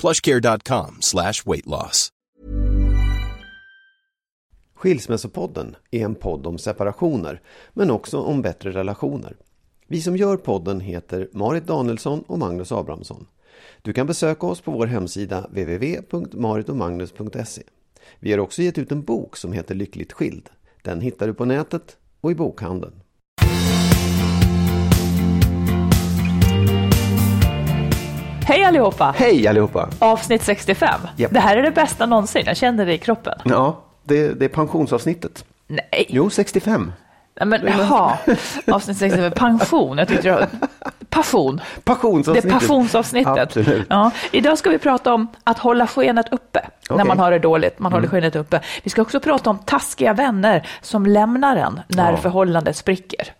plushcare.com 0.00 0.96
slash 1.00 1.42
weight 1.46 1.66
loss. 1.66 2.12
Skilsmässopodden 4.78 5.76
är 5.90 6.04
en 6.04 6.14
podd 6.14 6.46
om 6.46 6.58
separationer, 6.58 7.40
men 7.72 7.90
också 7.90 8.20
om 8.20 8.42
bättre 8.42 8.70
relationer. 8.70 9.36
Vi 9.86 10.00
som 10.00 10.16
gör 10.16 10.36
podden 10.36 10.80
heter 10.80 11.28
Marit 11.32 11.66
Danielsson 11.66 12.24
och 12.26 12.38
Magnus 12.38 12.72
Abrahamsson. 12.72 13.26
Du 13.82 13.92
kan 13.92 14.06
besöka 14.06 14.46
oss 14.46 14.60
på 14.60 14.70
vår 14.70 14.86
hemsida 14.86 15.40
www.maritomagnus.se. 15.40 17.62
Vi 18.20 18.32
har 18.32 18.38
också 18.38 18.62
gett 18.62 18.78
ut 18.78 18.92
en 18.92 19.02
bok 19.02 19.36
som 19.36 19.52
heter 19.52 19.74
Lyckligt 19.74 20.12
skild. 20.12 20.48
Den 20.82 21.00
hittar 21.00 21.26
du 21.26 21.34
på 21.34 21.44
nätet 21.44 21.96
och 22.20 22.30
i 22.30 22.34
bokhandeln. 22.34 23.00
Hej 28.48 28.64
allihopa! 28.64 29.14
Hej 29.18 29.48
allihopa! 29.48 29.88
Avsnitt 29.98 30.42
65. 30.42 31.00
Japp. 31.16 31.32
Det 31.32 31.40
här 31.40 31.56
är 31.56 31.62
det 31.62 31.70
bästa 31.70 32.06
någonsin. 32.06 32.42
Jag 32.46 32.56
känner 32.56 32.86
det 32.86 32.94
i 32.94 32.98
kroppen. 32.98 33.38
Ja, 33.44 33.84
det, 34.04 34.28
det 34.28 34.44
är 34.44 34.48
pensionsavsnittet. 34.48 35.44
Nej, 35.66 36.06
Jo, 36.08 36.30
65. 36.30 36.92
Men 37.44 37.66
jaha. 37.66 38.18
Avsnitt 38.72 38.98
65. 38.98 39.32
Pension. 39.32 39.98
Jag 39.98 40.08
tyckte 40.08 40.28
det 40.28 40.34
var... 40.34 40.46
Passion. 41.10 41.56
Det 41.74 41.80
Passionsavsnittet. 41.84 42.44
är 42.44 42.50
passionsavsnittet. 42.50 43.38
Absolut. 43.38 43.86
Ja. 43.90 44.10
Idag 44.30 44.58
ska 44.58 44.70
vi 44.70 44.78
prata 44.78 45.14
om 45.14 45.28
att 45.44 45.58
hålla 45.58 45.86
skenet 45.86 46.32
uppe 46.32 46.60
när 46.90 46.96
Okej. 46.96 47.06
man 47.08 47.18
har 47.18 47.30
det 47.30 47.38
dåligt. 47.38 47.78
Man 47.78 47.92
håller 47.92 48.08
skenet 48.08 48.36
uppe. 48.36 48.60
Vi 48.82 48.90
ska 48.90 49.02
också 49.02 49.20
prata 49.20 49.50
om 49.50 49.58
taskiga 49.58 50.12
vänner 50.12 50.66
som 50.80 51.06
lämnar 51.06 51.56
en 51.56 51.80
när 51.88 52.16
förhållandet 52.16 52.76
spricker. 52.76 53.32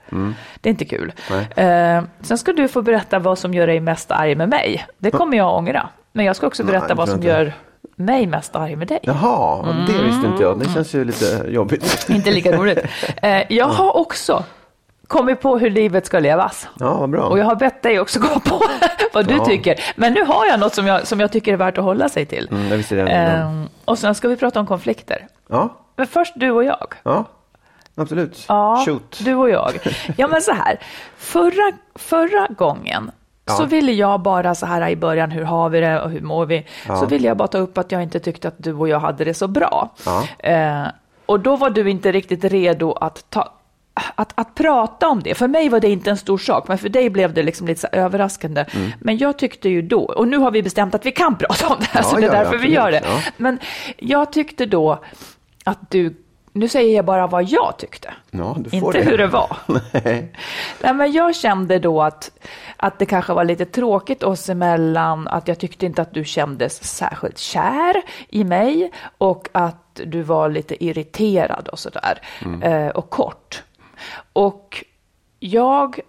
Det 0.60 0.68
är 0.68 0.70
inte 0.70 0.84
kul. 0.84 1.12
Eh, 1.56 2.02
sen 2.20 2.38
ska 2.38 2.52
du 2.52 2.68
få 2.68 2.82
berätta 2.82 3.18
vad 3.18 3.38
som 3.38 3.54
gör 3.54 3.66
dig 3.66 3.80
mest 3.80 4.10
arg 4.10 4.34
med 4.34 4.48
mig. 4.48 4.86
Det 4.98 5.10
kommer 5.10 5.36
jag 5.36 5.46
att 5.48 5.54
ångra. 5.54 5.88
Men 6.12 6.24
jag 6.26 6.36
ska 6.36 6.46
också 6.46 6.64
berätta 6.64 6.86
Nej, 6.86 6.96
vad 6.96 7.08
som 7.08 7.22
gör 7.22 7.52
mig 7.98 8.26
mest 8.26 8.56
arg 8.56 8.76
med 8.76 8.88
dig. 8.88 8.98
Jaha, 9.02 9.62
det 9.86 10.02
visste 10.02 10.26
inte 10.26 10.42
jag. 10.42 10.58
Det 10.58 10.68
känns 10.68 10.94
ju 10.94 11.04
lite 11.04 11.44
jobbigt. 11.48 12.06
Inte 12.10 12.30
lika 12.30 12.52
roligt. 12.56 12.78
Eh, 13.22 13.42
jag 13.52 13.66
har 13.68 13.96
också 13.96 14.44
kommit 15.06 15.40
på 15.40 15.58
hur 15.58 15.70
livet 15.70 16.06
ska 16.06 16.18
levas. 16.18 16.68
Ja, 16.78 16.94
vad 16.98 17.10
bra. 17.10 17.22
Och 17.28 17.38
jag 17.38 17.44
har 17.44 17.56
bett 17.56 17.82
dig 17.82 18.00
också 18.00 18.20
gå 18.20 18.40
på 18.40 18.60
vad 19.12 19.26
du 19.26 19.34
Ja. 19.34 19.44
tycker. 19.44 19.74
Men 19.96 20.12
nu 20.12 20.24
har 20.24 20.46
jag 20.46 20.60
något 20.60 20.74
som 20.74 20.86
jag, 20.86 21.06
som 21.06 21.20
jag 21.20 21.32
tycker 21.32 21.52
är 21.52 21.56
värt 21.56 21.78
att 21.78 21.84
hålla 21.84 22.08
sig 22.08 22.26
till. 22.26 22.48
Mm, 22.50 22.68
jag 22.70 22.76
visste 22.76 22.94
det 22.94 23.00
innan. 23.00 23.12
Ehm, 23.14 23.68
och 23.84 23.98
sen 23.98 24.14
ska 24.14 24.28
vi 24.28 24.36
prata 24.36 24.60
om 24.60 24.66
konflikter. 24.66 25.26
Ja, 25.48 25.76
Men 25.96 26.06
först 26.06 26.32
du 26.36 26.50
och 26.50 26.64
jag. 26.64 26.94
ja, 27.02 27.24
absolut. 27.96 28.44
Ja, 28.48 28.82
Shoot. 28.86 29.20
du 29.24 29.34
och 29.34 29.50
jag. 29.50 29.72
Ja, 30.16 30.28
men 30.28 30.42
så 30.42 30.52
här. 30.52 30.78
Förra, 31.16 31.72
förra 31.94 32.46
gången 32.56 33.10
så 33.56 33.64
ville 33.66 33.92
jag 33.92 34.20
bara 34.20 34.54
så 34.54 34.66
här 34.66 34.88
i 34.88 34.96
början, 34.96 35.30
hur 35.30 35.42
har 35.44 35.68
vi 35.68 35.80
det 35.80 36.00
och 36.00 36.10
hur 36.10 36.20
mår 36.20 36.46
vi? 36.46 36.66
Så 36.86 37.06
ville 37.06 37.28
jag 37.28 37.36
bara 37.36 37.48
ta 37.48 37.58
upp 37.58 37.78
att 37.78 37.92
jag 37.92 38.02
inte 38.02 38.20
tyckte 38.20 38.48
att 38.48 38.54
du 38.56 38.74
och 38.74 38.88
jag 38.88 39.00
hade 39.00 39.24
det 39.24 39.34
så 39.34 39.48
bra. 39.48 39.94
Eh, 40.38 40.86
och 41.26 41.40
då 41.40 41.56
var 41.56 41.70
du 41.70 41.90
inte 41.90 42.12
riktigt 42.12 42.44
redo 42.44 42.92
att 42.92 43.30
ta 43.30 43.58
att, 44.14 44.32
att 44.34 44.54
prata 44.54 45.08
om 45.08 45.22
det, 45.22 45.34
för 45.34 45.48
mig 45.48 45.68
var 45.68 45.80
det 45.80 45.88
inte 45.88 46.10
en 46.10 46.16
stor 46.16 46.38
sak, 46.38 46.68
men 46.68 46.78
för 46.78 46.88
dig 46.88 47.10
blev 47.10 47.34
det 47.34 47.42
liksom 47.42 47.66
lite 47.66 47.88
överraskande. 47.92 48.64
Mm. 48.70 48.90
Men 49.00 49.18
jag 49.18 49.38
tyckte 49.38 49.68
ju 49.68 49.82
då, 49.82 50.00
och 50.00 50.28
nu 50.28 50.36
har 50.36 50.50
vi 50.50 50.62
bestämt 50.62 50.94
att 50.94 51.06
vi 51.06 51.12
kan 51.12 51.36
prata 51.38 51.68
om 51.68 51.76
det 51.80 51.86
här, 51.86 52.00
Ja, 52.00 52.08
så 52.08 52.16
det 52.16 52.22
är 52.22 52.26
ja, 52.26 52.34
ja, 52.34 52.42
därför 52.44 52.58
vi 52.58 52.72
gör 52.72 52.90
det. 52.90 53.02
ja. 53.04 53.20
Men 53.36 53.58
jag 53.96 54.32
tyckte 54.32 54.66
då 54.66 54.98
att 55.64 55.90
du, 55.90 56.16
nu 56.52 56.68
säger 56.68 56.96
jag 56.96 57.04
bara 57.04 57.26
vad 57.26 57.44
jag 57.44 57.74
tyckte. 57.78 58.14
Ja, 58.30 58.56
Inte 58.72 58.98
det. 58.98 59.04
hur 59.04 59.18
det 59.18 59.26
var. 59.26 59.56
Nej. 59.92 60.32
Nej, 60.82 60.94
men 60.94 61.12
jag 61.12 61.34
kände 61.36 61.78
då 61.78 62.02
att, 62.02 62.30
att 62.76 62.98
det 62.98 63.06
kanske 63.06 63.32
var 63.32 63.44
lite 63.44 63.64
tråkigt 63.64 64.22
oss 64.22 64.48
emellan, 64.48 65.28
att 65.28 65.48
jag 65.48 65.58
tyckte 65.58 65.86
inte 65.86 66.02
att 66.02 66.14
du 66.14 66.24
kändes 66.24 66.84
särskilt 66.84 67.38
kär 67.38 68.02
i 68.28 68.44
mig 68.44 68.92
och 69.18 69.48
att 69.52 70.00
du 70.06 70.22
var 70.22 70.48
lite 70.48 70.84
irriterad 70.84 71.68
och 71.68 71.78
sådär, 71.78 72.20
eh, 72.62 72.88
och 72.88 73.10
kort. 73.10 73.62
Och 74.32 74.84
jag 75.40 76.00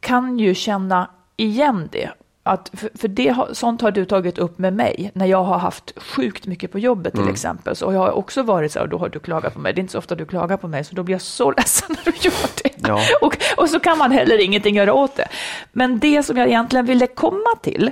kan 0.00 0.38
ju 0.38 0.54
känna 0.54 1.10
igen 1.36 1.88
det. 1.92 2.10
Att, 2.46 2.70
för 2.72 2.90
för 2.94 3.08
det, 3.08 3.36
sånt 3.52 3.80
har 3.82 3.90
du 3.90 4.04
tagit 4.04 4.38
upp 4.38 4.58
med 4.58 4.72
mig 4.72 5.10
när 5.14 5.26
jag 5.26 5.44
har 5.44 5.58
haft 5.58 5.92
sjukt 6.02 6.46
mycket 6.46 6.72
på 6.72 6.78
jobbet 6.78 7.14
till 7.14 7.28
exempel. 7.28 7.76
Så 7.76 7.92
jag 7.92 8.00
har 8.00 8.10
också 8.10 8.42
varit 8.42 8.72
så 8.72 8.78
här, 8.78 8.84
och 8.84 8.90
då 8.90 8.98
har 8.98 9.08
du 9.08 9.18
klagat 9.18 9.54
på 9.54 9.60
mig. 9.60 9.72
Det 9.72 9.78
är 9.78 9.80
inte 9.80 9.92
så 9.92 9.98
ofta 9.98 10.14
du 10.14 10.26
klagar 10.26 10.56
på 10.56 10.68
mig, 10.68 10.84
så 10.84 10.94
då 10.94 11.02
blir 11.02 11.14
jag 11.14 11.22
så 11.22 11.50
ledsen 11.56 11.96
när 12.04 12.12
du 12.12 12.18
gör 12.18 12.62
det. 12.62 12.88
Ja. 12.88 13.00
Och, 13.22 13.38
och 13.56 13.70
så 13.70 13.80
kan 13.80 13.98
man 13.98 14.10
heller 14.12 14.44
ingenting 14.44 14.74
göra 14.76 14.92
åt 14.94 15.16
det. 15.16 15.28
Men 15.72 15.98
det 15.98 16.22
som 16.22 16.36
jag 16.36 16.48
egentligen 16.48 16.86
ville 16.86 17.06
komma 17.06 17.54
till 17.62 17.90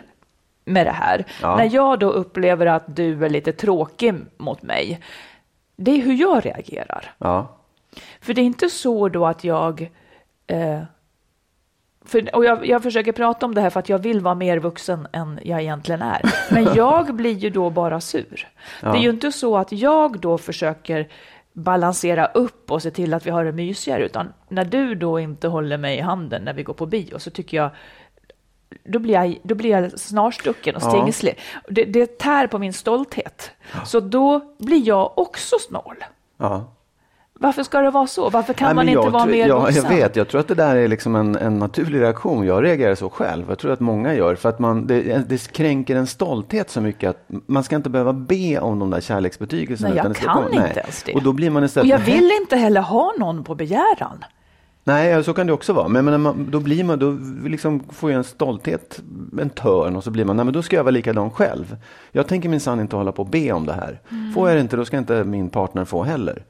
med 0.65 0.87
det 0.87 0.91
här, 0.93 1.25
Ja. 1.43 1.57
när 1.57 1.75
jag 1.75 1.99
då 1.99 2.11
upplever 2.11 2.67
att 2.67 2.97
du 2.97 3.25
är 3.25 3.29
lite 3.31 3.53
tråkig 3.53 4.15
mot 4.37 4.63
mig, 4.63 5.01
det 5.77 5.91
är 5.91 5.99
hur 6.03 6.15
jag 6.15 6.47
reagerar. 6.47 7.15
Ja. 7.19 7.57
För 8.21 8.35
det 8.35 8.41
är 8.41 8.45
inte 8.45 8.71
så 8.71 9.09
då 9.09 9.27
att 9.27 9.45
jag... 9.45 9.91
Eh, 10.47 10.81
för, 12.07 12.37
och 12.37 12.45
jag, 12.45 12.67
jag 12.67 12.83
försöker 12.83 13.13
prata 13.13 13.47
om 13.47 13.55
det 13.55 13.61
här 13.61 13.71
för 13.71 13.81
att 13.81 13.89
jag 13.89 13.99
vill 13.99 14.21
vara 14.21 14.35
mer 14.35 14.59
vuxen 14.59 15.07
än 15.13 15.41
jag 15.43 15.63
egentligen 15.63 16.03
är. 16.03 16.23
Men 16.51 16.69
jag 16.75 17.15
blir 17.15 17.35
ju 17.35 17.51
då 17.51 17.71
bara 17.71 18.01
sur. 18.01 18.49
Det 18.81 18.87
är 18.89 18.97
ju 19.03 19.11
inte 19.11 19.33
så 19.33 19.57
att 19.57 19.73
jag 19.73 20.21
då 20.21 20.39
försöker 20.39 21.09
balansera 21.53 22.27
upp 22.27 22.71
och 22.71 22.83
se 22.83 22.91
till 22.91 23.15
att 23.15 23.27
vi 23.27 23.31
har 23.31 23.45
det 23.45 23.53
mysigare, 23.53 24.05
utan 24.05 24.33
när 24.49 24.65
du 24.65 24.95
då 24.95 25.21
inte 25.21 25.49
håller 25.49 25.77
mig 25.79 25.99
i 25.99 26.01
handen 26.01 26.43
när 26.43 26.53
vi 26.53 26.63
går 26.63 26.75
på 26.75 26.87
bio 26.87 27.19
så 27.19 27.31
tycker 27.31 27.57
jag 27.57 27.71
då 28.85 28.99
blir 28.99 29.15
jag, 29.15 29.39
då 29.43 29.55
blir 29.55 29.71
jag 29.71 29.99
snarstucken 30.01 30.77
och 30.77 30.83
Ja. 30.85 30.91
stingslig. 30.91 31.39
Det, 31.69 31.85
det 31.85 32.19
tär 32.19 32.47
på 32.47 32.59
min 32.59 32.73
stolthet. 32.73 33.51
Så 33.85 34.01
då 34.01 34.55
blir 34.59 34.87
jag 34.89 35.19
också 35.19 35.57
snål. 35.69 35.97
ja. 36.37 36.74
Varför 37.41 37.63
ska 37.63 37.81
det 37.81 37.91
vara 37.91 38.07
så? 38.07 38.31
Varför 38.31 38.53
kan 38.55 38.67
Nej, 38.67 38.75
man 38.75 38.89
inte 38.89 39.05
jag 39.07 39.11
vara 39.11 39.27
mer 39.27 39.47
ja, 39.49 39.61
vuxen? 39.61 39.83
Jag 39.83 39.91
vet, 39.91 40.17
jag 40.17 40.29
tror 40.29 40.41
att 40.41 40.49
det 40.49 40.55
där 40.55 40.77
är 40.77 40.89
liksom 40.89 41.17
en, 41.17 41.37
en 41.37 41.59
naturlig 41.59 42.01
reaktion. 42.01 42.47
Jag 42.47 42.65
reagerar 42.65 42.95
så 42.95 43.11
själv. 43.11 43.45
Jag 43.49 43.59
tror 43.59 43.73
att 43.73 43.81
många 43.81 44.15
gör. 44.15 44.35
För 44.35 44.49
att 44.49 44.59
man, 44.59 44.87
det, 44.87 45.29
det 45.29 45.53
kränker 45.53 45.97
en 45.97 46.07
stolthet 46.07 46.71
så 46.71 46.81
mycket 46.81 47.11
att 47.11 47.27
man 47.47 47.65
ska 47.65 47.77
inte 47.77 47.91
behöva 47.91 48.13
be 48.13 48.59
om 48.61 48.79
de 48.79 48.91
där 48.91 49.01
kärleksbetygelserna. 49.01 49.89
Nej, 49.89 49.97
jag 49.97 50.11
utan 50.11 50.15
kan 50.15 50.43
komma- 50.51 50.67
inte 50.67 50.81
ens 50.81 51.03
det. 51.03 51.15
Och 51.15 51.23
då 51.23 51.33
blir 51.33 51.51
man 51.51 51.63
Och 51.63 51.67
istället... 51.67 51.89
jag 51.91 52.01
"Nej, 52.07 52.13
vill 52.15 52.31
inte 52.41 52.57
heller 52.57 52.81
ha 52.81 53.13
någon 53.19 53.45
på 53.45 53.55
begäran. 53.55 54.25
Nej, 54.87 55.25
så 55.25 55.33
kan 55.33 55.47
det 55.47 55.53
också 55.53 55.73
vara. 55.73 55.89
Men, 55.89 56.05
men 56.05 56.21
man, 56.21 56.49
då 56.51 56.61
blir 56.61 56.85
man, 56.85 56.99
då 56.99 57.19
liksom 57.49 57.81
får 57.91 58.11
jag 58.11 58.19
en 58.19 58.25
stolthet, 58.25 59.01
en 59.41 59.51
törn 59.51 59.97
och 59.97 60.05
så 60.05 60.11
blir 60.11 60.25
man, 60.25 60.37
nej 60.37 60.45
men 60.45 60.55
då 60.55 60.63
ska 60.63 60.77
jag 60.77 60.85
vara 60.85 60.91
likadan 60.91 61.31
själv. 61.31 61.77
Jag 62.13 62.27
tänker 62.29 62.49
minsann 62.49 62.81
inte 62.81 62.97
hålla 62.97 63.13
på 63.13 63.23
och 63.23 63.29
be 63.29 63.53
om 63.53 63.67
det 63.67 63.73
här. 63.73 64.01
Mm. 64.11 64.33
Får 64.33 64.49
jag 64.49 64.57
det 64.57 64.61
inte, 64.61 64.77
då 64.77 64.85
ska 64.85 64.99
inte 64.99 65.25
min 65.25 65.49
partner 65.51 65.85
få 65.85 66.03
heller. 66.03 66.45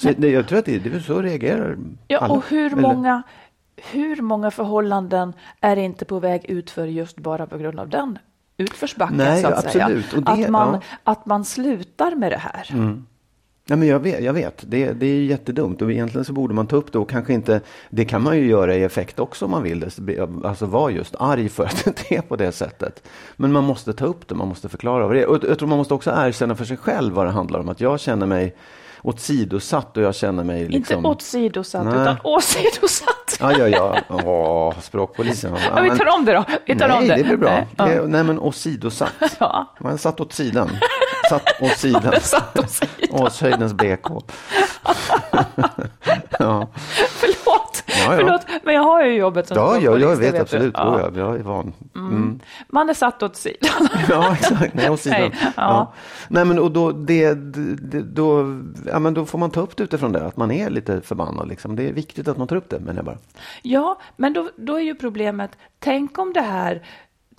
Så 0.00 0.12
det, 0.16 0.30
jag 0.30 0.48
tror 0.48 0.58
att 0.58 0.64
det, 0.64 0.78
det 0.78 0.94
är 0.96 1.00
så 1.00 1.22
reagerar 1.22 1.76
ja, 2.08 2.18
alla. 2.18 2.34
Och 2.34 2.44
hur 2.48 2.76
många, 2.76 3.22
hur 3.76 4.22
många 4.22 4.50
förhållanden 4.50 5.32
är 5.60 5.76
inte 5.76 6.04
på 6.04 6.18
väg 6.18 6.44
ut 6.44 6.70
för 6.70 6.86
just 6.86 7.16
bara 7.16 7.46
på 7.46 7.58
grund 7.58 7.80
av 7.80 7.88
den 7.88 8.18
utförsbacken 8.56 9.16
Nej, 9.16 9.42
så 9.42 9.48
att 9.48 9.64
absolut. 9.64 10.06
säga. 10.06 10.20
Det, 10.20 10.44
att, 10.44 10.50
man, 10.50 10.74
ja. 10.74 10.80
att 11.04 11.26
man 11.26 11.44
slutar 11.44 12.14
med 12.14 12.32
det 12.32 12.38
här. 12.38 12.70
Mm. 12.72 13.06
Nej, 13.70 13.78
men 13.78 13.88
jag 13.88 14.00
vet, 14.00 14.24
jag 14.24 14.32
vet. 14.32 14.64
Det, 14.66 14.92
det 14.92 15.06
är 15.06 15.22
jättedumt 15.22 15.82
och 15.82 15.92
egentligen 15.92 16.24
så 16.24 16.32
borde 16.32 16.54
man 16.54 16.66
ta 16.66 16.76
upp 16.76 16.92
det 16.92 16.98
och 16.98 17.10
kanske 17.10 17.32
inte, 17.32 17.60
det 17.90 18.04
kan 18.04 18.22
man 18.22 18.36
ju 18.36 18.46
göra 18.46 18.74
i 18.74 18.82
effekt 18.84 19.18
också 19.18 19.44
om 19.44 19.50
man 19.50 19.62
vill 19.62 19.80
det, 19.80 20.28
alltså 20.44 20.66
vara 20.66 20.90
just 20.90 21.14
arg 21.18 21.48
för 21.48 21.64
att 21.64 21.84
det 22.08 22.16
är 22.16 22.22
på 22.22 22.36
det 22.36 22.52
sättet. 22.52 23.08
Men 23.36 23.52
man 23.52 23.64
måste 23.64 23.92
ta 23.92 24.04
upp 24.04 24.28
det, 24.28 24.34
man 24.34 24.48
måste 24.48 24.68
förklara 24.68 25.06
vad 25.06 25.16
det 25.16 25.22
är. 25.22 25.26
Och 25.26 25.44
jag 25.48 25.58
tror 25.58 25.68
man 25.68 25.78
måste 25.78 25.94
också 25.94 26.10
erkänna 26.16 26.54
för 26.54 26.64
sig 26.64 26.76
själv 26.76 27.14
vad 27.14 27.26
det 27.26 27.32
handlar 27.32 27.60
om, 27.60 27.68
att 27.68 27.80
jag 27.80 28.00
känner 28.00 28.26
mig 28.26 28.56
åsidosatt 29.02 29.96
och 29.96 30.02
jag 30.02 30.14
känner 30.14 30.44
mig 30.44 30.68
liksom... 30.68 30.96
Inte 30.96 31.08
åsidosatt 31.08 31.86
utan 31.86 32.16
åsidosatt. 32.24 33.36
Ja, 33.40 33.52
ja, 33.52 33.68
ja. 33.68 33.96
Åh, 34.08 34.74
språkpolisen. 34.80 35.56
Ja, 35.74 35.82
vi 35.82 35.90
tar 35.90 36.18
om 36.18 36.24
det 36.24 36.32
då. 36.32 36.44
Vi 36.66 36.78
tar 36.78 36.88
nej, 36.88 36.98
om 36.98 37.08
det. 37.08 37.14
det 37.14 37.24
blir 37.24 37.36
bra. 37.36 37.50
Nej, 37.50 37.66
ja. 37.76 37.92
ja. 37.92 38.02
nej 38.06 38.24
men 38.24 38.38
åsidosatt. 38.38 39.12
Ja. 39.38 39.74
Man 39.80 39.98
satt 39.98 40.20
åt 40.20 40.32
sidan. 40.32 40.70
Satt 41.28 41.62
åt 41.62 41.76
sidan. 41.78 42.20
Satt 42.20 42.58
åt 42.58 42.70
sidan. 42.70 43.20
Åshöjdens 43.22 43.72
BK. 43.74 44.06
ja. 46.38 46.68
Förlåt, 47.08 47.82
Ja, 47.86 47.94
ja. 48.12 48.16
förlåt, 48.16 48.46
men 48.62 48.74
jag 48.74 48.82
har 48.82 49.04
ju 49.04 49.12
jobbet 49.12 49.48
som 49.48 49.56
Ja, 49.56 49.78
jag 49.78 50.00
det 50.00 50.14
vet 50.16 50.40
absolut. 50.40 50.74
du. 50.74 50.80
Ja. 50.80 51.10
Jag 51.16 51.36
är 51.36 51.42
van. 51.42 51.72
Mm. 51.94 52.40
Man 52.68 52.90
är 52.90 52.94
satt 52.94 53.22
åt 53.22 53.36
sidan. 53.36 53.88
Ja, 54.08 54.32
exakt. 54.32 54.74
Nej, 54.74 54.90
åt 54.90 55.00
sidan. 55.00 55.20
Nej, 55.20 55.32
ja. 55.56 55.92
Nej, 56.28 56.44
men 56.44 56.58
och 56.58 56.70
då, 56.70 56.92
det, 56.92 57.34
det, 57.34 58.02
då, 58.02 58.60
ja, 58.86 58.98
men 58.98 59.14
då 59.14 59.24
får 59.26 59.38
man 59.38 59.50
ta 59.50 59.60
upp 59.60 59.76
det 59.76 59.82
utifrån 59.84 60.12
det, 60.12 60.26
att 60.26 60.36
man 60.36 60.50
är 60.50 60.70
lite 60.70 61.00
förbannad. 61.00 61.48
Liksom. 61.48 61.76
Det 61.76 61.88
är 61.88 61.92
viktigt 61.92 62.28
att 62.28 62.36
man 62.36 62.48
tar 62.48 62.56
upp 62.56 62.70
det, 62.70 62.78
menar 62.80 62.94
jag 62.96 63.04
bara. 63.04 63.18
Ja, 63.62 64.00
men 64.16 64.32
då, 64.32 64.50
då 64.56 64.74
är 64.76 64.82
ju 64.82 64.94
problemet, 64.94 65.50
tänk 65.78 66.18
om 66.18 66.32
det 66.32 66.40
här 66.40 66.82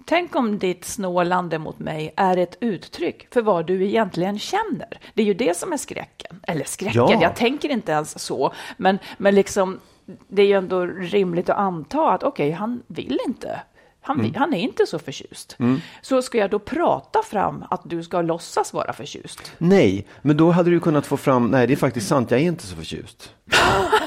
Tänk 0.05 0.35
om 0.35 0.59
ditt 0.59 0.85
snålande 0.85 1.59
mot 1.59 1.79
mig 1.79 2.13
är 2.17 2.37
ett 2.37 2.57
uttryck 2.61 3.27
för 3.33 3.41
vad 3.41 3.65
du 3.65 3.85
egentligen 3.85 4.39
känner. 4.39 4.99
Det 5.13 5.21
är 5.21 5.25
ju 5.25 5.33
det 5.33 5.57
som 5.57 5.73
är 5.73 5.77
skräcken. 5.77 6.39
Eller 6.47 6.63
skräcken, 6.65 7.05
Ja. 7.09 7.19
jag 7.21 7.35
tänker 7.35 7.69
inte 7.69 7.91
ens 7.91 8.23
så. 8.23 8.53
Men, 8.77 8.99
men 9.17 9.35
liksom, 9.35 9.79
det 10.27 10.41
är 10.41 10.45
ju 10.47 10.53
ändå 10.53 10.85
rimligt 10.85 11.49
att 11.49 11.57
anta 11.57 12.11
att 12.11 12.23
okej, 12.23 12.51
han 12.51 12.83
vill 12.87 13.19
inte. 13.27 13.61
Han, 14.03 14.19
Mm. 14.19 14.33
han 14.37 14.53
är 14.53 14.57
inte 14.59 14.85
så 14.85 14.99
förtjust. 14.99 15.57
Så 16.01 16.21
ska 16.21 16.37
jag 16.37 16.49
då 16.49 16.59
prata 16.59 17.19
fram 17.23 17.63
att 17.69 17.81
du 17.83 18.03
ska 18.03 18.21
låtsas 18.21 18.73
vara 18.73 18.93
förtjust? 18.93 19.51
Nej, 19.57 20.07
men 20.21 20.37
då 20.37 20.51
hade 20.51 20.69
du 20.69 20.79
kunnat 20.79 21.05
få 21.05 21.17
fram, 21.17 21.47
nej 21.47 21.67
det 21.67 21.73
är 21.73 21.77
faktiskt 21.77 22.07
sant, 22.07 22.31
jag 22.31 22.39
är 22.39 22.43
inte 22.43 22.67
så 22.67 22.75
förtjust. 22.75 23.33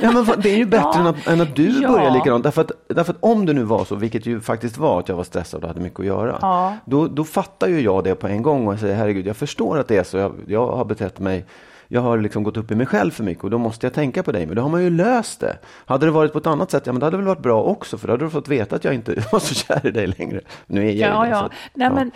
Ja, 0.02 0.12
men 0.12 0.26
det 0.42 0.50
är 0.50 0.56
ju 0.56 0.66
bättre 0.76 0.88
Ja. 0.94 0.98
än, 1.00 1.06
att, 1.06 1.26
än 1.26 1.40
att 1.40 1.56
du 1.56 1.80
Ja. 1.82 1.88
börjar 1.92 2.10
likadant. 2.10 2.44
Därför 2.44 2.60
att, 2.60 2.70
därför 2.88 3.12
att 3.12 3.18
om 3.20 3.46
det 3.46 3.52
nu 3.52 3.62
var 3.62 3.84
så, 3.84 3.94
vilket 3.94 4.26
ju 4.26 4.40
faktiskt 4.40 4.78
var 4.78 5.00
att 5.00 5.08
jag 5.08 5.16
var 5.16 5.24
stressad 5.24 5.62
och 5.62 5.68
hade 5.68 5.80
mycket 5.80 6.00
att 6.00 6.06
göra. 6.06 6.38
Ja. 6.42 6.76
Då, 6.84 7.06
då 7.08 7.24
fattar 7.24 7.68
ju 7.68 7.80
jag 7.80 8.04
det 8.04 8.14
på 8.14 8.26
en 8.28 8.42
gång 8.42 8.66
och 8.68 8.78
säger 8.78 8.94
herregud, 8.96 9.26
jag 9.26 9.36
förstår 9.36 9.78
att 9.78 9.88
det 9.88 9.96
är 9.96 10.04
så. 10.04 10.16
Jag, 10.16 10.34
jag 10.46 10.76
har 10.76 10.84
betett 10.84 11.18
mig 11.18 11.44
jag 11.88 12.00
har 12.00 12.18
liksom 12.18 12.42
gått 12.42 12.56
upp 12.56 12.70
i 12.70 12.74
mig 12.74 12.86
själv 12.86 13.10
för 13.10 13.24
mycket 13.24 13.44
och 13.44 13.50
då 13.50 13.58
måste 13.58 13.86
jag 13.86 13.94
tänka 13.94 14.22
på 14.22 14.32
dig. 14.32 14.46
Men 14.46 14.56
då 14.56 14.62
har 14.62 14.68
man 14.68 14.82
ju 14.82 14.90
löst 14.90 15.40
det. 15.40 15.58
Hade 15.86 16.06
det 16.06 16.12
varit 16.12 16.32
på 16.32 16.38
ett 16.38 16.46
annat 16.46 16.70
sätt, 16.70 16.82
ja 16.86 16.92
men 16.92 17.00
det 17.00 17.06
hade 17.06 17.16
väl 17.16 17.26
varit 17.26 17.42
bra 17.42 17.62
också. 17.62 17.98
För 17.98 18.06
då 18.08 18.12
hade 18.12 18.24
du 18.24 18.30
fått 18.30 18.48
veta 18.48 18.76
att 18.76 18.84
jag 18.84 18.94
inte 18.94 19.14
var 19.32 19.38
så 19.38 19.54
kär 19.54 19.86
i 19.86 19.90
dig 19.90 20.06
längre. 20.06 20.40
Nu 20.66 20.88
är 20.88 20.92
jag 20.92 21.10
Ja, 21.10 21.24
det. 21.24 21.30
så 21.30 21.36
ja. 21.36 21.44
att- 21.44 21.52
Nej, 21.74 21.88
ja. 21.88 21.94
men, 21.94 22.10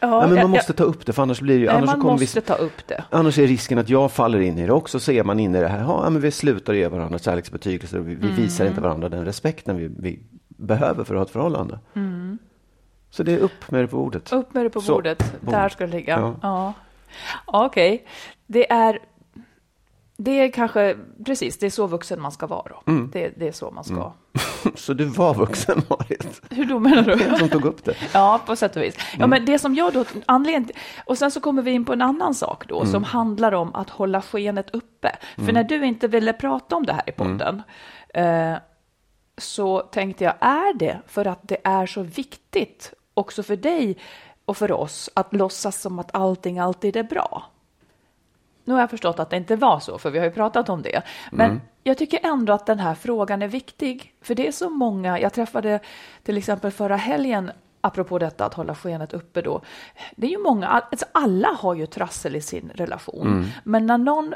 ja, 0.00 0.20
Ja, 0.22 0.26
men 0.26 0.34
man 0.40 0.50
måste 0.50 0.70
jag- 0.72 0.76
ta 0.76 0.84
upp 0.84 1.06
det, 1.06 1.12
för 1.12 1.22
annars 1.22 1.40
blir 1.40 1.58
det. 1.60 1.66
Nej, 1.66 1.74
annars 1.74 1.90
så 1.90 1.96
man 1.96 2.00
kommer 2.00 2.20
måste 2.20 2.40
vi, 2.40 2.46
ta 2.46 2.54
upp 2.54 2.86
det. 2.88 3.04
Annars 3.10 3.38
är 3.38 3.46
risken 3.46 3.78
att 3.78 3.88
jag 3.88 4.12
faller 4.12 4.40
in 4.40 4.58
i 4.58 4.66
det 4.66 4.72
också, 4.72 5.00
så 5.00 5.12
är 5.12 5.24
man 5.24 5.40
inne 5.40 5.58
i 5.58 5.60
det 5.60 5.68
här, 5.68 5.78
ja 5.80 6.10
men 6.10 6.20
vi 6.22 6.30
slutar 6.30 6.72
ge 6.74 6.88
varandra 6.88 7.18
kärleksbetygelser 7.18 7.98
och 7.98 8.08
vi, 8.08 8.14
vi 8.14 8.28
visar 8.30 8.66
inte 8.66 8.80
varandra 8.80 9.08
den 9.08 9.24
respekten 9.24 9.76
vi, 9.76 9.90
vi 9.98 10.18
behöver 10.48 11.04
för 11.04 11.14
att 11.14 11.18
ha 11.18 11.24
ett 11.24 11.30
förhållande. 11.30 11.78
Så 13.10 13.22
det 13.22 13.32
är 13.32 13.38
upp 13.38 13.70
med 13.70 13.80
det 13.84 13.86
på 13.88 13.96
bordet. 13.96 14.32
Upp 14.32 14.54
med 14.54 14.64
det 14.66 14.70
på 14.70 14.80
Så, 14.80 14.92
bordet. 14.92 15.34
Där 15.40 15.68
ska 15.68 15.86
det 15.86 15.92
ligga. 15.92 16.18
Ja. 16.20 16.34
Ja. 16.42 16.72
Okej. 17.44 18.04
Det 18.46 18.72
är 18.72 18.98
det 20.24 20.30
är 20.40 20.50
kanske, 20.52 20.96
precis, 21.26 21.58
det 21.58 21.66
är 21.66 21.70
så 21.70 21.86
vuxen 21.86 22.20
man 22.20 22.32
ska 22.32 22.46
vara 22.46 22.68
då. 22.68 22.92
Mm. 22.92 23.10
Det, 23.12 23.32
det 23.36 23.48
är 23.48 23.52
så 23.52 23.70
man 23.70 23.84
ska. 23.84 24.12
Så 24.74 24.92
du 24.92 25.04
var 25.04 25.34
vuxen 25.34 25.82
Marit? 25.90 26.40
Hur 26.50 26.64
då 26.64 26.78
menar 26.78 27.02
du? 27.02 27.14
Vem 27.14 27.36
som 27.36 27.48
tog 27.48 27.64
upp 27.64 27.84
det? 27.84 27.94
Ja, 28.12 28.40
på 28.46 28.56
sätt 28.56 28.76
och 28.76 28.82
vis. 28.82 28.94
Mm. 28.96 29.20
Ja, 29.20 29.26
men 29.26 29.44
det 29.46 29.58
som 29.58 29.74
jag 29.74 29.92
då, 29.92 30.04
anledning 30.26 30.64
till- 30.66 30.76
och 31.06 31.18
sen 31.18 31.30
så 31.30 31.40
kommer 31.40 31.62
vi 31.62 31.70
in 31.70 31.84
på 31.84 31.92
en 31.92 32.02
annan 32.02 32.34
sak 32.34 32.68
då, 32.68 32.80
Mm. 32.80 32.92
som 32.92 33.04
handlar 33.04 33.52
om 33.52 33.74
att 33.74 33.90
hålla 33.90 34.22
skenet 34.22 34.70
uppe. 34.70 35.16
För 35.36 35.52
när 35.52 35.64
du 35.64 35.86
inte 35.86 36.08
ville 36.08 36.32
prata 36.32 36.76
om 36.76 36.86
det 36.86 36.92
här 36.92 37.02
i 37.06 37.12
Mm. 37.20 37.38
podden, 37.38 37.62
eh, 38.14 38.58
så 39.38 39.80
tänkte 39.80 40.24
jag, 40.24 40.34
är 40.40 40.74
det 40.78 41.00
för 41.06 41.24
att 41.26 41.40
det 41.42 41.56
är 41.64 41.86
så 41.86 42.02
viktigt 42.02 42.92
också 43.14 43.42
för 43.42 43.56
dig 43.56 43.98
och 44.44 44.56
för 44.56 44.72
oss 44.72 45.10
att 45.14 45.34
låtsas 45.34 45.80
som 45.80 45.98
att 45.98 46.14
allting 46.14 46.58
alltid 46.58 46.96
är 46.96 47.02
bra? 47.02 47.42
Nu 48.64 48.74
har 48.74 48.80
jag 48.80 48.90
förstått 48.90 49.18
att 49.18 49.30
det 49.30 49.36
inte 49.36 49.56
var 49.56 49.80
så, 49.80 49.98
för 49.98 50.10
vi 50.10 50.18
har 50.18 50.26
ju 50.26 50.32
pratat 50.32 50.68
om 50.68 50.82
det. 50.82 51.02
Men 51.32 51.50
Mm. 51.50 51.60
jag 51.82 51.98
tycker 51.98 52.20
ändå 52.22 52.52
att 52.52 52.66
den 52.66 52.78
här 52.78 52.94
frågan 52.94 53.42
är 53.42 53.48
viktig, 53.48 54.14
för 54.22 54.34
det 54.34 54.48
är 54.48 54.52
så 54.52 54.70
många. 54.70 55.20
Jag 55.20 55.32
träffade 55.32 55.80
till 56.22 56.36
exempel 56.36 56.70
förra 56.70 56.96
helgen, 56.96 57.50
apropå 57.80 58.18
detta 58.18 58.46
att 58.46 58.54
hålla 58.54 58.74
skenet 58.74 59.12
uppe 59.12 59.42
då. 59.42 59.60
Det 60.16 60.26
är 60.26 60.30
ju 60.30 60.38
många, 60.38 60.68
alltså 60.68 61.06
alla 61.12 61.48
har 61.48 61.74
ju 61.74 61.86
trassel 61.86 62.36
i 62.36 62.40
sin 62.40 62.70
relation, 62.74 63.26
Mm. 63.26 63.44
men 63.64 63.86
när 63.86 63.98
någon 63.98 64.34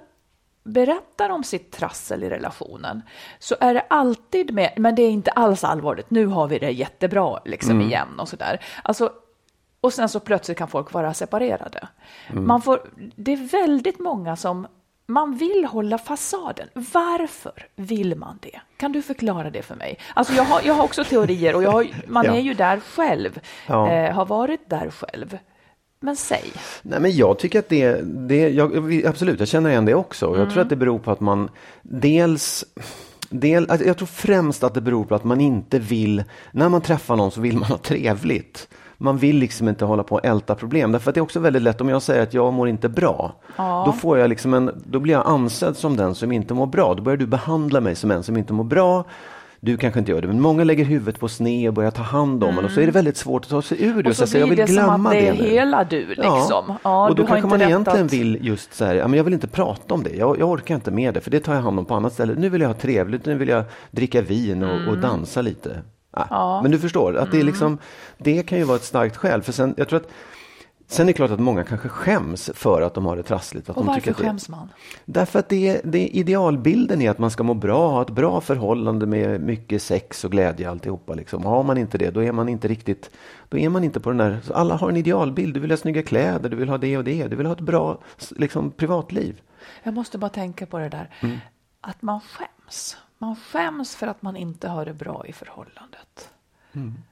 berättar 0.65 1.31
om 1.31 1.45
sitt 1.45 1.73
trassel 1.73 2.25
i 2.25 2.29
relationen 2.31 3.03
så 3.39 3.57
är 3.61 3.75
det 3.75 3.81
alltid 3.91 4.53
med, 4.55 4.73
men 4.77 4.95
det 4.95 5.03
är 5.03 5.11
inte 5.11 5.31
alls 5.31 5.65
allvarligt, 5.65 6.11
nu 6.11 6.27
har 6.27 6.47
vi 6.49 6.59
det 6.59 6.71
jättebra 6.71 7.41
liksom 7.45 7.71
Mm. 7.71 7.87
igen 7.87 8.21
och 8.21 8.29
sådär. 8.29 8.61
Alltså, 8.83 9.13
och 9.81 9.93
sen 9.93 10.09
så 10.09 10.21
plötsligt 10.21 10.59
kan 10.59 10.69
folk 10.69 10.93
vara 10.93 11.15
separerade. 11.15 11.89
Mm. 12.31 12.47
Man 12.47 12.63
får, 12.63 12.81
det 13.17 13.33
är 13.33 13.37
väldigt 13.37 13.99
många 13.99 14.37
som 14.37 14.67
man 15.07 15.37
vill 15.37 15.65
hålla 15.71 15.99
fasaden. 15.99 16.69
Varför 16.75 17.53
vill 17.77 18.15
man 18.17 18.39
det? 18.43 18.61
Kan 18.77 18.93
du 18.93 19.03
förklara 19.03 19.51
det 19.51 19.63
för 19.63 19.75
mig? 19.75 19.99
Alltså 20.15 20.35
jag 20.35 20.45
har, 20.45 20.61
jag 20.65 20.75
har 20.75 20.85
också 20.85 21.05
teorier 21.05 21.55
och 21.55 21.63
jag 21.63 21.71
har, 21.71 21.87
man 22.07 22.25
Ja. 22.25 22.35
är 22.35 22.41
ju 22.41 22.55
där 22.55 22.81
själv, 22.81 23.41
Ja. 23.67 23.91
eh, 23.93 24.15
har 24.15 24.27
varit 24.27 24.71
där 24.71 24.91
själv. 24.91 25.39
Men 26.01 26.17
säg. 26.17 26.53
Nej, 26.83 27.01
men 27.01 27.17
jag 27.17 27.39
tycker 27.39 27.59
att 27.59 27.69
det, 27.69 28.01
det 28.05 28.49
jag, 28.49 29.03
absolut, 29.07 29.39
jag 29.39 29.49
känner 29.49 29.71
igen 29.71 29.85
det 29.85 29.95
också. 29.95 30.27
Jag 30.27 30.37
Mm. 30.37 30.51
tror 30.51 30.63
att 30.63 30.69
det 30.69 30.77
beror 30.77 30.99
på 30.99 31.11
att 31.11 31.21
man 31.21 31.51
dels 31.83 32.65
Del, 33.31 33.71
alltså 33.71 33.87
jag 33.87 33.97
tror 33.97 34.07
främst 34.07 34.65
att 34.65 34.75
det 34.75 34.81
beror 34.81 35.05
på 35.05 35.15
att 35.15 35.25
man 35.25 35.41
inte 35.41 35.79
vill, 35.79 36.25
när 36.53 36.69
man 36.69 36.81
träffar 36.81 37.17
någon 37.17 37.31
så 37.31 37.41
vill 37.41 37.57
man 37.59 37.69
ha 37.69 37.77
trevligt. 37.79 38.69
Man 39.01 39.17
vill 39.19 39.37
liksom 39.37 39.69
inte 39.69 39.85
hålla 39.85 40.03
på 40.03 40.15
och 40.15 40.25
älta 40.25 40.55
problem. 40.55 40.93
Därför 40.93 41.11
att 41.11 41.15
det 41.15 41.19
är 41.19 41.23
också 41.23 41.41
väldigt 41.41 41.63
lätt 41.63 41.81
om 41.81 41.89
jag 41.89 42.03
säger 42.03 42.23
att 42.23 42.35
jag 42.35 42.53
mår 42.53 42.69
inte 42.69 42.89
bra. 42.89 43.35
Då, 43.57 43.93
får 43.93 44.19
jag 44.19 44.29
liksom 44.29 44.55
en, 44.55 44.83
då 44.85 45.01
blir 45.01 45.15
jag 45.15 45.27
ansedd 45.27 45.77
som 45.77 45.97
den 45.97 46.15
som 46.15 46.33
inte 46.33 46.55
mår 46.55 46.67
bra. 46.67 46.95
Då 46.95 47.03
börjar 47.03 47.17
du 47.17 47.27
behandla 47.27 47.81
mig 47.81 47.95
som 47.95 48.11
en 48.11 48.23
som 48.23 48.37
inte 48.37 48.53
mår 48.53 48.65
bra. 48.65 49.05
Du 49.61 49.77
kanske 49.77 50.01
inte 50.01 50.13
gör 50.13 50.21
det, 50.23 50.29
men 50.29 50.41
många 50.41 50.65
lägger 50.65 50.85
huvudet 50.85 51.21
på 51.21 51.29
sned 51.29 51.69
och 51.69 51.75
börjar 51.75 51.91
ta 51.91 52.03
hand 52.03 52.45
om 52.45 52.59
en 52.59 52.65
och 52.65 52.71
så 52.71 52.81
är 52.81 52.87
det 52.87 52.93
väldigt 52.93 53.17
svårt 53.17 53.43
att 53.45 53.49
ta 53.51 53.63
sig 53.63 53.83
ur 53.85 53.87
det. 53.95 54.01
Mm. 54.01 54.07
Och 54.11 54.17
så 54.17 54.39
jag 54.39 54.49
blir 54.49 54.57
vill 54.67 54.67
det 54.77 54.83
som 54.83 55.07
att 55.07 55.13
det 55.13 55.29
är 55.29 55.33
nu. 55.35 55.43
hela 55.45 55.85
du 55.85 56.07
liksom. 56.09 56.75
Ja, 56.83 57.09
och 57.09 57.15
då 57.15 57.27
kanske 57.27 57.49
man 57.49 57.63
egentligen 57.63 58.07
att- 58.07 58.13
vill 58.13 58.39
just 58.47 58.75
så 58.75 58.85
här, 58.85 58.95
ja, 58.95 59.09
men 59.09 59.17
jag 59.17 59.25
vill 59.25 59.35
inte 59.35 59.49
prata 59.49 59.95
om 59.95 60.03
det, 60.03 60.11
jag, 60.17 60.39
jag 60.39 60.51
orkar 60.51 60.75
inte 60.75 60.91
med 60.91 61.15
det, 61.15 61.21
för 61.21 61.31
det 61.31 61.41
tar 61.41 61.55
jag 61.55 61.63
hand 61.63 61.79
om 61.79 61.85
på 61.85 61.95
annat 61.95 62.13
ställe. 62.13 62.35
Nu 62.39 62.49
vill 62.49 62.61
jag 62.61 62.69
ha 62.69 62.75
trevligt, 62.75 63.27
nu 63.27 63.35
vill 63.35 63.49
jag 63.49 63.65
dricka 63.91 64.23
vin 64.23 64.63
och, 64.63 64.77
Mm. 64.77 64.89
och 64.89 64.99
dansa 64.99 65.43
lite. 65.43 65.71
Ja. 66.31 66.63
Men 66.63 66.71
du 66.71 66.79
förstår, 66.79 67.17
att 67.17 67.33
det, 67.33 67.41
är 67.41 67.45
liksom, 67.45 67.79
det 68.19 68.43
kan 68.43 68.59
ju 68.59 68.65
vara 68.65 68.77
ett 68.77 68.85
starkt 68.85 69.17
skäl. 69.17 69.43
För 69.43 69.53
sen, 69.53 69.75
jag 69.77 69.89
tror 69.89 70.01
att, 70.01 70.09
sen 70.87 71.05
är 71.05 71.07
det 71.07 71.13
klart 71.13 71.31
att 71.31 71.41
många 71.41 71.65
kanske 71.65 71.89
skäms 71.89 72.51
för 72.55 72.83
att 72.83 72.95
de 72.95 73.07
har 73.07 73.17
det 73.17 73.23
trassligt. 73.23 73.71
Att 73.71 73.77
Och 73.77 73.83
de 73.83 73.87
varför 73.87 74.01
tycker 74.01 74.11
att 74.11 74.17
det, 74.17 74.25
skäms 74.25 74.49
man? 74.49 74.69
Därför 75.05 75.39
att 75.39 75.49
det, 75.49 75.81
det 75.85 76.09
idealbilden 76.09 77.03
är 77.03 77.11
att 77.11 77.19
man 77.19 77.31
ska 77.31 77.43
må 77.43 77.55
bra, 77.55 77.91
ha 77.91 78.03
ett 78.03 78.11
bra 78.11 78.41
förhållande 78.41 79.07
med 79.07 79.41
mycket 79.41 79.83
sex 79.83 80.25
och 80.25 80.31
glädje 80.31 80.71
alltihopa. 80.71 81.15
Liksom. 81.15 81.45
Har 81.45 81.63
man 81.63 81.79
inte 81.79 81.99
det, 81.99 82.11
då 82.11 82.23
är 82.23 82.33
man 82.33 82.49
inte 82.49 82.69
riktigt, 82.69 83.11
då 83.49 83.59
är 83.59 83.69
man 83.69 83.85
inte 83.85 84.01
på 84.01 84.11
den 84.11 84.19
där, 84.19 84.41
alla 84.55 84.75
har 84.77 84.89
en 84.89 84.97
idealbild, 84.97 85.55
du 85.55 85.61
vill 85.61 85.71
ha 85.71 85.77
snygga 85.77 86.03
kläder, 86.03 86.49
du 86.49 86.57
vill 86.57 86.69
ha 86.69 86.79
det 86.79 86.99
och 86.99 87.05
det, 87.05 87.29
du 87.29 87.37
vill 87.37 87.47
ha 87.47 87.53
ett 87.53 87.61
bra 87.61 87.99
liksom, 88.31 88.71
privatliv. 88.71 89.41
Jag 89.83 89.95
måste 89.95 90.19
bara 90.19 90.31
tänka 90.31 90.67
på 90.67 90.79
det 90.79 90.89
där. 90.89 91.11
Mm. 91.21 91.39
Att 91.81 92.03
man 92.03 92.21
skäms. 92.21 92.97
Man 93.19 93.37
skäms 93.37 93.97
för 93.97 94.07
att 94.07 94.23
man 94.23 94.37
inte 94.37 94.69
har 94.69 94.85
det 94.85 94.95
bra 94.95 95.25
i 95.27 95.33
förhållandet. 95.33 96.31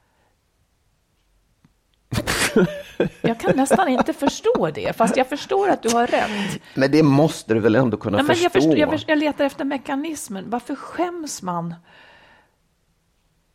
Jag 3.20 3.40
kan 3.40 3.56
nästan 3.56 3.88
inte 3.88 4.12
förstå 4.12 4.70
det, 4.74 4.96
fast 4.96 5.16
jag 5.16 5.28
förstår 5.28 5.68
att 5.68 5.82
du 5.82 5.88
har 5.90 6.06
rätt. 6.06 6.60
Men 6.74 6.90
det 6.90 7.02
måste 7.02 7.54
du 7.54 7.60
väl 7.60 7.74
ändå 7.74 7.96
kunna 7.96 8.16
Nej, 8.16 8.26
men 8.26 8.36
förstå? 8.36 8.44
jag, 8.44 8.52
förstår, 8.52 8.78
jag, 8.78 8.90
förstår, 8.90 9.10
jag 9.10 9.18
letar 9.18 9.44
efter 9.44 9.64
mekanismen. 9.64 10.44
Varför 10.50 10.74
skäms 10.74 11.42
man? 11.42 11.74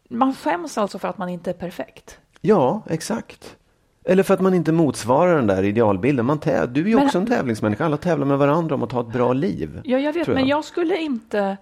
Man 0.09 0.35
skäms 0.35 0.77
alltså 0.77 0.99
för 0.99 1.07
att 1.07 1.17
man 1.17 1.29
inte 1.29 1.49
är 1.49 1.53
perfekt. 1.53 2.19
Ja, 2.41 2.81
exakt. 2.89 3.55
Eller 4.03 4.23
för 4.23 4.33
att 4.33 4.41
man 4.41 4.53
inte 4.53 4.71
motsvarar 4.71 5.35
den 5.35 5.47
där 5.47 5.63
idealbilden. 5.63 6.25
Man 6.25 6.39
täv- 6.39 6.67
du 6.67 6.81
är 6.81 6.85
ju 6.87 6.95
Men- 6.95 7.05
också 7.05 7.17
en 7.17 7.25
tävlingsmänniska. 7.25 7.85
Alla 7.85 7.97
tävlar 7.97 8.25
med 8.25 8.37
varandra 8.37 8.75
om 8.75 8.83
att 8.83 8.91
ha 8.91 9.01
ett 9.01 9.13
bra 9.13 9.33
liv. 9.33 9.81
Ja, 9.83 9.99
jag 9.99 10.13
vet, 10.13 10.25
tror 10.25 10.35
men 10.35 10.47
jag 10.47 10.65
skulle 10.65 10.97
inte, 10.97 11.57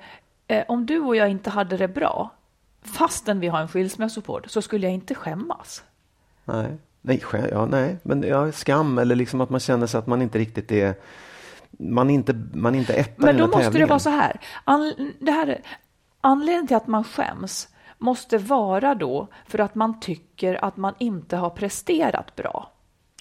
eh, 0.49 0.63
om 0.67 0.85
du 0.85 0.99
och 0.99 1.15
jag 1.15 1.29
inte 1.29 1.49
hade 1.49 1.77
det 1.77 1.87
bra, 1.87 2.29
fastän 2.81 3.39
vi 3.39 3.47
har 3.47 3.61
en 3.61 3.67
skilsmässopodd, 3.67 4.45
så 4.47 4.61
skulle 4.61 4.85
jag 4.85 4.93
inte 4.93 5.15
skämmas. 5.15 5.83
Nej, 6.45 6.77
nej, 7.01 7.21
ja, 7.51 7.65
nej. 7.65 7.97
men 8.03 8.23
ja, 8.23 8.51
skam 8.51 8.97
eller 8.97 9.15
liksom 9.15 9.41
att 9.41 9.49
man 9.49 9.59
känner 9.59 9.87
sig 9.87 9.97
att 9.97 10.07
man 10.07 10.21
inte 10.21 10.39
riktigt 10.39 10.71
är 10.71 10.95
man 11.71 12.09
är 12.09 12.13
inte, 12.13 12.33
man 12.53 12.75
är 12.75 12.79
inte 12.79 12.93
etta 12.93 13.25
Men 13.25 13.37
då 13.37 13.47
måste 13.47 13.59
det 13.59 13.63
tävlingen. 13.63 13.87
vara 13.89 13.99
så 13.99 14.09
här. 14.09 14.39
An, 14.63 15.13
det 15.19 15.31
här 15.31 15.47
är, 15.47 15.61
anledningen 16.21 16.67
till 16.67 16.77
att 16.77 16.87
man 16.87 17.03
skäms 17.03 17.67
måste 17.97 18.37
vara 18.37 18.95
då 18.95 19.27
för 19.47 19.59
att 19.59 19.75
man 19.75 19.99
tycker 19.99 20.65
att 20.65 20.77
man 20.77 20.93
inte 20.97 21.37
har 21.37 21.49
presterat 21.49 22.35
bra. 22.35 22.71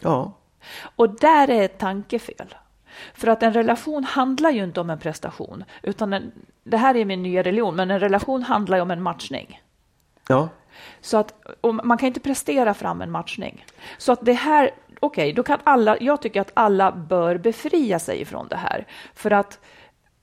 Ja, 0.03 0.33
Och 0.97 1.21
där 1.21 1.51
är 1.51 1.63
ett 1.63 1.79
tankefel. 1.79 2.55
För 3.15 3.29
att 3.29 3.43
en 3.43 3.53
relation 3.53 4.05
handlar 4.05 4.51
ju 4.51 4.65
inte 4.65 4.81
om 4.81 4.91
en 4.91 4.99
prestation, 4.99 5.65
utan 5.83 6.13
en, 6.13 6.33
det 6.69 6.77
här 6.77 6.97
är 6.97 7.05
min 7.05 7.23
nya 7.23 7.43
religion, 7.43 7.77
men 7.77 7.91
en 7.91 8.01
relation 8.01 8.43
handlar 8.43 8.77
ju 8.77 8.83
om 8.83 8.91
en 8.91 9.03
matchning. 9.03 9.61
ja, 10.29 10.49
Så 11.01 11.17
att 11.17 11.35
man 11.83 11.99
kan 11.99 12.07
inte 12.07 12.21
prestera 12.21 12.75
fram 12.75 13.03
en 13.03 13.11
matchning. 13.11 13.65
Så 13.99 14.13
att 14.13 14.19
det 14.23 14.33
här, 14.33 14.71
okej, 15.01 15.33
då 15.33 15.43
kan 15.43 15.59
alla, 15.65 15.97
jag 16.01 16.23
tycker 16.23 16.41
att 16.41 16.51
alla 16.55 16.93
bör 16.93 17.39
befria 17.39 17.99
sig 17.99 18.25
från 18.25 18.49
det 18.49 18.57
här. 18.57 18.87
För 19.15 19.31
att 19.31 19.61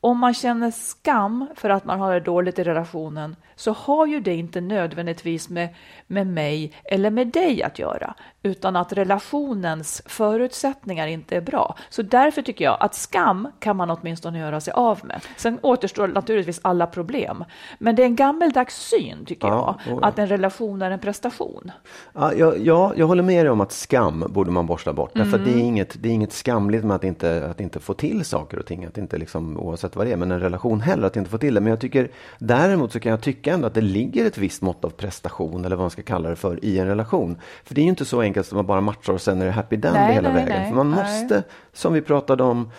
om 0.05 0.19
man 0.19 0.33
känner 0.33 0.71
skam 0.71 1.47
för 1.55 1.69
att 1.69 1.85
man 1.85 1.99
har 1.99 2.13
det 2.13 2.19
dåligt 2.19 2.59
i 2.59 2.63
relationen 2.63 3.35
så 3.55 3.71
har 3.71 4.05
ju 4.05 4.19
det 4.19 4.35
inte 4.35 4.61
nödvändigtvis 4.61 5.49
med, 5.49 5.69
med 6.07 6.27
mig 6.27 6.73
eller 6.83 7.09
med 7.09 7.27
dig 7.27 7.63
att 7.63 7.79
göra, 7.79 8.15
utan 8.43 8.75
att 8.75 8.93
relationens 8.93 10.01
förutsättningar 10.05 11.07
inte 11.07 11.35
är 11.37 11.41
bra. 11.41 11.75
Så 11.89 12.01
därför 12.01 12.41
tycker 12.41 12.65
jag 12.65 12.77
att 12.79 12.95
skam 12.95 13.47
kan 13.59 13.75
man 13.77 13.89
åtminstone 13.89 14.39
göra 14.39 14.61
sig 14.61 14.73
av 14.73 14.99
med. 15.03 15.21
Sen 15.37 15.59
återstår 15.61 16.07
naturligtvis 16.07 16.59
alla 16.63 16.87
problem, 16.87 17.43
men 17.79 17.95
det 17.95 18.01
är 18.01 18.05
en 18.05 18.15
gammeldags 18.15 18.75
syn 18.89 19.25
tycker 19.25 19.47
Ja, 19.47 19.79
jag, 19.87 19.97
ja. 20.01 20.07
att 20.07 20.19
en 20.19 20.27
relation 20.27 20.81
är 20.81 20.91
en 20.91 20.99
prestation. 20.99 21.71
Ja, 22.13 22.33
ja, 22.33 22.93
jag 22.95 23.07
håller 23.07 23.23
med 23.23 23.45
dig 23.45 23.51
om 23.51 23.61
att 23.61 23.71
skam 23.71 24.23
borde 24.29 24.51
man 24.51 24.65
borsta 24.65 24.93
bort. 24.93 25.11
Därför 25.13 25.37
att 25.37 25.45
det, 25.45 25.51
är 25.51 25.55
Mm. 25.55 25.65
inget, 25.65 26.03
det 26.03 26.09
är 26.09 26.13
inget 26.13 26.33
skamligt 26.33 26.83
med 26.83 26.95
att 26.95 27.03
inte, 27.03 27.47
att 27.49 27.59
inte 27.61 27.79
få 27.79 27.93
till 27.93 28.25
saker 28.25 28.59
och 28.59 28.65
ting. 28.65 28.85
Att 28.85 28.97
inte 28.97 29.17
liksom, 29.17 29.57
oavsett 29.59 29.94
vad 29.95 30.07
det 30.07 30.11
är, 30.11 30.17
men 30.17 30.31
en 30.31 30.39
relation 30.39 30.81
heller, 30.81 31.07
att 31.07 31.15
inte 31.15 31.29
få 31.29 31.37
till 31.37 31.53
det. 31.53 31.61
Men 31.61 31.69
jag 31.69 31.79
tycker, 31.79 32.09
däremot 32.39 32.91
så 32.91 32.99
kan 32.99 33.09
jag 33.09 33.21
tycka 33.21 33.53
ändå 33.53 33.67
att 33.67 33.73
det 33.73 33.81
ligger 33.81 34.25
ett 34.25 34.37
visst 34.37 34.61
mått 34.61 34.85
av 34.85 34.89
prestation, 34.89 35.65
eller 35.65 35.75
vad 35.75 35.83
man 35.83 35.89
ska 35.89 36.01
kalla 36.01 36.29
det 36.29 36.35
för, 36.35 36.65
i 36.65 36.79
en 36.79 36.87
relation. 36.87 37.37
För 37.63 37.75
det 37.75 37.81
är 37.81 37.83
ju 37.83 37.89
inte 37.89 38.05
så 38.05 38.21
enkelt 38.21 38.47
som 38.47 38.57
att 38.57 38.59
man 38.59 38.67
bara 38.67 38.81
matchar 38.81 39.13
och 39.13 39.21
sen 39.21 39.41
är 39.41 39.45
det 39.45 39.51
happy 39.51 39.77
Nej, 39.77 40.13
hela 40.13 40.29
nej, 40.29 40.43
vägen. 40.43 40.59
nej, 40.59 40.69
för 40.69 40.75
man 40.75 40.87
måste, 40.87 41.43
som 41.73 41.93
vi 41.93 42.01
pratade 42.01 42.43
om 42.43 42.69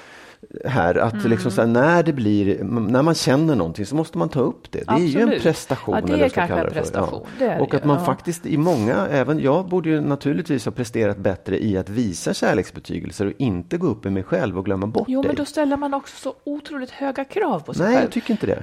här, 0.65 0.95
att 0.95 1.13
Mm. 1.15 1.31
liksom 1.31 1.53
här, 1.57 1.67
när 1.67 2.03
det 2.03 2.13
blir, 2.13 2.65
när 2.65 3.03
man 3.03 3.15
känner 3.15 3.55
någonting 3.57 3.87
så 3.87 3.95
måste 3.97 4.19
man 4.19 4.29
ta 4.29 4.41
upp 4.41 4.71
det. 4.73 4.79
Det 4.79 4.93
är 4.93 4.99
ju 4.99 5.17
en 5.21 5.23
Absolut. 5.23 5.43
prestation. 5.43 5.95
Ja, 5.95 6.01
det 6.01 6.13
är 6.13 6.15
eller 6.17 6.29
kanske 6.29 6.49
kalla 6.55 6.61
en 6.61 6.69
det 6.69 6.75
prestation. 6.81 7.27
Det 7.39 7.45
är 7.45 7.61
Och 7.61 7.69
det 7.71 7.77
att 7.77 7.85
man 7.85 7.99
ja. 7.99 8.05
faktiskt 8.05 8.47
i 8.47 8.57
många, 8.57 9.07
även 9.11 9.39
jag 9.41 9.69
borde 9.69 9.89
ju 9.89 10.01
naturligtvis 10.01 10.65
ha 10.65 10.73
presterat 10.73 11.19
bättre 11.19 11.65
i 11.65 11.79
att 11.79 11.89
visa 11.89 12.35
kärleksbetygelser 12.35 13.27
och 13.27 13.33
inte 13.39 13.77
gå 13.79 13.87
upp 13.87 14.07
i 14.07 14.11
mig 14.11 14.23
själv 14.23 14.59
och 14.59 14.65
glömma 14.65 14.87
bort 14.87 15.05
Jo, 15.09 15.23
dig. 15.23 15.29
men 15.29 15.37
då 15.37 15.45
ställer 15.45 15.77
man 15.77 15.95
också 15.95 16.17
så 16.17 16.35
otroligt 16.45 16.91
höga 16.91 17.25
krav 17.25 17.61
på 17.61 17.75
sig 17.75 17.83
Nej, 17.87 17.95
själv. 17.95 18.05
jag 18.05 18.13
tycker 18.13 18.31
inte 18.31 18.47
det. 18.47 18.63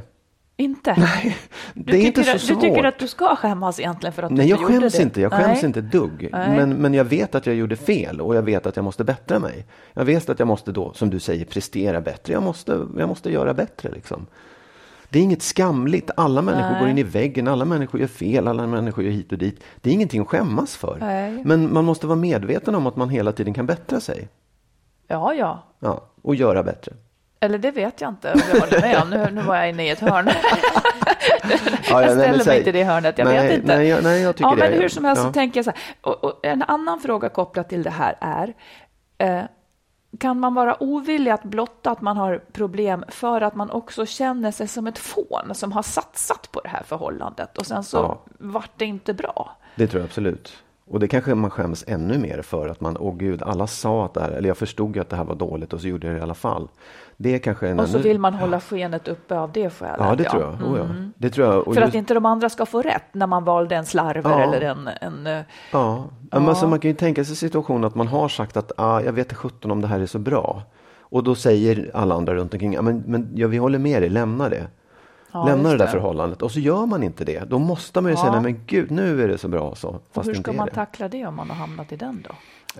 Inte? 0.57 0.95
Nej, 0.97 1.37
Du 1.73 1.91
det 1.91 1.97
är 1.97 2.05
inte 2.07 2.23
så 2.23 2.35
att, 2.35 2.41
svårt. 2.41 2.61
Du 2.61 2.69
tycker 2.69 2.83
att 2.83 2.99
du 2.99 3.07
ska 3.07 3.35
skämmas 3.35 3.79
egentligen 3.79 4.13
för 4.13 4.23
att 4.23 4.31
Nej, 4.31 4.45
du 4.45 4.49
jag 4.49 4.59
inte 4.59 4.73
gjorde 4.73 4.83
skäms 4.83 4.93
det? 4.93 5.03
inte. 5.03 5.21
Jag 5.21 5.31
skäms 5.31 5.61
Nej. 5.61 5.65
inte 5.65 5.81
dugg. 5.81 6.29
Nej. 6.31 6.49
Men, 6.57 6.69
men 6.73 6.93
jag 6.93 7.05
vet 7.05 7.35
att 7.35 7.45
jag 7.45 7.55
gjorde 7.55 7.75
fel 7.75 8.21
och 8.21 8.35
jag 8.35 8.41
vet 8.41 8.65
att 8.65 8.75
jag 8.75 8.83
måste 8.83 9.03
bättra 9.03 9.39
mig. 9.39 9.65
Jag 9.93 10.05
vet 10.05 10.29
att 10.29 10.39
jag 10.39 10.47
måste 10.47 10.71
då, 10.71 10.93
som 10.93 11.09
du 11.09 11.19
säger, 11.19 11.45
prestera 11.45 12.01
bättre. 12.01 12.33
Jag 12.33 12.43
måste, 12.43 12.85
jag 12.97 13.09
måste 13.09 13.31
göra 13.31 13.53
bättre 13.53 13.91
liksom. 13.91 14.25
Det 15.09 15.19
är 15.19 15.23
inget 15.23 15.41
skamligt. 15.41 16.09
Alla 16.17 16.41
människor 16.41 16.69
Nej. 16.71 16.79
går 16.79 16.89
in 16.89 16.97
i 16.97 17.03
väggen, 17.03 17.47
alla 17.47 17.65
människor 17.65 17.99
gör 17.99 18.07
fel, 18.07 18.47
alla 18.47 18.67
människor 18.67 19.03
gör 19.03 19.11
hit 19.11 19.31
och 19.31 19.37
dit. 19.37 19.63
Det 19.81 19.89
är 19.89 19.93
ingenting 19.93 20.21
att 20.21 20.27
skämmas 20.27 20.75
för. 20.75 20.97
Nej. 20.99 21.41
Men 21.45 21.73
man 21.73 21.85
måste 21.85 22.07
vara 22.07 22.15
medveten 22.19 22.75
om 22.75 22.87
att 22.87 22.95
man 22.95 23.09
hela 23.09 23.31
tiden 23.31 23.53
kan 23.53 23.65
bättra 23.65 23.99
sig. 23.99 24.27
Ja, 25.07 25.33
ja. 25.33 25.63
Ja, 25.79 26.03
och 26.21 26.35
göra 26.35 26.63
bättre. 26.63 26.93
Eller 27.43 27.57
det 27.57 27.71
vet 27.71 28.01
jag 28.01 28.09
inte 28.09 28.33
om 28.33 28.39
jag 28.53 28.59
håller 28.59 28.81
med 28.81 29.01
om. 29.01 29.09
Nu, 29.09 29.27
nu 29.31 29.41
var 29.41 29.55
jag 29.55 29.69
inne 29.69 29.85
i 29.85 29.89
ett 29.89 29.99
hörn. 29.99 30.29
Ja, 31.89 32.01
jag 32.01 32.07
nej, 32.07 32.15
men 32.15 32.19
ställer 32.19 32.31
mig 32.37 32.45
säg- 32.45 32.57
inte 32.57 32.69
i 32.69 32.73
det 32.73 32.83
hörnet, 32.83 33.17
jag 33.17 33.25
nej, 33.25 33.47
vet 33.47 33.57
inte. 33.59 33.77
Nej, 33.77 33.87
jag, 33.87 34.03
nej, 34.03 34.21
jag 34.21 34.35
tycker 34.35 34.49
ja, 34.49 34.55
men 34.55 34.71
det. 34.71 34.77
hur 34.77 34.89
som 34.89 35.05
helst 35.05 35.21
Ja. 35.23 35.27
så 35.27 35.33
tänker 35.33 35.57
jag 35.57 35.65
så 35.65 35.71
här. 35.71 35.79
Och, 36.01 36.23
och 36.23 36.39
en 36.45 36.63
annan 36.67 36.99
fråga 36.99 37.29
kopplat 37.29 37.69
till 37.69 37.83
det 37.83 37.89
här 37.89 38.15
är, 38.21 38.53
eh, 39.17 39.41
kan 40.19 40.39
man 40.39 40.53
vara 40.53 40.83
ovillig 40.83 41.31
att 41.31 41.43
blotta 41.43 41.91
att 41.91 42.01
man 42.01 42.17
har 42.17 42.37
problem 42.53 43.05
för 43.07 43.41
att 43.41 43.55
man 43.55 43.69
också 43.71 44.05
känner 44.05 44.51
sig 44.51 44.67
som 44.67 44.87
ett 44.87 44.97
fån 44.99 45.51
som 45.55 45.71
har 45.71 45.83
satsat 45.83 46.51
på 46.51 46.61
det 46.61 46.69
här 46.69 46.83
förhållandet 46.83 47.57
och 47.57 47.65
sen 47.65 47.83
så 47.83 47.97
Ja. 47.97 48.21
vart 48.39 48.71
det 48.77 48.85
inte 48.85 49.13
bra? 49.13 49.55
Det 49.75 49.87
tror 49.87 50.01
jag 50.01 50.07
absolut. 50.07 50.63
Och 50.85 50.99
det 50.99 51.07
kanske 51.07 51.35
man 51.35 51.49
skäms 51.51 51.83
ännu 51.87 52.17
mer 52.17 52.41
för 52.41 52.67
att 52.67 52.81
man, 52.81 52.97
åh 52.99 53.15
gud, 53.17 53.43
alla 53.43 53.67
sa 53.67 54.05
att 54.05 54.13
det 54.13 54.21
här, 54.21 54.31
eller 54.31 54.47
jag 54.47 54.57
förstod 54.57 54.95
ju 54.95 55.01
att 55.01 55.09
det 55.09 55.15
här 55.15 55.23
var 55.23 55.35
dåligt 55.35 55.73
och 55.73 55.81
så 55.81 55.87
gjorde 55.87 56.07
jag 56.07 56.15
det 56.15 56.19
i 56.19 56.23
alla 56.23 56.33
fall. 56.33 56.67
Det 57.17 57.35
är 57.35 57.39
kanske 57.39 57.67
en 57.69 57.79
Och 57.79 57.87
så 57.87 57.97
ännu... 57.97 58.07
vill 58.07 58.19
man 58.19 58.33
hålla 58.33 58.59
skenet 58.59 59.07
uppe 59.07 59.37
av 59.39 59.51
det 59.51 59.69
skälet. 59.69 59.97
Ja, 59.99 60.15
det 60.15 60.23
tror 60.23 60.41
jag. 60.41 60.51
Oh, 60.71 60.77
ja. 60.77 60.85
Det 61.17 61.29
tror 61.29 61.47
jag. 61.47 61.57
Och 61.57 61.63
Mm. 61.67 61.73
För 61.75 61.81
just- 61.81 61.89
att 61.89 61.95
inte 61.95 62.13
de 62.13 62.25
andra 62.25 62.49
ska 62.49 62.65
få 62.65 62.81
rätt 62.81 63.03
när 63.13 63.27
man 63.27 63.43
valde 63.43 63.75
en 63.75 63.85
slarver 63.85 64.29
Ja. 64.31 64.41
eller 64.43 64.61
en... 64.61 64.89
en 65.01 65.27
eh, 65.27 65.43
Ja, 65.71 66.05
Men 66.31 66.49
alltså, 66.49 66.67
man 66.67 66.79
kan 66.79 66.91
ju 66.91 66.95
tänka 66.95 67.25
sig 67.25 67.35
situation 67.35 67.83
att 67.83 67.95
man 67.95 68.07
har 68.07 68.27
sagt 68.27 68.57
att 68.57 68.71
ah, 68.77 69.01
jag 69.01 69.13
vet 69.13 69.33
sjutton 69.33 69.71
om 69.71 69.81
det 69.81 69.87
här 69.87 69.99
är 69.99 70.05
så 70.05 70.19
bra. 70.19 70.61
Och 70.99 71.23
då 71.23 71.35
säger 71.35 71.91
alla 71.93 72.15
andra 72.15 72.33
runt 72.35 72.53
omkring, 72.53 72.73
ja, 72.73 72.81
men, 72.81 73.03
men 73.07 73.29
ja, 73.35 73.47
vi 73.47 73.57
håller 73.57 73.79
med 73.79 74.01
dig, 74.01 74.09
lämna 74.09 74.49
det. 74.49 74.67
Ja, 75.33 75.45
lämna 75.45 75.69
det 75.69 75.77
där 75.77 75.87
förhållandet. 75.87 76.41
Och 76.41 76.51
så 76.51 76.59
gör 76.59 76.85
man 76.85 77.03
inte 77.03 77.25
det. 77.25 77.49
Då 77.49 77.59
måste 77.59 78.01
man 78.01 78.11
ju 78.11 78.17
Ja. 78.17 78.21
säga, 78.21 78.31
nej 78.31 78.41
men 78.41 78.63
gud, 78.65 78.91
nu 78.91 79.23
är 79.23 79.27
det 79.27 79.37
så 79.37 79.47
bra 79.47 79.75
så. 79.75 79.87
Och 79.89 80.03
Fast 80.11 80.27
hur 80.27 80.33
det 80.33 80.37
inte 80.37 80.49
ska 80.51 80.57
man 80.57 80.67
det. 80.67 80.73
tackla 80.73 81.07
det 81.07 81.25
om 81.25 81.35
man 81.35 81.49
har 81.49 81.55
hamnat 81.57 81.91
i 81.91 81.95
den 81.95 82.25
då? 82.29 82.35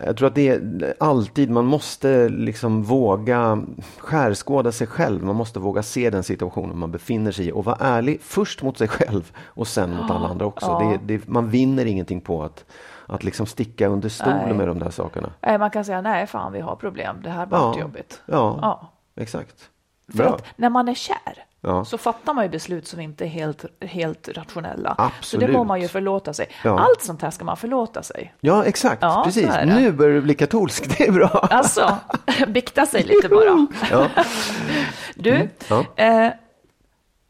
Jag 0.05 0.17
tror 0.17 0.27
att 0.27 0.36
det 0.36 0.48
är 0.50 0.93
alltid, 1.00 1.50
man 1.50 1.65
måste 1.65 2.29
liksom 2.29 2.83
våga 2.83 3.63
skärskåda 3.98 4.72
sig 4.72 4.88
själv. 4.88 5.24
Man 5.24 5.36
måste 5.36 5.60
våga 5.60 5.83
se 5.83 6.10
den 6.10 6.24
situationen 6.24 6.77
man 6.79 6.91
befinner 6.91 7.31
sig 7.31 7.48
i 7.48 7.51
och 7.51 7.65
vara 7.65 7.77
ärlig 7.79 8.22
först 8.22 8.63
mot 8.63 8.77
sig 8.77 8.88
själv 8.88 9.31
och 9.45 9.67
sen 9.67 9.95
mot 9.95 10.12
alla 10.12 10.27
andra 10.27 10.45
också. 10.45 10.65
Ja. 10.65 10.98
Det, 11.05 11.17
det, 11.17 11.27
man 11.27 11.50
vinner 11.50 11.86
ingenting 11.86 12.22
på 12.22 12.43
att, 12.43 12.65
att 13.05 13.24
liksom 13.24 13.45
sticka 13.45 13.88
under 13.88 14.10
stolen 14.10 14.57
med 14.57 14.67
de 14.67 14.79
där 14.79 14.89
sakerna. 14.89 15.29
Nej, 15.41 15.57
man 15.57 15.69
kan 15.69 15.86
säga 15.86 16.01
nej, 16.01 16.27
fan 16.27 16.53
vi 16.53 16.60
har 16.60 16.75
problem, 16.75 17.15
det 17.24 17.29
här 17.29 17.45
var 17.45 17.57
Ja. 17.57 17.67
inte 17.67 17.79
jobbigt. 17.79 18.22
Ja, 18.25 18.60
Ja. 18.62 18.91
exakt. 19.22 19.69
För 20.12 20.17
Bra. 20.17 20.36
att 20.36 20.43
när 20.55 20.69
man 20.69 20.88
är 20.88 20.93
kär 20.93 21.45
Ja. 21.65 21.86
så 21.86 21.98
fattar 21.98 22.34
man 22.34 22.43
ju 22.43 22.50
beslut 22.50 22.88
som 22.88 23.00
inte 23.00 23.24
är 23.25 23.27
helt, 23.27 23.65
helt 23.82 24.27
rationella. 24.29 24.96
Så 24.98 25.01
Absolut. 25.03 25.48
det 25.48 25.53
må 25.53 25.63
man 25.63 25.82
ju 25.82 25.88
förlåta 25.88 26.34
sig. 26.34 26.46
Ja. 26.63 26.79
Allt 26.79 27.01
sånt 27.01 27.22
här 27.22 27.29
ska 27.32 27.46
man 27.46 27.58
förlåta 27.58 28.03
sig. 28.03 28.34
Ja, 28.39 28.65
exakt. 28.65 29.01
Ja, 29.01 29.13
så 29.13 29.24
Precis. 29.24 29.50
Nu 29.65 29.91
börjar 29.91 30.15
du 30.15 30.22
bli 30.22 30.36
katolsk. 30.36 30.98
Det 30.98 31.08
är 31.08 31.12
bra. 31.12 31.27
Alltså, 31.27 31.98
bikta 32.48 32.86
sig 32.86 33.03
lite 33.03 33.29
bara. 33.29 33.67
Du, 35.15 35.50
Mm. 35.70 35.86
Eh, 35.96 36.34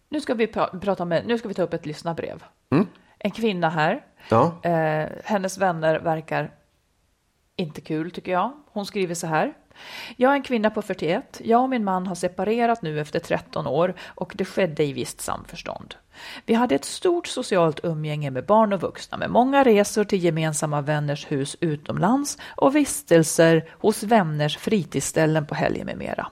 nu, 0.10 0.22
ska 0.22 0.34
vi 0.34 0.46
pra- 0.46 0.80
prata 0.80 1.06
med, 1.06 1.28
nu 1.28 1.38
ska 1.38 1.48
vi 1.48 1.54
ta 1.54 1.62
upp 1.64 1.74
ett 1.74 1.86
lyssnarbrev. 1.86 2.44
Mm. 2.72 2.88
En 3.20 3.32
kvinna 3.32 3.70
här, 3.70 4.04
eh, 4.64 5.10
hennes 5.24 5.58
vänner 5.58 6.00
verkar 6.00 6.52
inte 7.56 7.82
kul 7.82 8.12
tycker 8.12 8.32
jag. 8.32 8.52
Hon 8.72 8.86
skriver 8.86 9.16
så 9.16 9.28
här. 9.28 9.54
Jag 10.18 10.32
är 10.32 10.36
en 10.36 10.44
kvinna 10.44 10.70
på 10.70 10.82
41. 10.82 11.42
Jag 11.44 11.62
och 11.62 11.70
min 11.70 11.84
man 11.84 12.08
har 12.08 12.16
separerat 12.16 12.82
nu 12.82 13.00
efter 13.00 13.20
13 13.20 13.68
år 13.68 13.94
och 14.08 14.34
det 14.36 14.46
skedde 14.46 14.84
i 14.84 14.94
visst 14.94 15.22
samförstånd. 15.22 15.96
Vi 16.46 16.54
hade 16.54 16.76
ett 16.76 16.86
stort 16.86 17.28
socialt 17.28 17.80
umgänge 17.84 18.32
med 18.32 18.46
barn 18.46 18.74
och 18.74 18.82
vuxna 18.82 19.18
med 19.18 19.30
många 19.30 19.64
resor 19.64 20.04
till 20.04 20.24
gemensamma 20.24 20.82
vänners 20.82 21.32
hus 21.32 21.58
utomlands 21.60 22.38
och 22.56 22.76
vistelser 22.76 23.70
hos 23.72 24.04
vänners 24.04 24.58
fritidsställen 24.58 25.46
på 25.46 25.56
helger 25.56 25.86
med 25.86 25.98
mera. 25.98 26.28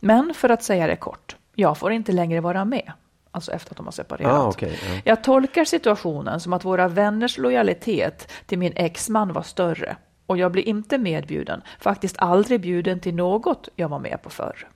Men 0.00 0.34
för 0.34 0.48
att 0.48 0.62
säga 0.62 0.86
det 0.86 0.96
kort, 0.96 1.36
jag 1.54 1.78
får 1.78 1.92
inte 1.92 2.12
längre 2.12 2.40
vara 2.40 2.64
med. 2.64 2.92
Alltså 3.30 3.52
efter 3.52 3.72
att 3.72 3.76
de 3.76 3.86
har 3.86 3.92
separerat. 3.92 4.32
Ah, 4.32 4.48
okej, 4.48 4.78
ja. 4.82 5.00
Jag 5.04 5.24
tolkar 5.24 5.64
situationen 5.64 6.40
som 6.40 6.52
att 6.52 6.64
våra 6.64 6.88
vänners 6.88 7.38
lojalitet 7.38 8.32
till 8.46 8.58
min 8.58 8.72
exman 8.76 9.32
var 9.32 9.42
större 9.42 9.96
och 10.28 10.38
jag 10.38 10.52
blir 10.52 10.68
inte 10.68 10.98
medbjuden, 10.98 11.62
faktiskt 11.80 12.18
aldrig 12.18 12.60
bjuden 12.60 13.00
till 13.00 13.14
något 13.14 13.68
jag 13.76 13.88
var 13.88 13.98
med 13.98 14.22
på 14.22 14.30
förr. 14.30 14.68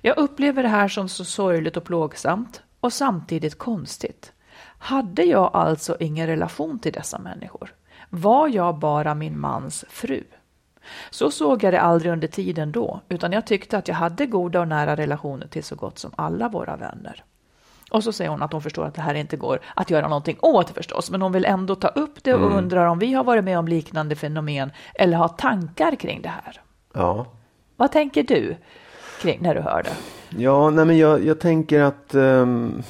Jag 0.00 0.18
upplever 0.18 0.62
det 0.62 0.68
här 0.68 0.88
som 0.88 1.08
så 1.08 1.24
sorgligt 1.24 1.76
och 1.76 1.84
plågsamt 1.84 2.62
och 2.80 2.92
samtidigt 2.92 3.58
konstigt. 3.58 4.32
Hade 4.78 5.22
jag 5.22 5.50
alltså 5.54 5.96
ingen 6.00 6.26
relation 6.26 6.78
till 6.78 6.92
dessa 6.92 7.18
människor? 7.18 7.74
var 8.14 8.48
jag 8.48 8.78
bara 8.78 9.14
min 9.14 9.38
mans 9.38 9.84
fru. 9.88 10.24
Så 11.10 11.30
såg 11.30 11.64
jag 11.64 11.72
det 11.72 11.80
aldrig 11.80 12.12
under 12.12 12.28
tiden 12.28 12.72
då, 12.72 13.00
utan 13.08 13.32
jag 13.32 13.46
tyckte 13.46 13.78
att 13.78 13.88
jag 13.88 13.94
hade 13.94 14.26
goda 14.26 14.60
och 14.60 14.68
nära 14.68 14.96
relationer 14.96 15.46
till 15.46 15.64
så 15.64 15.76
gott 15.76 15.98
som 15.98 16.10
alla 16.16 16.48
våra 16.48 16.76
vänner. 16.76 17.24
Och 17.92 18.04
så 18.04 18.12
säger 18.12 18.30
hon 18.30 18.42
att 18.42 18.52
hon 18.52 18.62
förstår 18.62 18.84
att 18.84 18.94
det 18.94 19.00
här 19.02 19.14
inte 19.14 19.36
går 19.36 19.60
att 19.76 19.90
göra 19.90 20.08
någonting 20.08 20.36
åt 20.40 20.70
förstås, 20.70 21.10
men 21.10 21.22
hon 21.22 21.32
vill 21.32 21.44
ändå 21.44 21.74
ta 21.74 21.88
upp 21.88 22.24
det 22.24 22.34
och 22.34 22.40
Mm. 22.40 22.58
undrar 22.58 22.86
om 22.86 22.98
vi 22.98 23.12
har 23.12 23.24
varit 23.24 23.44
med 23.44 23.58
om 23.58 23.68
liknande 23.68 24.16
fenomen 24.16 24.70
eller 24.94 25.16
har 25.16 25.28
tankar 25.28 25.94
kring 25.96 26.22
det 26.22 26.28
här. 26.28 26.60
Ja, 26.94 27.26
Vad 27.76 27.92
tänker 27.92 28.22
du 28.22 28.56
kring 29.20 29.42
när 29.42 29.54
du 29.54 29.60
hör 29.60 29.82
det? 29.82 29.96
ja 30.42 30.70
nej 30.70 30.84
men 30.84 30.98
jag, 30.98 31.24
jag 31.26 31.40
tänker 31.40 31.80
att 31.80 32.14
ehm, 32.14 32.82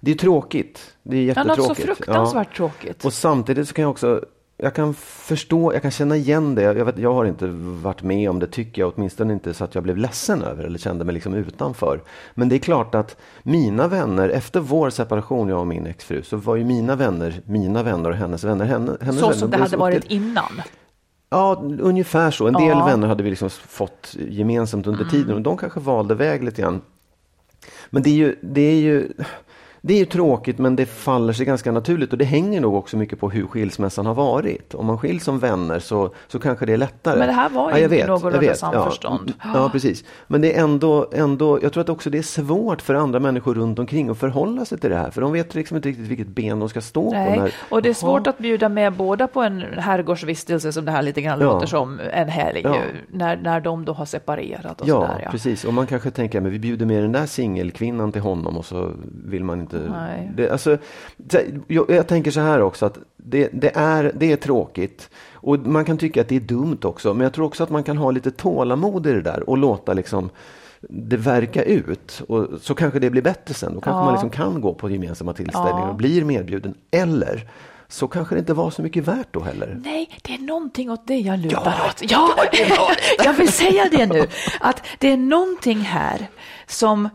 det 0.00 0.10
är 0.10 0.14
tråkigt. 0.14 0.94
Det 1.02 1.16
är 1.16 1.20
Ja, 1.20 1.26
jättetråkigt. 1.26 1.68
något 1.68 1.76
så 1.78 1.82
fruktansvärt 1.84 2.56
tråkigt. 2.56 3.04
Och 3.04 3.12
samtidigt 3.12 3.68
så 3.68 3.74
kan 3.74 3.82
jag 3.82 3.90
också 3.90 4.24
jag 4.62 4.74
kan 4.74 4.94
förstå, 4.94 5.72
jag 5.72 5.82
kan 5.82 5.90
känna 5.90 6.16
igen 6.16 6.54
det. 6.54 6.62
Jag, 6.62 6.84
vet, 6.84 6.98
jag 6.98 7.14
har 7.14 7.24
inte 7.24 7.46
varit 7.82 8.02
med 8.02 8.30
om 8.30 8.38
det 8.38 8.46
tycker 8.46 8.82
jag, 8.82 8.92
åtminstone 8.96 9.32
inte 9.32 9.54
så 9.54 9.64
att 9.64 9.74
jag 9.74 9.84
blev 9.84 9.96
ledsen 9.96 10.42
över 10.42 10.64
eller 10.64 10.78
kände 10.78 11.04
mig 11.04 11.14
liksom 11.14 11.34
utanför. 11.34 12.00
Men 12.34 12.48
det 12.48 12.56
är 12.56 12.58
klart 12.58 12.94
att 12.94 13.16
mina 13.42 13.88
vänner, 13.88 14.28
efter 14.28 14.60
vår 14.60 14.90
separation, 14.90 15.48
jag 15.48 15.60
och 15.60 15.66
min 15.66 15.86
exfru, 15.86 16.22
så 16.22 16.36
var 16.36 16.56
ju 16.56 16.64
mina 16.64 16.96
vänner 16.96 17.40
mina 17.44 17.82
vänner 17.82 18.10
och 18.10 18.16
hennes 18.16 18.44
vänner 18.44 18.64
henne, 18.64 18.96
hennes 19.00 19.20
Så 19.20 19.26
vänner. 19.26 19.38
som 19.38 19.50
det 19.50 19.56
hade 19.56 19.76
varit 19.76 20.04
innan. 20.04 20.62
Ja, 21.30 21.62
ungefär 21.80 22.30
så. 22.30 22.46
En 22.46 22.54
del 22.54 22.68
Ja. 22.68 22.86
vänner 22.86 23.08
hade 23.08 23.22
vi 23.22 23.30
liksom 23.30 23.50
fått 23.50 24.16
gemensamt 24.28 24.86
under 24.86 25.04
tiden 25.04 25.34
och 25.34 25.42
de 25.42 25.56
kanske 25.56 25.80
valde 25.80 26.14
väg 26.14 26.44
lite 26.44 26.62
grann. 26.62 26.80
Men 27.90 28.02
det 28.02 28.10
är 28.10 28.14
ju, 28.14 28.36
det 28.42 28.60
är 28.60 28.80
ju, 28.80 29.08
det 29.82 29.94
är 29.94 29.98
ju 29.98 30.04
tråkigt 30.04 30.58
men 30.58 30.76
det 30.76 30.86
faller 30.86 31.32
sig 31.32 31.46
ganska 31.46 31.72
naturligt 31.72 32.12
och 32.12 32.18
det 32.18 32.24
hänger 32.24 32.60
nog 32.60 32.74
också 32.74 32.96
mycket 32.96 33.20
på 33.20 33.30
hur 33.30 33.46
skilsmässan 33.46 34.06
har 34.06 34.14
varit. 34.14 34.74
Om 34.74 34.86
man 34.86 34.98
skiljs 34.98 35.24
som 35.24 35.38
vänner 35.38 35.78
så, 35.78 36.10
så 36.28 36.38
kanske 36.38 36.66
det 36.66 36.72
är 36.72 36.76
lättare. 36.76 37.18
Men 37.18 37.26
det 37.28 37.34
här 37.34 37.48
var 37.50 37.70
ju 37.70 37.76
jag 37.76 37.82
inte 37.84 37.96
vet, 37.96 38.06
någorlunda 38.06 38.44
jag 38.44 38.50
vet. 38.50 38.58
samförstånd. 38.58 39.32
Ja, 39.44 39.50
ja, 39.54 39.68
precis. 39.72 40.04
Men 40.26 40.40
det 40.40 40.56
är 40.56 40.62
ändå, 40.64 41.06
ändå, 41.12 41.58
jag 41.62 41.72
tror 41.72 41.80
att 41.80 41.88
också 41.88 42.10
det 42.10 42.18
är 42.18 42.22
svårt 42.22 42.82
för 42.82 42.94
andra 42.94 43.20
människor 43.20 43.54
runt 43.54 43.78
omkring 43.78 44.08
att 44.08 44.18
förhålla 44.18 44.64
sig 44.64 44.78
till 44.78 44.90
det 44.90 44.96
här. 44.96 45.10
För 45.10 45.20
de 45.20 45.32
vet 45.32 45.54
liksom 45.54 45.76
inte 45.76 45.88
riktigt 45.88 46.06
vilket 46.06 46.28
ben 46.28 46.58
de 46.60 46.68
ska 46.68 46.80
stå 46.80 47.04
på. 47.04 47.10
Nej, 47.16 47.38
När, 47.38 47.52
och 47.68 47.82
det 47.82 47.88
är 47.88 47.94
svårt 47.94 48.26
att 48.26 48.38
bjuda 48.38 48.68
med 48.68 48.92
båda 48.92 49.26
på 49.26 49.42
en 49.42 49.64
herrgårdsvistelse 49.78 50.72
som 50.72 50.84
det 50.84 50.90
här 50.92 51.02
lite 51.02 51.20
grann 51.22 51.40
Ja. 51.40 51.52
låter 51.52 51.66
som 51.66 52.00
en 52.12 52.28
helg 52.28 52.60
Ja. 52.64 52.76
när, 53.08 53.36
när 53.36 53.60
de 53.60 53.84
då 53.84 53.92
har 53.92 54.04
separerat 54.04 54.80
och 54.80 54.88
Ja, 54.88 54.94
sådär. 54.94 55.20
Ja. 55.24 55.30
precis. 55.30 55.64
Och 55.64 55.74
man 55.74 55.86
kanske 55.86 56.10
tänker, 56.10 56.40
men 56.40 56.52
vi 56.52 56.58
bjuder 56.58 56.86
med 56.86 57.02
den 57.02 57.12
där 57.12 57.26
singelkvinnan 57.26 58.12
till 58.12 58.22
honom 58.22 58.56
och 58.56 58.64
så 58.64 58.90
vill 59.24 59.44
man 59.44 59.60
inte. 59.60 59.69
Nej. 59.78 60.30
Det, 60.36 60.50
alltså, 60.50 60.78
jag, 61.66 61.90
jag 61.90 62.06
tänker 62.06 62.30
så 62.30 62.40
här 62.40 62.62
också 62.62 62.86
att 62.86 62.98
det, 63.16 63.48
det, 63.52 63.72
är, 63.74 64.12
det 64.16 64.32
är 64.32 64.36
tråkigt. 64.36 65.10
Och 65.32 65.58
man 65.58 65.84
kan 65.84 65.98
tycka 65.98 66.20
att 66.20 66.28
det 66.28 66.36
är 66.36 66.40
dumt 66.40 66.78
också. 66.82 67.14
Men 67.14 67.24
jag 67.24 67.32
tror 67.32 67.46
också 67.46 67.62
att 67.62 67.70
man 67.70 67.82
kan 67.82 67.96
ha 67.96 68.10
lite 68.10 68.30
tålamod 68.30 69.06
i 69.06 69.12
det 69.12 69.22
där 69.22 69.50
och 69.50 69.58
låta 69.58 69.92
liksom 69.92 70.30
det 70.80 71.16
verka 71.16 71.62
ut. 71.62 72.22
Och 72.28 72.46
så 72.60 72.74
kanske 72.74 72.98
det 72.98 73.10
blir 73.10 73.22
bättre 73.22 73.54
sen. 73.54 73.74
Då 73.74 73.80
kanske 73.80 73.98
Ja. 74.00 74.04
man 74.04 74.12
liksom 74.12 74.30
kan 74.30 74.60
gå 74.60 74.74
på 74.74 74.90
gemensamma 74.90 75.32
tillställningar 75.32 75.78
Ja. 75.80 75.88
och 75.88 75.94
blir 75.96 76.24
medbjuden. 76.24 76.74
Eller 76.90 77.48
så 77.88 78.08
kanske 78.08 78.34
det 78.34 78.38
inte 78.38 78.54
var 78.54 78.70
så 78.70 78.82
mycket 78.82 79.04
värt 79.08 79.28
då 79.30 79.40
heller. 79.40 79.80
Nej, 79.84 80.10
det 80.22 80.34
är 80.34 80.38
någonting 80.38 80.90
åt 80.90 81.06
det 81.06 81.18
jag 81.18 81.38
lutar 81.38 81.80
åt. 81.88 82.10
Ja, 82.10 82.30
jag 83.24 83.32
vill 83.32 83.52
säga 83.52 83.88
det 83.90 84.06
nu. 84.06 84.26
Att 84.60 84.82
det 84.98 85.12
är 85.12 85.16
någonting 85.16 85.78
här 85.80 86.26
som, 86.66 87.08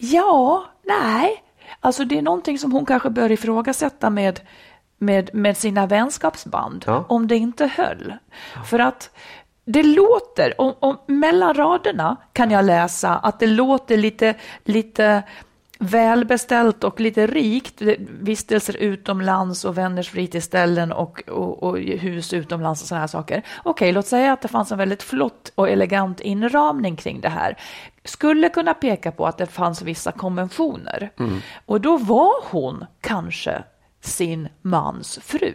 ja, 0.00 0.64
nej. 0.84 1.42
Alltså 1.80 2.04
det 2.04 2.18
är 2.18 2.22
någonting 2.22 2.58
som 2.58 2.72
hon 2.72 2.86
kanske 2.86 3.10
bör 3.10 3.32
ifrågasätta 3.32 4.10
med, 4.10 4.40
med, 4.98 5.30
med 5.34 5.56
sina 5.56 5.86
vänskapsband. 5.86 6.84
Ja. 6.86 7.04
Om 7.08 7.26
det 7.26 7.36
inte 7.36 7.66
höll. 7.66 8.14
För 8.64 8.78
att 8.78 9.10
det 9.64 9.82
låter, 9.82 10.60
om, 10.60 10.74
om, 10.80 10.98
mellan 11.06 11.54
raderna 11.54 12.16
kan 12.32 12.50
jag 12.50 12.64
läsa 12.64 13.16
att 13.16 13.40
det 13.40 13.46
låter 13.46 13.96
lite, 13.96 14.34
lite 14.64 15.22
välbeställt 15.78 16.84
och 16.84 17.00
lite 17.00 17.26
rikt. 17.26 17.82
Vistelser 18.20 18.76
utomlands 18.76 19.64
och 19.64 19.78
vänners 19.78 20.10
fritidsställen 20.10 20.92
och, 20.92 21.22
och, 21.28 21.62
och 21.62 21.78
hus 21.78 22.32
utomlands 22.32 22.82
och 22.82 22.88
sådana 22.88 23.00
här 23.00 23.06
saker. 23.08 23.42
Okej, 23.62 23.92
låt 23.92 24.06
säga 24.06 24.32
att 24.32 24.42
det 24.42 24.48
fanns 24.48 24.72
en 24.72 24.78
väldigt 24.78 25.02
flott 25.02 25.52
och 25.54 25.68
elegant 25.68 26.20
inramning 26.20 26.96
kring 26.96 27.20
det 27.20 27.28
här. 27.28 27.56
Skulle 28.04 28.48
kunna 28.48 28.74
peka 28.74 29.12
på 29.12 29.26
att 29.26 29.38
det 29.38 29.46
fanns 29.46 29.82
vissa 29.82 30.12
konventioner. 30.12 31.10
Och 31.66 31.80
då 31.80 31.96
var 31.96 32.50
hon 32.50 32.84
kanske 33.00 33.62
sin 34.00 34.48
mans 34.62 35.18
fru. 35.22 35.54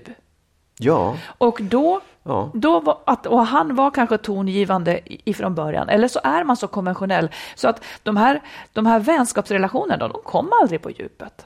Ja, 0.78 1.18
Och 1.38 1.60
då, 1.62 2.02
Ja. 2.24 2.52
då 2.54 2.80
var, 2.80 2.98
att, 3.06 3.26
och 3.26 3.46
han 3.46 3.76
var 3.76 3.92
kanske 3.92 4.18
tongivande 4.18 5.00
ifrån 5.06 5.56
början, 5.56 5.90
eller 5.90 6.08
så 6.08 6.20
är 6.24 6.44
man 6.44 6.58
så 6.58 6.68
konventionell 6.68 7.30
så 7.56 7.68
att 7.68 7.84
de 8.04 8.18
här, 8.18 8.42
de 8.74 8.86
här 8.86 9.00
vänskapsrelationerna, 9.00 10.08
de 10.08 10.12
kom 10.24 10.50
aldrig 10.62 10.82
på 10.82 10.92
djupet. 10.92 11.46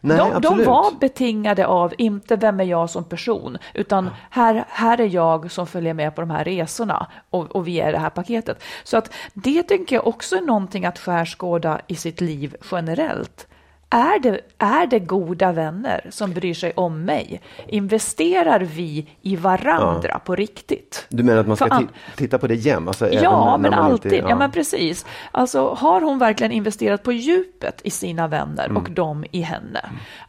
nej 0.00 0.16
de, 0.18 0.40
de 0.40 0.64
var 0.64 0.98
betingade 1.00 1.66
av, 1.66 1.94
inte 1.98 2.36
vem 2.36 2.60
är 2.60 2.64
jag 2.64 2.90
som 2.90 3.04
person, 3.04 3.58
utan 3.74 4.10
här, 4.30 4.64
här 4.68 5.00
är 5.00 5.06
jag 5.08 5.50
som 5.50 5.66
följer 5.66 5.94
med 5.94 6.14
på 6.14 6.20
de 6.20 6.30
här 6.30 6.44
resorna 6.44 7.06
och, 7.30 7.56
och 7.56 7.68
vi 7.68 7.80
är 7.80 7.92
det 7.92 7.98
här 7.98 8.10
paketet. 8.10 8.62
Så 8.84 8.96
att 8.96 9.12
det 9.34 9.62
tänker 9.62 9.96
jag 9.96 10.06
också 10.06 10.36
är 10.36 10.40
någonting 10.42 10.84
att 10.86 10.98
skärskåda 10.98 11.80
i 11.86 11.96
sitt 11.96 12.20
liv 12.20 12.56
generellt. 12.70 13.46
Är 13.94 14.18
det, 14.18 14.40
är 14.58 14.86
det 14.86 14.98
goda 14.98 15.52
vänner 15.52 16.06
som 16.10 16.32
bryr 16.32 16.54
sig 16.54 16.72
om 16.76 17.04
mig? 17.04 17.40
Investerar 17.66 18.60
vi 18.60 19.08
i 19.22 19.36
varandra 19.36 20.18
på 20.24 20.34
riktigt? 20.36 21.06
Du 21.08 21.22
menar 21.22 21.40
att 21.40 21.46
man 21.46 21.56
ska 21.56 21.64
an- 21.66 21.88
ti- 21.88 22.16
titta 22.16 22.38
på 22.38 22.46
det 22.46 22.54
jämt? 22.54 22.88
Alltså, 22.88 23.12
Ja, 23.12 23.56
men 23.56 23.70
man 23.70 23.80
alltid. 23.80 24.12
Inte, 24.12 24.28
ja. 24.28 24.36
men 24.36 24.50
precis. 24.50 25.06
Alltså, 25.32 25.74
har 25.74 26.00
hon 26.00 26.18
verkligen 26.18 26.52
investerat 26.52 27.02
på 27.02 27.12
djupet 27.12 27.80
i 27.84 27.90
sina 27.90 28.28
vänner 28.28 28.64
Mm. 28.64 28.76
och 28.76 28.90
de 28.90 29.24
i 29.30 29.40
henne? 29.40 29.80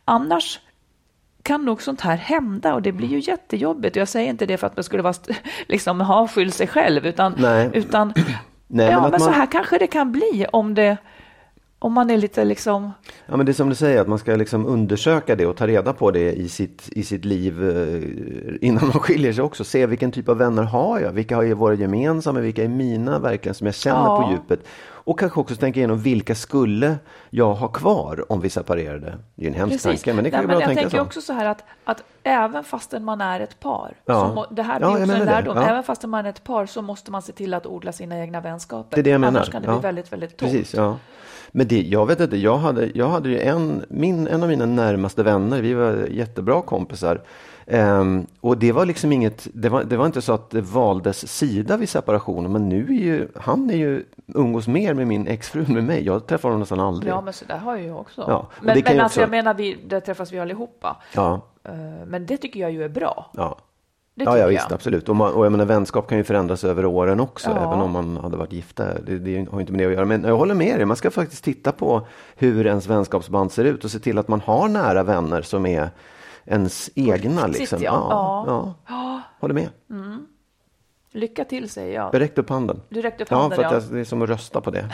Annars 0.05 0.59
kan 1.43 1.65
nog 1.65 1.81
sånt 1.81 2.01
här 2.01 2.15
hända 2.15 2.73
och 2.73 2.81
det 2.81 2.91
blir 2.91 3.07
ju 3.07 3.19
jättejobbigt. 3.19 3.95
Jag 3.95 4.07
säger 4.07 4.29
inte 4.29 4.45
det 4.45 4.57
för 4.57 4.67
att 4.67 4.77
man 4.77 4.83
skulle 4.83 5.03
vara, 5.03 5.13
liksom, 5.67 6.01
ha 6.01 6.27
skyll 6.27 6.51
sig 6.51 6.67
själv, 6.67 7.05
utan, 7.05 7.33
Nej. 7.37 7.69
utan 7.73 8.13
Nej, 8.67 8.85
ja, 8.85 8.91
men 8.91 9.01
men, 9.03 9.13
att 9.13 9.21
så 9.21 9.29
man- 9.29 9.39
här 9.39 9.45
kanske 9.51 9.77
det 9.77 9.87
kan 9.87 10.11
bli 10.11 10.45
om 10.51 10.73
det 10.73 10.97
om 11.85 11.93
man 11.93 12.09
är 12.09 12.17
lite 12.17 12.45
liksom, 12.45 12.91
Ja, 13.25 13.37
men 13.37 13.45
det 13.45 13.51
är 13.51 13.53
som 13.53 13.69
du 13.69 13.75
säger, 13.75 14.01
att 14.01 14.07
man 14.07 14.19
ska 14.19 14.35
liksom 14.35 14.65
undersöka 14.65 15.35
det 15.35 15.45
och 15.45 15.57
ta 15.57 15.67
reda 15.67 15.93
på 15.93 16.11
det 16.11 16.31
i 16.33 16.49
sitt, 16.49 16.89
i 16.91 17.03
sitt 17.03 17.25
liv 17.25 17.69
eh, 17.69 18.67
innan 18.67 18.83
man 18.87 18.99
skiljer 18.99 19.33
sig 19.33 19.43
också. 19.43 19.63
Se 19.63 19.85
vilken 19.85 20.11
typ 20.11 20.29
av 20.29 20.37
vänner 20.37 20.63
har 20.63 20.99
jag? 20.99 21.11
Vilka 21.11 21.35
har 21.35 21.53
varit 21.55 21.79
gemensamma? 21.79 22.39
Vilka 22.39 22.63
är 22.63 22.67
mina 22.67 23.19
verkligen 23.19 23.55
som 23.55 23.65
jag 23.67 23.75
känner 23.75 23.99
Ja. 24.05 24.21
på 24.21 24.31
djupet? 24.31 24.67
Och 25.07 25.19
kanske 25.19 25.39
också 25.39 25.55
tänka 25.55 25.79
igenom 25.79 25.97
vilka 25.99 26.35
skulle 26.35 26.95
jag 27.29 27.53
ha 27.53 27.67
kvar 27.67 28.31
om 28.31 28.41
vi 28.41 28.49
separerade? 28.49 29.17
Det 29.35 29.43
är 29.43 29.47
en 29.47 29.53
hemsk 29.53 29.71
Precis. 29.83 30.01
tanke, 30.03 30.13
men 30.15 30.23
det 30.23 30.29
kan 30.31 30.37
Nej, 30.37 30.43
ju 30.43 30.47
bra 30.47 30.59
jag 30.59 30.67
tänka 30.67 30.81
tänker 30.81 30.97
så. 30.97 31.03
också 31.03 31.21
så 31.21 31.33
här 31.33 31.45
att, 31.45 31.63
att 31.83 32.03
även 32.23 32.63
fastän 32.63 33.03
man 33.03 33.21
är 33.21 33.39
ett 33.39 33.59
par, 33.59 33.93
Ja. 34.05 34.31
så 34.49 34.53
det 34.55 34.63
här 34.63 34.79
Ja, 34.79 34.87
blir 34.87 34.99
jag 34.99 35.01
också 35.09 35.15
en 35.19 35.25
lärdom, 35.25 35.57
Ja. 35.57 35.63
även 35.69 35.83
fastän 35.83 36.09
man 36.09 36.25
är 36.25 36.29
ett 36.29 36.43
par 36.43 36.65
så 36.65 36.81
måste 36.81 37.11
man 37.11 37.21
se 37.21 37.31
till 37.33 37.53
att 37.53 37.65
odla 37.65 37.91
sina 37.91 38.19
egna 38.19 38.41
vänskaper. 38.41 38.95
Det 38.95 39.01
är 39.01 39.03
det 39.03 39.09
jag 39.09 39.21
menar. 39.21 39.39
Annars 39.39 39.49
kan 39.51 39.61
det 39.61 39.67
Ja. 39.67 39.73
bli 39.73 39.81
väldigt, 39.81 40.13
väldigt 40.13 40.37
tomt. 40.37 40.51
Precis, 40.51 40.73
ja. 40.73 40.97
Men 41.57 41.67
det, 41.67 41.81
jag 41.81 42.05
vet 42.05 42.19
inte, 42.19 42.37
jag 42.37 42.57
hade, 42.57 42.91
jag 42.95 43.07
hade 43.09 43.29
ju 43.29 43.39
en, 43.39 43.85
min, 43.89 44.27
en 44.27 44.43
av 44.43 44.49
mina 44.49 44.65
närmaste 44.65 45.23
vänner, 45.23 45.61
vi 45.61 45.73
var 45.73 45.93
jättebra 46.11 46.61
kompisar. 46.61 47.21
Ehm, 47.67 48.25
och 48.41 48.57
det 48.57 48.71
var 48.71 48.85
liksom 48.85 49.11
inget, 49.11 49.47
det 49.53 49.69
var, 49.69 49.83
det 49.83 49.97
var 49.97 50.05
inte 50.05 50.21
så 50.21 50.33
att 50.33 50.49
det 50.49 50.61
valdes 50.61 51.27
sida 51.37 51.77
vid 51.77 51.89
separationen, 51.89 52.51
men 52.51 52.69
nu 52.69 52.83
är 52.85 53.03
ju, 53.03 53.27
han 53.35 53.69
är 53.69 53.75
ju 53.75 54.03
umgås 54.27 54.67
mer 54.67 54.93
med 54.93 55.07
min 55.07 55.27
exfru 55.27 55.65
än 55.67 55.73
med 55.73 55.83
mig. 55.83 56.05
Jag 56.05 56.27
träffar 56.27 56.49
honom 56.49 56.59
nästan 56.59 56.79
aldrig. 56.79 57.13
Ja, 57.13 57.21
men 57.21 57.33
så 57.33 57.45
där 57.45 57.57
har 57.57 57.75
jag 57.75 57.85
ju 57.85 57.93
också. 57.93 58.25
Ja, 58.27 58.47
men 58.61 58.65
men 58.65 58.75
ju 58.77 58.83
alltså, 58.87 59.05
också- 59.05 59.21
jag 59.21 59.29
menar, 59.29 59.53
vi, 59.53 59.77
där 59.87 59.99
träffas 59.99 60.31
vi 60.31 60.39
allihopa. 60.39 60.97
Ja, 61.15 61.41
Eh, 61.69 62.05
Men 62.07 62.25
det 62.25 62.37
tycker 62.37 62.59
jag 62.59 62.71
ju 62.71 62.83
är 62.83 62.89
bra. 62.89 63.31
ja. 63.33 63.57
Ja, 64.17 64.37
ja 64.37 64.47
visst, 64.47 64.65
jag. 64.69 64.75
absolut. 64.75 65.09
Och, 65.09 65.15
man, 65.15 65.33
och 65.33 65.45
jag 65.45 65.51
menar, 65.51 65.65
vänskap 65.65 66.07
kan 66.07 66.17
ju 66.17 66.23
förändras 66.23 66.63
över 66.63 66.85
åren 66.85 67.19
också, 67.19 67.49
Ja. 67.49 67.55
även 67.67 67.81
om 67.81 67.91
man 67.91 68.17
hade 68.17 68.37
varit 68.37 68.53
gifta. 68.53 68.85
Det, 69.05 69.17
det 69.19 69.49
har 69.51 69.59
inte 69.59 69.71
med 69.73 69.81
det 69.81 69.85
att 69.85 69.93
göra. 69.93 70.05
Men 70.05 70.23
jag 70.23 70.37
håller 70.37 70.55
med 70.55 70.77
dig, 70.79 70.85
man 70.85 70.97
ska 70.97 71.11
faktiskt 71.11 71.43
titta 71.43 71.71
på 71.71 72.07
hur 72.35 72.65
ens 72.67 72.87
vänskapsband 72.87 73.51
ser 73.51 73.65
ut 73.65 73.83
och 73.83 73.91
se 73.91 73.99
till 73.99 74.17
att 74.17 74.27
man 74.27 74.41
har 74.41 74.67
nära 74.67 75.03
vänner 75.03 75.41
som 75.41 75.65
är 75.65 75.89
ens 76.45 76.89
egna. 76.95 77.47
Liksom. 77.47 77.79
ja. 77.83 78.07
Ja, 78.47 78.73
ja. 78.87 79.21
Håller 79.39 79.53
med. 79.53 79.69
Lycka 81.11 81.45
till 81.45 81.69
säger 81.69 81.95
jag. 81.95 82.13
Jag 82.13 82.21
räckte 82.21 82.41
upp 82.41 82.49
handen. 82.49 82.81
Du 82.89 83.01
räckte 83.01 83.23
upp 83.23 83.31
Ja, 83.31 83.37
handen, 83.37 83.55
för 83.55 83.63
att 83.63 83.71
ja. 83.83 83.89
det 83.91 83.99
är 83.99 84.03
som 84.03 84.21
att 84.21 84.29
rösta 84.29 84.61
på 84.61 84.71
det. 84.71 84.89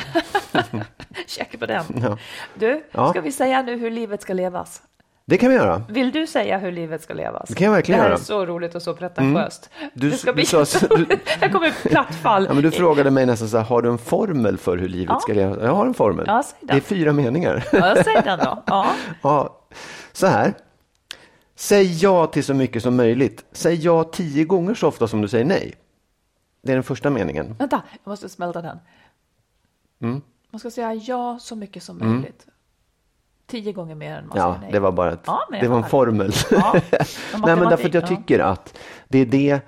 Check 1.27 1.59
på 1.59 1.65
den. 1.65 1.83
Ja. 2.01 2.17
Du, 2.55 2.83
Ja. 2.91 3.09
ska 3.09 3.21
vi 3.21 3.31
säga 3.31 3.61
nu 3.61 3.77
hur 3.77 3.91
livet 3.91 4.21
ska 4.21 4.33
levas? 4.33 4.81
Det 5.31 5.37
kan 5.37 5.49
vi 5.49 5.55
göra. 5.55 5.83
Vill 5.89 6.11
du 6.11 6.27
säga 6.27 6.57
hur 6.57 6.71
livet 6.71 7.01
ska 7.03 7.13
levas? 7.13 7.49
Det 7.49 7.55
kan 7.55 7.65
jag 7.65 7.71
verkligen 7.73 7.97
Det 7.97 8.01
här 8.03 8.09
göra. 8.09 8.15
Mm. 8.15 8.21
är 8.21 8.25
så 8.25 8.45
roligt 8.45 8.75
och 8.75 8.81
så 8.81 8.93
pretentiöst. 8.93 9.69
Du- 9.93 10.09
det 10.09 10.17
ska 10.17 10.31
du 10.31 10.35
bli 10.35 10.45
sa- 10.45 10.65
så 10.65 10.87
roligt. 10.87 11.29
Här 11.29 11.49
kommer 11.49 11.67
ett 11.67 11.83
plattfall. 11.83 12.45
Ja, 12.45 12.53
men 12.53 12.63
du 12.63 12.71
frågade 12.71 13.11
mig 13.11 13.25
nästan 13.25 13.49
så 13.49 13.57
här, 13.57 13.63
har 13.65 13.81
du 13.81 13.89
en 13.89 13.97
formel 13.97 14.57
för 14.57 14.77
hur 14.77 14.87
livet 14.87 15.09
Ja. 15.09 15.19
ska 15.19 15.33
leva? 15.33 15.63
Jag 15.65 15.73
har 15.75 15.85
en 15.85 15.93
formel. 15.93 16.25
Ja, 16.27 16.43
det 16.61 16.73
är 16.73 16.79
fyra 16.79 17.13
meningar. 17.13 17.63
Ja, 17.71 17.95
säg 18.03 18.21
den 18.23 18.39
då. 18.39 18.63
Ja. 18.67 18.87
Ja, 19.21 19.59
så 20.11 20.27
här. 20.27 20.53
Säg 21.55 21.97
ja 22.03 22.27
till 22.27 22.43
så 22.43 22.53
mycket 22.53 22.83
som 22.83 22.95
möjligt. 22.95 23.45
Säg 23.51 23.75
ja 23.75 24.03
tio 24.03 24.43
gånger 24.45 24.73
så 24.73 24.87
ofta 24.87 25.07
som 25.07 25.21
du 25.21 25.27
säger 25.27 25.45
nej. 25.45 25.73
Det 26.63 26.71
är 26.71 26.75
den 26.75 26.83
första 26.83 27.09
meningen. 27.09 27.55
Vänta, 27.59 27.81
jag 28.03 28.11
måste 28.11 28.29
smälta 28.29 28.61
den. 28.61 28.77
Mm. 30.01 30.21
Man 30.51 30.59
ska 30.59 30.71
säga 30.71 30.93
ja 30.93 31.37
så 31.41 31.55
mycket 31.55 31.83
som 31.83 31.97
möjligt. 31.97 32.45
Tio 33.51 33.71
gånger 33.71 33.95
mer 33.95 34.15
än 34.17 34.27
man 34.27 34.37
Ja, 34.37 34.57
nej. 34.61 34.71
det 34.71 34.79
var 34.79 34.91
bara 34.91 35.11
ett, 35.13 35.19
Ja, 35.25 35.39
det 35.61 35.67
var 35.67 35.77
en 35.77 35.83
formel. 35.83 36.31
Ja, 36.51 36.73
Nej, 36.91 37.55
men 37.55 37.59
därför 37.59 37.87
att 37.87 37.93
jag 37.93 38.03
ja. 38.03 38.07
tycker 38.07 38.39
att 38.39 38.77
det 39.07 39.19
är 39.19 39.25
det, 39.25 39.59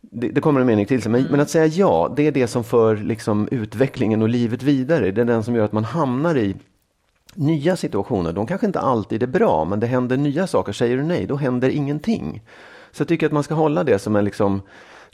det, 0.00 0.28
det 0.28 0.40
kommer 0.40 0.60
en 0.60 0.66
mening 0.66 0.86
till 0.86 1.02
sig, 1.02 1.12
men, 1.12 1.20
Mm. 1.20 1.30
men 1.32 1.40
att 1.40 1.50
säga 1.50 1.66
ja, 1.66 2.12
det 2.16 2.26
är 2.26 2.32
det 2.32 2.46
som 2.46 2.64
för 2.64 2.96
liksom 2.96 3.48
utvecklingen 3.50 4.22
och 4.22 4.28
livet 4.28 4.62
vidare. 4.62 5.10
Det 5.10 5.20
är 5.20 5.24
den 5.24 5.44
som 5.44 5.54
gör 5.54 5.64
att 5.64 5.72
man 5.72 5.84
hamnar 5.84 6.36
i 6.38 6.56
nya 7.34 7.76
situationer. 7.76 8.32
De 8.32 8.46
kanske 8.46 8.66
inte 8.66 8.80
alltid 8.80 9.22
är 9.22 9.26
bra, 9.26 9.64
men 9.64 9.80
det 9.80 9.86
händer 9.86 10.16
nya 10.16 10.46
saker. 10.46 10.72
Säger 10.72 10.96
du 10.96 11.02
nej, 11.02 11.26
då 11.26 11.36
händer 11.36 11.68
ingenting. 11.68 12.42
Så 12.92 13.00
jag 13.00 13.08
tycker 13.08 13.26
att 13.26 13.32
man 13.32 13.42
ska 13.42 13.54
hålla 13.54 13.84
det 13.84 13.98
som 13.98 14.16
en 14.16 14.24
liksom 14.24 14.62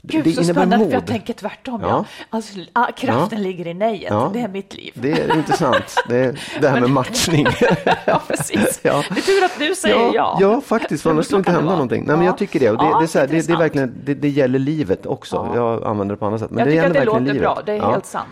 Gud, 0.01 0.23
det 0.23 0.31
så 0.33 0.43
spännande, 0.43 0.77
mod. 0.77 0.87
för 0.87 0.93
jag 0.93 1.05
tänker 1.07 1.33
tvärtom. 1.33 1.81
Ja. 1.81 1.87
Ja. 1.89 2.05
Alltså, 2.29 2.59
ah, 2.73 2.85
kraften 2.97 3.37
Ja. 3.39 3.43
ligger 3.47 3.67
i 3.67 3.73
nejet, 3.73 4.07
Ja. 4.11 4.29
det 4.33 4.39
är 4.41 4.47
mitt 4.47 4.73
liv. 4.73 4.91
Det 4.93 5.11
är 5.11 5.35
intressant. 5.37 5.95
Det, 6.09 6.15
är 6.17 6.39
det 6.61 6.67
här 6.69 6.81
med 6.81 6.89
matchning. 6.89 7.47
ja, 8.05 8.21
precis. 8.27 8.79
Ja. 8.83 9.03
Det 9.09 9.19
är 9.19 9.21
tur 9.21 9.43
att 9.45 9.59
du 9.59 9.75
säger 9.75 10.11
ja. 10.13 10.37
ja, 10.41 10.61
faktiskt, 10.61 11.03
för 11.03 11.09
annars 11.09 11.25
skulle 11.25 11.37
det 11.37 11.39
inte 11.39 11.51
hända 11.51 11.71
någonting. 11.71 12.03
Nej, 12.07 12.15
men 12.15 12.25
Ja. 12.25 12.31
jag 12.31 12.37
tycker 12.37 12.59
det. 12.59 12.69
Och 12.71 12.77
det, 12.77 12.83
det, 12.99 13.05
är 13.05 13.07
så 13.07 13.19
här, 13.19 13.27
det, 13.27 13.47
det, 13.47 13.53
är 13.53 13.57
verkligen, 13.57 13.93
det, 14.03 14.13
det 14.13 14.29
gäller 14.29 14.59
livet 14.59 15.05
också. 15.05 15.49
Ja. 15.53 15.55
Jag 15.55 15.83
använder 15.83 16.15
det 16.15 16.19
på 16.19 16.25
annat 16.25 16.39
sätt. 16.39 16.51
Men 16.51 16.59
Jag 16.59 16.67
det 16.67 16.71
tycker 16.71 16.87
att 16.87 16.93
det 16.93 17.05
låter 17.05 17.19
livet. 17.21 17.41
bra, 17.41 17.61
det 17.65 17.71
är 17.73 17.81
helt 17.91 18.05
sant. 18.05 18.27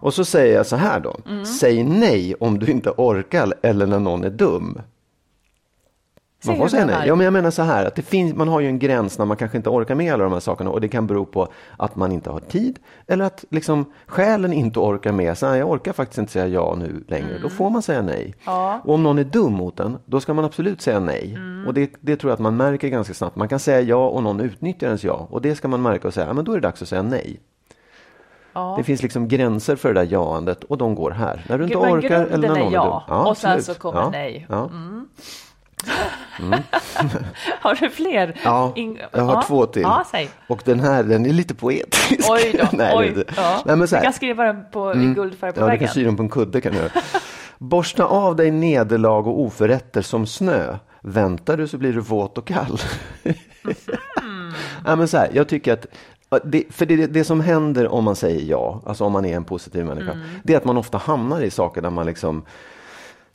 Och 0.00 0.14
så 0.14 0.24
säger 0.24 0.56
jag 0.56 0.66
så 0.66 0.76
här 0.76 1.00
då. 1.00 1.16
Mm. 1.28 1.44
Säg 1.46 1.84
nej 1.84 2.34
om 2.40 2.58
du 2.58 2.66
inte 2.66 2.90
orkar 2.90 3.54
eller 3.62 3.86
när 3.86 3.98
någon 3.98 4.24
är 4.24 4.30
dum. 4.30 4.80
Man 6.46 6.56
får 6.56 6.68
säga 6.68 6.86
nej. 6.86 7.08
Ja, 7.08 7.14
men 7.14 7.24
jag 7.24 7.32
menar 7.32 7.50
så 7.50 7.62
här 7.62 7.84
att 7.84 7.94
det 7.94 8.02
finns, 8.02 8.34
man 8.34 8.48
har 8.48 8.60
ju 8.60 8.66
en 8.66 8.78
gräns 8.78 9.18
när 9.18 9.26
man 9.26 9.36
kanske 9.36 9.56
inte 9.56 9.70
orkar 9.70 9.94
med 9.94 10.12
alla 10.12 10.24
de 10.24 10.32
här 10.32 10.40
sakerna 10.40 10.70
och 10.70 10.80
det 10.80 10.88
kan 10.88 11.06
bero 11.06 11.24
på 11.24 11.48
att 11.76 11.96
man 11.96 12.12
inte 12.12 12.30
har 12.30 12.40
tid 12.40 12.78
eller 13.06 13.24
att 13.24 13.44
liksom 13.50 13.84
själen 14.06 14.52
inte 14.52 14.78
orkar 14.78 15.12
med. 15.12 15.38
Så 15.38 15.46
här, 15.46 15.56
jag 15.56 15.70
orkar 15.70 15.92
faktiskt 15.92 16.18
inte 16.18 16.32
säga 16.32 16.46
ja 16.46 16.74
nu 16.78 17.04
längre. 17.08 17.38
Då 17.42 17.48
får 17.48 17.70
man 17.70 17.82
säga 17.82 18.02
nej. 18.02 18.22
Mm. 18.22 18.34
Ja. 18.44 18.70
Mm. 18.70 18.80
Och 18.80 18.94
om 18.94 19.02
någon 19.02 19.18
är 19.18 19.24
dum 19.24 19.52
mot 19.52 19.80
en, 19.80 19.98
då 20.04 20.20
ska 20.20 20.34
man 20.34 20.44
absolut 20.44 20.82
säga 20.82 21.00
nej. 21.00 21.38
Och 21.66 21.74
det, 21.74 21.90
det 22.00 22.16
tror 22.16 22.30
jag 22.30 22.34
att 22.34 22.40
man 22.40 22.56
märker 22.56 22.88
ganska 22.88 23.14
snabbt. 23.14 23.36
Man 23.36 23.48
kan 23.48 23.58
säga 23.58 23.80
ja 23.80 24.08
och 24.08 24.22
någon 24.22 24.40
utnyttjar 24.40 24.86
ens 24.86 25.04
ja. 25.04 25.26
Och 25.30 25.42
det 25.42 25.54
ska 25.54 25.68
man 25.68 25.82
märka 25.82 26.08
och 26.08 26.14
säga, 26.14 26.26
ja, 26.26 26.32
men 26.32 26.44
då 26.44 26.52
är 26.52 26.56
det 26.56 26.68
dags 26.68 26.82
att 26.82 26.88
säga 26.88 27.02
nej. 27.02 27.40
Ja. 28.56 28.74
Det 28.78 28.84
finns 28.84 29.02
liksom 29.02 29.28
gränser 29.28 29.76
för 29.76 29.94
det 29.94 30.00
där 30.00 30.12
jaandet 30.12 30.64
och 30.64 30.78
de 30.78 30.94
går 30.94 31.10
här. 31.10 31.44
När 31.48 31.58
du 31.58 31.64
inte 31.64 31.78
Men 31.78 31.94
orkar 31.94 32.26
eller 32.26 32.48
när 32.48 32.56
är 32.56 32.60
någon 32.62 32.72
ja, 32.72 33.04
är 33.08 33.14
dum. 33.14 33.26
och 33.26 33.36
sen 33.36 33.50
absolut. 33.50 33.76
så 33.76 33.82
kommer 33.82 34.00
ja. 34.00 34.10
nej. 34.10 34.46
Ja. 35.84 35.94
Har 37.60 37.74
du 37.74 37.90
fler? 37.90 38.40
Ja, 38.44 38.72
jag 39.12 39.22
har 39.24 39.34
ja. 39.34 39.42
två 39.46 39.66
till. 39.66 39.82
Ja, 39.82 40.04
säg. 40.10 40.28
Och 40.46 40.62
den 40.64 40.80
här 40.80 41.02
den 41.02 41.26
är 41.26 41.32
lite 41.32 41.54
poetisk. 41.54 42.30
Oj 42.30 42.56
då. 42.58 42.66
Nej, 42.76 42.94
Oj. 42.96 43.24
Ja. 43.36 43.62
Nej, 43.66 43.76
men 43.76 43.88
så 43.88 43.94
Du 43.94 43.96
här. 43.98 44.04
kan 44.04 44.12
skriva 44.12 44.44
den 44.44 44.64
på 44.72 44.94
i 44.94 45.14
guldfärg 45.14 45.52
på 45.52 45.60
Ja, 45.60 45.64
du 45.64 45.70
väggen. 45.70 45.86
kan 45.86 45.94
sy 45.94 46.04
den 46.04 46.16
på 46.16 46.22
en 46.22 46.28
kudde 46.28 46.60
kan 46.60 46.72
du. 46.72 46.88
Borsta 47.58 48.04
av 48.04 48.36
dig 48.36 48.50
nederlag 48.50 49.26
och 49.26 49.40
oförrätter 49.40 50.02
som 50.02 50.26
snö. 50.26 50.76
Väntar 51.00 51.56
du 51.56 51.68
så 51.68 51.78
blir 51.78 51.92
du 51.92 52.00
våt 52.00 52.38
och 52.38 52.46
kall. 52.46 52.80
Mm. 53.24 54.52
ja, 54.84 54.96
men 54.96 55.08
så 55.08 55.16
här, 55.18 55.30
jag 55.32 55.48
tycker 55.48 55.72
att 55.72 55.86
det, 56.44 56.62
för 56.70 56.86
det, 56.86 57.06
det 57.06 57.24
som 57.24 57.40
händer 57.40 57.88
om 57.88 58.04
man 58.04 58.16
säger 58.16 58.50
ja, 58.50 58.82
alltså 58.86 59.04
om 59.04 59.12
man 59.12 59.24
är 59.24 59.36
en 59.36 59.44
positiv 59.44 59.84
människa, 59.84 60.12
Mm. 60.12 60.26
det 60.42 60.52
är 60.52 60.56
att 60.56 60.64
man 60.64 60.76
ofta 60.76 60.98
hamnar 60.98 61.40
i 61.40 61.50
saker 61.50 61.82
där 61.82 61.90
man 61.90 62.06
liksom 62.06 62.44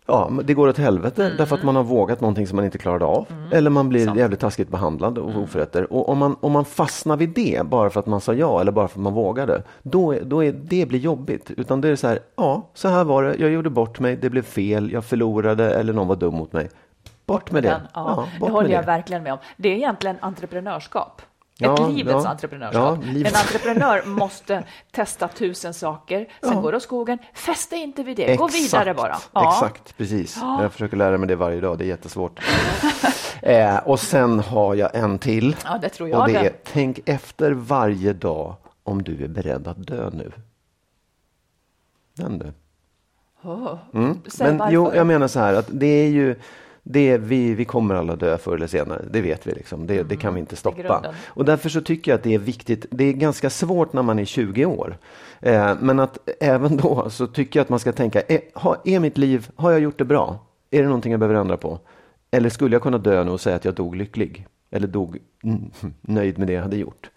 Ja, 0.07 0.31
det 0.43 0.53
går 0.53 0.67
åt 0.67 0.77
helvete 0.77 1.25
Mm. 1.25 1.37
därför 1.37 1.55
att 1.55 1.63
man 1.63 1.75
har 1.75 1.83
vågat 1.83 2.21
någonting 2.21 2.47
som 2.47 2.55
man 2.55 2.65
inte 2.65 2.77
klarade 2.77 3.05
av. 3.05 3.25
Eller 3.51 3.69
man 3.69 3.89
blir 3.89 4.17
jävligt 4.17 4.39
taskigt 4.39 4.69
behandlad 4.69 5.17
och 5.17 5.29
Mm. 5.29 5.43
oförrätter. 5.43 5.93
Och 5.93 6.09
om 6.09 6.17
man, 6.17 6.35
om 6.39 6.51
man 6.51 6.65
fastnar 6.65 7.17
vid 7.17 7.29
det 7.29 7.65
bara 7.65 7.89
för 7.89 7.99
att 7.99 8.05
man 8.05 8.21
sa 8.21 8.33
ja 8.33 8.61
eller 8.61 8.71
bara 8.71 8.87
för 8.87 8.99
att 8.99 9.03
man 9.03 9.13
vågade, 9.13 9.63
då, 9.83 10.13
är, 10.13 10.21
då 10.21 10.43
är 10.43 10.51
det 10.51 10.85
blir 10.85 10.99
jobbigt. 10.99 11.51
Utan 11.57 11.81
det 11.81 11.89
är 11.89 11.95
så 11.95 12.07
här, 12.07 12.19
ja, 12.35 12.69
så 12.73 12.87
här 12.87 13.03
var 13.03 13.23
det, 13.23 13.35
jag 13.35 13.49
gjorde 13.51 13.69
bort 13.69 13.99
mig, 13.99 14.15
det 14.15 14.29
blev 14.29 14.41
fel, 14.43 14.91
jag 14.91 15.05
förlorade 15.05 15.73
eller 15.75 15.93
någon 15.93 16.07
var 16.07 16.15
dum 16.15 16.33
mot 16.35 16.53
mig. 16.53 16.69
Bort 17.25 17.51
med 17.51 17.63
det. 17.63 17.69
Den, 17.69 17.81
ja, 17.93 18.25
bort 18.39 18.47
det 18.49 18.53
håller 18.53 18.69
jag 18.69 18.83
verkligen 18.83 19.23
med 19.23 19.33
om. 19.33 19.39
Det 19.57 19.69
är 19.69 19.75
egentligen 19.75 20.15
entreprenörskap. 20.21 21.21
Ja, 21.61 21.73
Ett 21.89 21.95
livets 21.95 22.23
ja. 22.25 22.29
entreprenörskap. 22.29 22.99
Ja, 23.03 23.11
En 23.11 23.25
entreprenör 23.35 24.03
måste 24.05 24.63
testa 24.91 25.27
tusen 25.27 25.73
saker, 25.73 26.27
sen 26.41 26.53
Ja. 26.53 26.61
går 26.61 26.71
det 26.71 26.77
åt 26.77 26.83
skogen. 26.83 27.17
Fästa 27.33 27.75
inte 27.75 28.03
vid 28.03 28.17
det, 28.17 28.35
gå 28.35 28.47
vidare 28.47 28.93
bara. 28.93 29.17
Exakt, 29.47 29.97
precis. 29.97 30.37
Jag 30.41 30.71
försöker 30.71 30.97
lära 30.97 31.17
mig 31.17 31.27
det 31.27 31.35
varje 31.35 31.61
dag, 31.61 31.77
det 31.77 31.83
är 31.83 31.87
jättesvårt. 31.87 32.39
eh, 33.41 33.77
och 33.77 33.99
sen 33.99 34.39
har 34.39 34.75
jag 34.75 34.95
en 34.95 35.19
till. 35.19 35.55
Ja, 35.65 35.77
det 35.81 35.89
tror 35.89 36.09
jag 36.09 36.19
och 36.21 36.27
det 36.27 36.35
är, 36.35 36.53
tänk 36.63 36.99
efter 37.05 37.51
varje 37.51 38.13
dag 38.13 38.55
om 38.83 39.03
du 39.03 39.23
är 39.23 39.27
beredd 39.27 39.67
att 39.67 39.87
dö 39.87 40.09
nu. 40.13 40.31
Den 42.17 42.39
du. 42.39 42.53
Oh. 43.43 43.77
Mm. 43.93 44.21
Men 44.39 44.57
varför. 44.57 44.73
jo, 44.73 44.91
jag 44.95 45.07
menar 45.07 45.27
så 45.27 45.39
här 45.39 45.53
att 45.53 45.67
det 45.71 45.85
är 45.85 46.07
ju 46.09 46.35
det 46.83 47.17
vi, 47.17 47.53
vi 47.53 47.65
kommer 47.65 47.95
alla 47.95 48.15
dö 48.15 48.37
förr 48.37 48.55
eller 48.55 48.67
senare, 48.67 49.05
det 49.11 49.21
vet 49.21 49.47
vi. 49.47 49.51
Liksom. 49.51 49.87
Det, 49.87 50.03
det 50.03 50.15
kan 50.15 50.33
vi 50.33 50.39
inte 50.39 50.55
stoppa. 50.55 51.13
Och 51.27 51.45
därför 51.45 51.69
så 51.69 51.81
tycker 51.81 52.11
jag 52.11 52.17
att 52.17 52.23
det 52.23 52.33
är 52.33 52.39
viktigt. 52.39 52.85
Det 52.91 53.03
är 53.03 53.13
ganska 53.13 53.49
svårt 53.49 53.93
när 53.93 54.01
man 54.01 54.19
är 54.19 54.25
20 54.25 54.65
år. 54.65 54.97
Eh, 55.39 55.75
men 55.79 55.99
att 55.99 56.29
även 56.39 56.77
då 56.77 57.09
så 57.09 57.27
tycker 57.27 57.59
jag 57.59 57.63
att 57.63 57.69
man 57.69 57.79
ska 57.79 57.91
tänka, 57.91 58.21
är, 58.21 58.41
har, 58.53 58.77
är 58.85 58.99
mitt 58.99 59.17
liv, 59.17 59.49
har 59.55 59.71
jag 59.71 59.79
gjort 59.79 59.97
det 59.97 60.05
bra? 60.05 60.39
Är 60.71 60.81
det 60.81 60.87
någonting 60.87 61.11
jag 61.11 61.19
behöver 61.19 61.39
ändra 61.39 61.57
på? 61.57 61.79
Eller 62.31 62.49
skulle 62.49 62.75
jag 62.75 62.81
kunna 62.81 62.97
dö 62.97 63.23
nu 63.23 63.31
och 63.31 63.41
säga 63.41 63.55
att 63.55 63.65
jag 63.65 63.73
dog 63.73 63.95
lycklig? 63.95 64.47
Eller 64.71 64.87
dog 64.87 65.17
mm, 65.43 65.71
nöjd 66.01 66.37
med 66.37 66.47
det 66.47 66.53
jag 66.53 66.61
hade 66.61 66.77
gjort? 66.77 67.09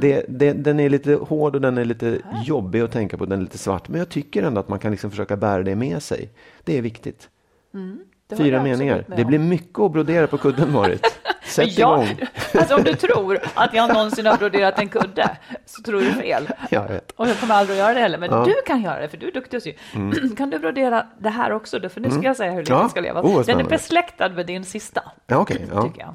Det, 0.00 0.24
det, 0.28 0.52
den 0.52 0.80
är 0.80 0.88
lite 0.88 1.14
hård 1.14 1.54
och 1.54 1.60
den 1.60 1.78
är 1.78 1.84
lite 1.84 2.18
jobbig 2.44 2.80
att 2.80 2.92
tänka 2.92 3.16
på, 3.16 3.26
den 3.26 3.38
är 3.38 3.42
lite 3.42 3.58
svart. 3.58 3.88
Men 3.88 3.98
jag 3.98 4.08
tycker 4.08 4.42
ändå 4.42 4.60
att 4.60 4.68
man 4.68 4.78
kan 4.78 4.90
liksom 4.90 5.10
försöka 5.10 5.36
bära 5.36 5.62
det 5.62 5.76
med 5.76 6.02
sig. 6.02 6.30
Det 6.64 6.78
är 6.78 6.82
viktigt. 6.82 7.28
Håller 7.72 7.96
Fyra 8.36 8.56
jag 8.56 8.62
meningar. 8.62 9.04
Det 9.16 9.24
blir 9.24 9.38
mycket 9.38 9.78
att 9.78 9.92
brodera 9.92 10.26
på 10.26 10.38
kudden, 10.38 10.72
Marit. 10.72 11.06
Sätt 11.44 11.78
Ja, 11.78 12.02
igång. 12.04 12.16
alltså 12.54 12.76
om 12.76 12.82
du 12.82 12.94
tror 12.94 13.40
att 13.54 13.74
jag 13.74 13.88
någonsin 13.94 14.26
har 14.26 14.36
broderat 14.36 14.78
en 14.78 14.88
kudde 14.88 15.36
så 15.66 15.82
tror 15.82 16.00
du 16.00 16.12
fel. 16.12 16.48
Ja, 16.48 16.54
jag 16.70 16.88
vet. 16.88 17.10
Och 17.10 17.28
jag 17.28 17.38
kommer 17.40 17.54
aldrig 17.54 17.78
att 17.78 17.84
göra 17.84 17.94
det 17.94 18.00
heller, 18.00 18.18
men 18.18 18.30
Ja. 18.30 18.44
du 18.44 18.54
kan 18.66 18.82
göra 18.82 19.00
det, 19.00 19.08
för 19.08 19.16
du 19.16 19.28
är 19.28 19.32
duktig 19.32 19.56
att 19.56 19.62
sy. 19.62 19.72
Kan 20.36 20.50
du 20.50 20.58
brodera 20.58 21.06
det 21.18 21.28
här 21.30 21.52
också? 21.52 21.78
Då? 21.78 21.88
För 21.88 22.00
nu 22.00 22.10
ska 22.10 22.22
jag 22.22 22.36
säga 22.36 22.50
hur 22.50 22.58
Mm. 22.60 22.66
Ja. 22.68 22.80
jag 22.80 22.90
ska 22.90 23.00
leva. 23.00 23.22
Oh, 23.22 23.44
Den 23.44 23.60
är 23.60 23.64
besläktad 23.64 24.28
med 24.28 24.46
din 24.46 24.64
sista, 24.64 25.02
Ja, 25.26 25.36
okej. 25.36 25.66
ja. 25.72 25.82
tycker 25.82 26.00
jag. 26.00 26.14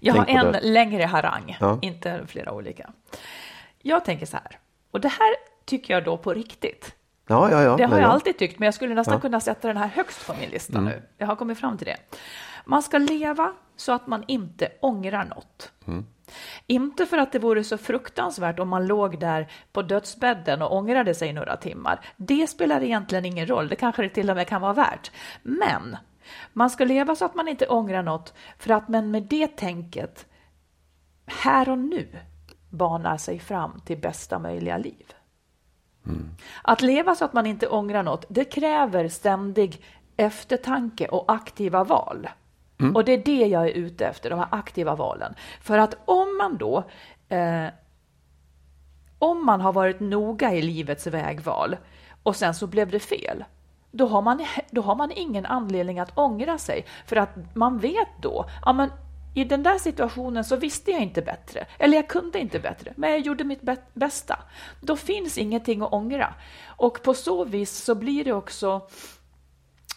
Jag 0.00 0.14
har 0.14 0.24
en 0.28 0.52
det. 0.52 0.60
längre 0.62 1.02
harang, 1.02 1.56
Ja. 1.60 1.78
inte 1.82 2.20
flera 2.26 2.52
olika. 2.52 2.90
Jag 3.82 4.04
tänker 4.04 4.26
så 4.26 4.36
här, 4.36 4.58
och 4.90 5.00
det 5.00 5.08
här 5.08 5.34
tycker 5.64 5.94
jag 5.94 6.04
då 6.04 6.16
på 6.16 6.34
riktigt. 6.34 6.94
Ja, 7.26 7.50
ja, 7.50 7.62
ja. 7.62 7.76
Det 7.76 7.84
har 7.84 7.98
jag 7.98 8.08
ja. 8.08 8.12
alltid 8.12 8.38
tyckt, 8.38 8.58
men 8.58 8.66
jag 8.66 8.74
skulle 8.74 8.94
nästan 8.94 9.20
kunna 9.20 9.40
sätta 9.40 9.68
den 9.68 9.76
här 9.76 9.88
högst 9.88 10.26
på 10.26 10.34
min 10.40 10.50
lista 10.50 10.78
Mm. 10.78 10.84
nu. 10.84 11.02
Jag 11.18 11.26
har 11.26 11.36
kommit 11.36 11.58
fram 11.58 11.78
till 11.78 11.86
det. 11.86 11.96
Man 12.64 12.82
ska 12.82 12.98
leva 12.98 13.52
så 13.76 13.92
att 13.92 14.06
man 14.06 14.24
inte 14.26 14.68
ångrar 14.80 15.24
något. 15.24 15.72
Mm. 15.86 16.06
Inte 16.66 17.06
för 17.06 17.18
att 17.18 17.32
det 17.32 17.38
vore 17.38 17.64
så 17.64 17.78
fruktansvärt 17.78 18.58
om 18.58 18.68
man 18.68 18.86
låg 18.86 19.20
där 19.20 19.52
på 19.72 19.82
dödsbädden 19.82 20.62
och 20.62 20.76
ångrade 20.76 21.14
sig 21.14 21.32
några 21.32 21.56
timmar. 21.56 22.00
Det 22.16 22.46
spelar 22.46 22.82
egentligen 22.82 23.24
ingen 23.24 23.46
roll, 23.46 23.68
det 23.68 23.76
kanske 23.76 24.02
det 24.02 24.08
till 24.08 24.30
och 24.30 24.36
med 24.36 24.46
kan 24.46 24.60
vara 24.60 24.72
värt. 24.72 25.10
Men 25.42 25.96
man 26.52 26.70
ska 26.70 26.84
leva 26.84 27.16
så 27.16 27.24
att 27.24 27.34
man 27.34 27.48
inte 27.48 27.66
ångrar 27.66 28.02
något 28.02 28.34
för 28.58 28.70
att 28.70 28.88
man 28.88 29.10
med 29.10 29.22
det 29.22 29.56
tänket 29.56 30.26
här 31.26 31.68
och 31.68 31.78
nu 31.78 32.08
banar 32.70 33.16
sig 33.16 33.38
fram 33.38 33.80
till 33.80 33.98
bästa 33.98 34.38
möjliga 34.38 34.78
liv. 34.78 35.12
Att 36.62 36.82
leva 36.82 37.14
så 37.14 37.24
att 37.24 37.32
man 37.32 37.46
inte 37.46 37.68
ångrar 37.68 38.02
något, 38.02 38.24
det 38.28 38.44
kräver 38.44 39.08
ständig 39.08 39.82
eftertanke 40.16 41.08
och 41.08 41.32
aktiva 41.32 41.84
val. 41.84 42.28
Och 42.94 43.04
det 43.04 43.12
är 43.12 43.24
det 43.24 43.46
jag 43.46 43.64
är 43.68 43.72
ute 43.72 44.06
efter, 44.06 44.30
de 44.30 44.38
här 44.38 44.48
aktiva 44.50 44.94
valen. 44.94 45.34
För 45.60 45.78
att 45.78 45.96
om 46.04 46.36
man 46.38 46.56
då 46.56 46.84
eh, 47.28 47.66
om 49.18 49.46
man 49.46 49.60
har 49.60 49.72
varit 49.72 50.00
noga 50.00 50.54
i 50.54 50.62
livets 50.62 51.06
vägval 51.06 51.76
och 52.22 52.36
sen 52.36 52.54
så 52.54 52.66
blev 52.66 52.90
det 52.90 53.00
fel, 53.00 53.44
då 53.90 54.06
har 54.06 54.22
man, 54.22 54.46
då 54.70 54.82
har 54.82 54.94
man 54.94 55.10
ingen 55.10 55.46
anledning 55.46 55.98
att 55.98 56.18
ångra 56.18 56.58
sig. 56.58 56.86
För 57.06 57.16
att 57.16 57.54
man 57.54 57.78
vet 57.78 58.08
då, 58.20 58.46
ja 58.64 58.72
men 58.72 58.90
i 59.36 59.44
den 59.44 59.62
där 59.62 59.78
situationen 59.78 60.44
så 60.44 60.56
visste 60.56 60.90
jag 60.90 61.02
inte 61.02 61.22
bättre, 61.22 61.66
eller 61.78 61.96
jag 61.96 62.08
kunde 62.08 62.38
inte 62.38 62.58
bättre, 62.58 62.92
men 62.96 63.10
jag 63.10 63.20
gjorde 63.20 63.44
mitt 63.44 63.60
bästa. 63.94 64.38
Då 64.80 64.96
finns 64.96 65.38
ingenting 65.38 65.82
att 65.82 65.92
ångra. 65.92 66.34
Och 66.66 67.02
på 67.02 67.14
så 67.14 67.44
vis 67.44 67.84
så 67.84 67.94
blir 67.94 68.24
det 68.24 68.32
också 68.32 68.88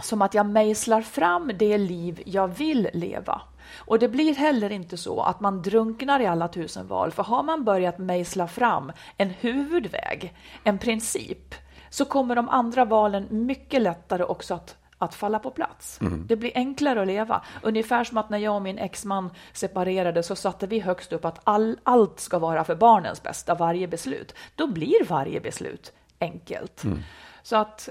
som 0.04 0.22
att 0.22 0.34
jag 0.34 0.46
mejslar 0.46 1.02
fram 1.02 1.52
det 1.60 1.78
liv 1.78 2.22
jag 2.26 2.48
vill 2.48 2.90
leva. 2.94 3.42
Och 3.76 4.00
det 4.00 4.10
blir 4.10 4.36
heller 4.36 4.70
inte 4.70 4.98
så 4.98 5.22
att 5.22 5.40
man 5.40 5.62
drunknar 5.62 6.20
i 6.20 6.26
alla 6.26 6.48
tusen 6.48 6.88
val, 6.88 7.12
för 7.12 7.24
har 7.24 7.44
man 7.44 7.64
börjat 7.64 7.98
mejsla 7.98 8.48
fram 8.48 8.92
en 9.18 9.30
huvudväg, 9.30 10.34
en 10.64 10.78
princip, 10.78 11.56
så 11.90 12.06
kommer 12.06 12.36
de 12.36 12.50
andra 12.50 12.86
valen 12.86 13.28
mycket 13.30 13.82
lättare 13.82 14.24
också 14.24 14.54
att, 14.54 14.78
att 15.00 15.16
falla 15.16 15.40
på 15.40 15.52
plats. 15.52 16.02
Mm. 16.02 16.26
Det 16.28 16.36
blir 16.36 16.52
enklare 16.56 17.02
att 17.02 17.08
leva. 17.08 17.42
Ungefär 17.62 18.04
som 18.04 18.18
att 18.18 18.30
när 18.30 18.38
jag 18.38 18.56
och 18.56 18.62
min 18.62 18.78
exman 18.78 19.30
separerade 19.54 20.24
så 20.24 20.36
satte 20.36 20.68
vi 20.68 20.80
högst 20.80 21.14
upp 21.14 21.26
att 21.26 21.40
all, 21.44 21.78
allt 21.84 22.20
ska 22.20 22.40
vara 22.40 22.64
för 22.64 22.76
barnens 22.76 23.24
bästa, 23.24 23.56
varje 23.56 23.88
beslut. 23.88 24.36
Då 24.56 24.68
blir 24.68 25.06
varje 25.08 25.40
beslut 25.40 25.94
enkelt. 26.20 26.84
Mm. 26.84 27.00
Så 27.44 27.56
att 27.56 27.90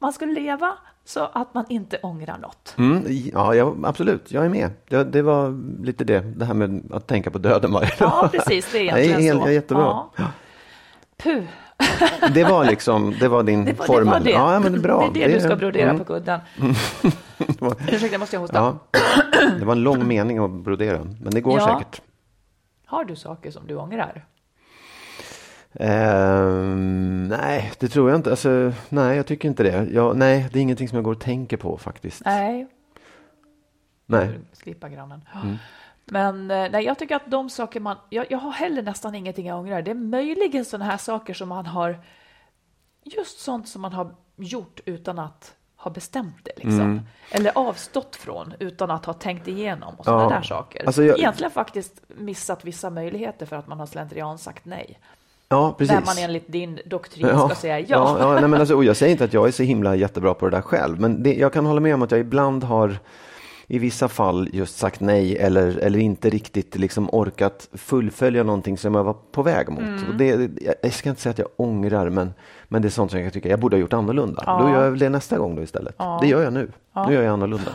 man 0.00 0.12
ska 0.12 0.24
leva 0.24 0.78
så 1.04 1.30
att 1.32 1.54
man 1.54 1.64
inte 1.68 1.98
ångrar 2.02 2.38
något. 2.38 2.74
Mm, 2.78 3.02
ja, 3.32 3.54
ja, 3.54 3.74
absolut, 3.84 4.32
jag 4.32 4.44
är 4.44 4.48
med. 4.48 4.70
Det, 4.88 5.04
det 5.04 5.22
var 5.22 5.54
lite 5.84 6.04
det, 6.04 6.20
det 6.20 6.44
här 6.44 6.54
med 6.54 6.92
att 6.92 7.06
tänka 7.06 7.30
på 7.30 7.38
döden 7.38 7.72
varje 7.72 7.88
dag. 7.88 8.10
Ja, 8.22 8.28
precis. 8.32 8.72
Det 8.72 8.88
är 8.88 8.96
egentligen 8.98 9.36
Nej, 9.36 9.46
så. 9.46 9.52
Jättebra. 9.52 10.04
Ja. 10.16 10.24
Puh. 11.16 11.44
Det 12.34 12.44
var 12.44 12.64
liksom, 12.64 13.14
det 13.20 13.28
var 13.28 13.42
din 13.42 13.64
Det 13.64 13.72
var, 13.72 13.86
formel. 13.86 14.06
det 14.06 14.12
var 14.12 14.20
det. 14.20 14.30
Ja, 14.30 14.60
men 14.60 14.72
det 14.72 14.78
är 14.78 14.82
bra. 14.82 15.10
Det 15.14 15.24
är 15.24 15.28
det, 15.28 15.34
du 15.34 15.40
ska 15.40 15.56
brodera 15.56 15.90
mm. 15.90 15.98
på 15.98 16.04
kudden. 16.04 16.40
Ursäkta, 17.92 18.18
måste 18.18 18.36
jag 18.36 18.40
hosta? 18.40 18.56
Ja, 18.56 18.98
det 19.58 19.64
var 19.64 19.72
en 19.72 19.82
lång 19.82 20.08
mening 20.08 20.38
att 20.38 20.50
brodera, 20.50 20.98
men 21.20 21.34
det 21.34 21.40
går 21.40 21.58
Ja. 21.58 21.78
säkert. 21.78 22.02
Har 22.86 23.04
du 23.04 23.16
saker 23.16 23.50
som 23.50 23.66
du 23.66 23.76
ångrar? 23.76 24.24
Ehm, 25.80 27.28
nej, 27.28 27.72
det 27.78 27.88
tror 27.88 28.10
jag 28.10 28.18
inte. 28.18 28.30
Alltså, 28.30 28.72
nej, 28.88 29.16
jag 29.16 29.26
tycker 29.26 29.48
inte 29.48 29.62
det. 29.62 29.88
Jag, 29.92 30.16
nej, 30.16 30.48
det 30.52 30.58
är 30.58 30.62
ingenting 30.62 30.88
som 30.88 30.96
jag 30.96 31.04
går 31.04 31.12
och 31.12 31.20
tänker 31.20 31.56
på 31.56 31.78
faktiskt. 31.78 32.22
Nej. 32.24 32.66
Nej. 34.06 34.38
Slippa 34.52 34.88
grannen. 34.88 35.20
Mm. 35.42 35.56
Men 36.04 36.50
eh, 36.50 36.66
nej, 36.70 36.84
jag 36.84 36.98
tycker 36.98 37.16
att 37.16 37.30
de 37.30 37.50
saker 37.50 37.80
man... 37.80 37.96
Jag, 38.10 38.26
jag 38.30 38.38
har 38.38 38.50
heller 38.52 38.82
nästan 38.82 39.14
ingenting 39.14 39.46
jag 39.46 39.58
ångrar. 39.58 39.82
Det 39.82 39.90
är 39.90 39.94
möjligen 39.94 40.64
sådana 40.64 40.84
här 40.90 40.96
saker 40.98 41.34
som 41.34 41.48
man 41.48 41.66
har... 41.66 42.00
Just 43.04 43.38
sånt 43.40 43.68
som 43.68 43.82
man 43.82 43.92
har 43.92 44.14
gjort 44.36 44.80
utan 44.84 45.18
att 45.18 45.54
ha 45.76 45.90
bestämt 45.90 46.36
det. 46.44 46.52
Liksom. 46.56 46.80
Mm. 46.80 47.00
Eller 47.30 47.52
avstått 47.58 48.16
från 48.16 48.54
utan 48.58 48.90
att 48.90 49.04
ha 49.04 49.12
tänkt 49.12 49.48
igenom. 49.48 49.94
och 49.94 50.04
sådana 50.04 50.22
Ja. 50.22 50.28
där 50.28 50.42
saker. 50.42 50.86
Alltså, 50.86 51.02
jag- 51.04 51.18
Egentligen 51.18 51.50
faktiskt 51.50 52.02
missat 52.08 52.64
vissa 52.64 52.90
möjligheter 52.90 53.46
för 53.46 53.56
att 53.56 53.66
man 53.66 53.78
har 53.80 53.86
slentrian 53.86 54.38
sagt 54.38 54.64
nej. 54.64 54.98
Ja, 55.48 55.74
precis. 55.78 55.96
Där 55.96 56.04
man 56.06 56.18
enligt 56.18 56.52
din 56.52 56.80
doktrin 56.86 57.26
ska 57.28 57.48
säga 57.54 57.80
ja. 57.80 57.86
Ja, 57.88 58.16
ja 58.18 58.40
nej, 58.40 58.48
men 58.48 58.60
alltså, 58.60 58.74
och 58.76 58.84
jag 58.84 58.96
säger 58.96 59.12
inte 59.12 59.24
att 59.24 59.32
jag 59.32 59.48
är 59.48 59.52
så 59.52 59.62
himla 59.62 59.96
jättebra 59.96 60.34
på 60.34 60.48
det 60.48 60.56
där 60.56 60.62
själv, 60.62 61.00
men 61.00 61.22
det, 61.22 61.34
jag 61.34 61.52
kan 61.52 61.66
hålla 61.66 61.80
med 61.80 61.94
om 61.94 62.02
att 62.02 62.10
jag 62.10 62.20
ibland 62.20 62.64
har 62.64 62.98
i 63.66 63.78
vissa 63.78 64.08
fall 64.08 64.48
just 64.52 64.78
sagt 64.78 65.00
nej 65.00 65.36
eller, 65.38 65.78
eller 65.78 65.98
inte 65.98 66.30
riktigt 66.30 66.76
liksom 66.78 67.08
orkat 67.12 67.68
fullfölja 67.72 68.42
någonting 68.42 68.78
som 68.78 68.94
jag 68.94 69.04
var 69.04 69.16
på 69.32 69.42
väg 69.42 69.68
mot. 69.68 69.80
Mm. 69.80 70.08
Och 70.08 70.14
det, 70.14 70.50
jag- 70.82 70.92
ska 70.92 71.08
inte 71.08 71.20
säga 71.22 71.30
att 71.30 71.38
jag 71.38 71.48
ångrar, 71.56 72.10
men, 72.10 72.34
men 72.68 72.82
det 72.82 72.88
är 72.88 72.90
sånt 72.90 73.10
som 73.10 73.20
jag 73.20 73.32
tycker 73.32 73.50
jag 73.50 73.60
borde 73.60 73.76
ha 73.76 73.80
gjort 73.80 73.92
annorlunda. 73.92 74.42
Ja. 74.46 74.58
Då 74.62 74.68
gör 74.70 74.84
jag 74.84 74.98
det 74.98 75.08
nästa 75.08 75.38
gång 75.38 75.56
då 75.56 75.62
istället. 75.62 75.96
Det 76.20 76.26
gör 76.26 76.42
jag 76.42 76.52
nu. 76.52 76.72
Nu 77.08 77.14
gör 77.14 77.22
jag 77.22 77.32
annorlunda. 77.32 77.70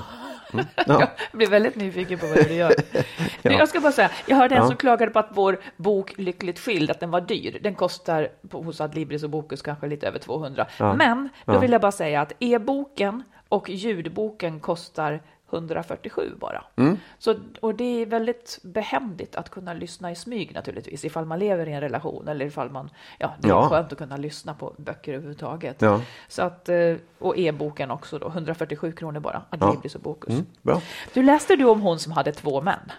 Mm. 0.53 0.65
Ja. 0.87 0.99
Jag 1.31 1.37
blir 1.37 1.47
väldigt 1.49 1.75
nyfiken 1.75 2.19
på 2.19 2.25
vad 2.27 2.35
du 2.35 2.53
gör. 2.53 2.73
Du, 3.41 3.51
Jag 3.53 3.69
ska 3.69 3.79
bara 3.79 3.91
säga, 3.91 4.11
jag 4.25 4.35
hörde 4.37 4.55
en 4.55 4.61
Ja. 4.61 4.67
som 4.67 4.75
klagade 4.77 5.11
på 5.11 5.19
att 5.19 5.29
vår 5.33 5.59
bok 5.77 6.13
Lyckligt 6.17 6.59
skild, 6.59 6.91
att 6.91 6.99
den 6.99 7.11
var 7.11 7.21
dyr. 7.21 7.59
Den 7.63 7.75
kostar 7.75 8.27
på, 8.49 8.61
hos 8.61 8.81
Adlibris 8.81 9.23
och 9.23 9.29
Bokus 9.29 9.61
kanske 9.61 9.87
lite 9.87 10.07
över 10.07 10.19
200. 10.19 10.67
Men 10.79 11.29
då 11.45 11.53
Ja. 11.53 11.59
vill 11.59 11.71
jag 11.71 11.81
bara 11.81 11.91
säga 11.91 12.21
att 12.21 12.33
e-boken 12.39 13.23
och 13.49 13.69
ljudboken 13.69 14.59
kostar 14.59 15.21
147 15.51 16.31
bara. 16.39 16.63
Mm. 16.75 16.97
Så, 17.19 17.35
och 17.61 17.75
det 17.75 18.01
är 18.01 18.05
väldigt 18.05 18.59
behändigt 18.63 19.35
att 19.35 19.49
kunna 19.49 19.73
lyssna 19.73 20.11
i 20.11 20.15
smyg 20.15 20.53
naturligtvis, 20.53 21.05
ifall 21.05 21.25
man 21.25 21.39
lever 21.39 21.67
i 21.69 21.71
en 21.73 21.81
relation 21.81 22.27
eller 22.27 22.45
ifall 22.45 22.69
man, 22.69 22.89
ja, 23.17 23.33
det 23.39 23.47
är 23.47 23.51
Ja. 23.51 23.69
skönt 23.69 23.91
att 23.91 23.97
kunna 23.97 24.17
lyssna 24.17 24.53
på 24.53 24.73
böcker 24.77 25.13
överhuvudtaget. 25.13 25.81
Ja. 25.81 26.01
Så 26.27 26.41
att, 26.41 26.69
eh, 26.69 26.95
och 27.19 27.37
e-boken 27.37 27.91
också 27.91 28.19
då, 28.19 28.27
147 28.27 28.91
kronor 28.91 29.19
bara, 29.19 29.41
Adlibris 29.49 29.95
och 29.95 30.01
Bokus. 30.01 30.33
Mm, 30.33 30.45
bra. 30.61 30.81
Du 31.13 31.23
läste 31.23 31.55
du 31.55 31.65
om 31.65 31.81
hon 31.81 31.99
som 31.99 32.11
hade 32.11 32.31
två 32.31 32.61
män? 32.61 32.91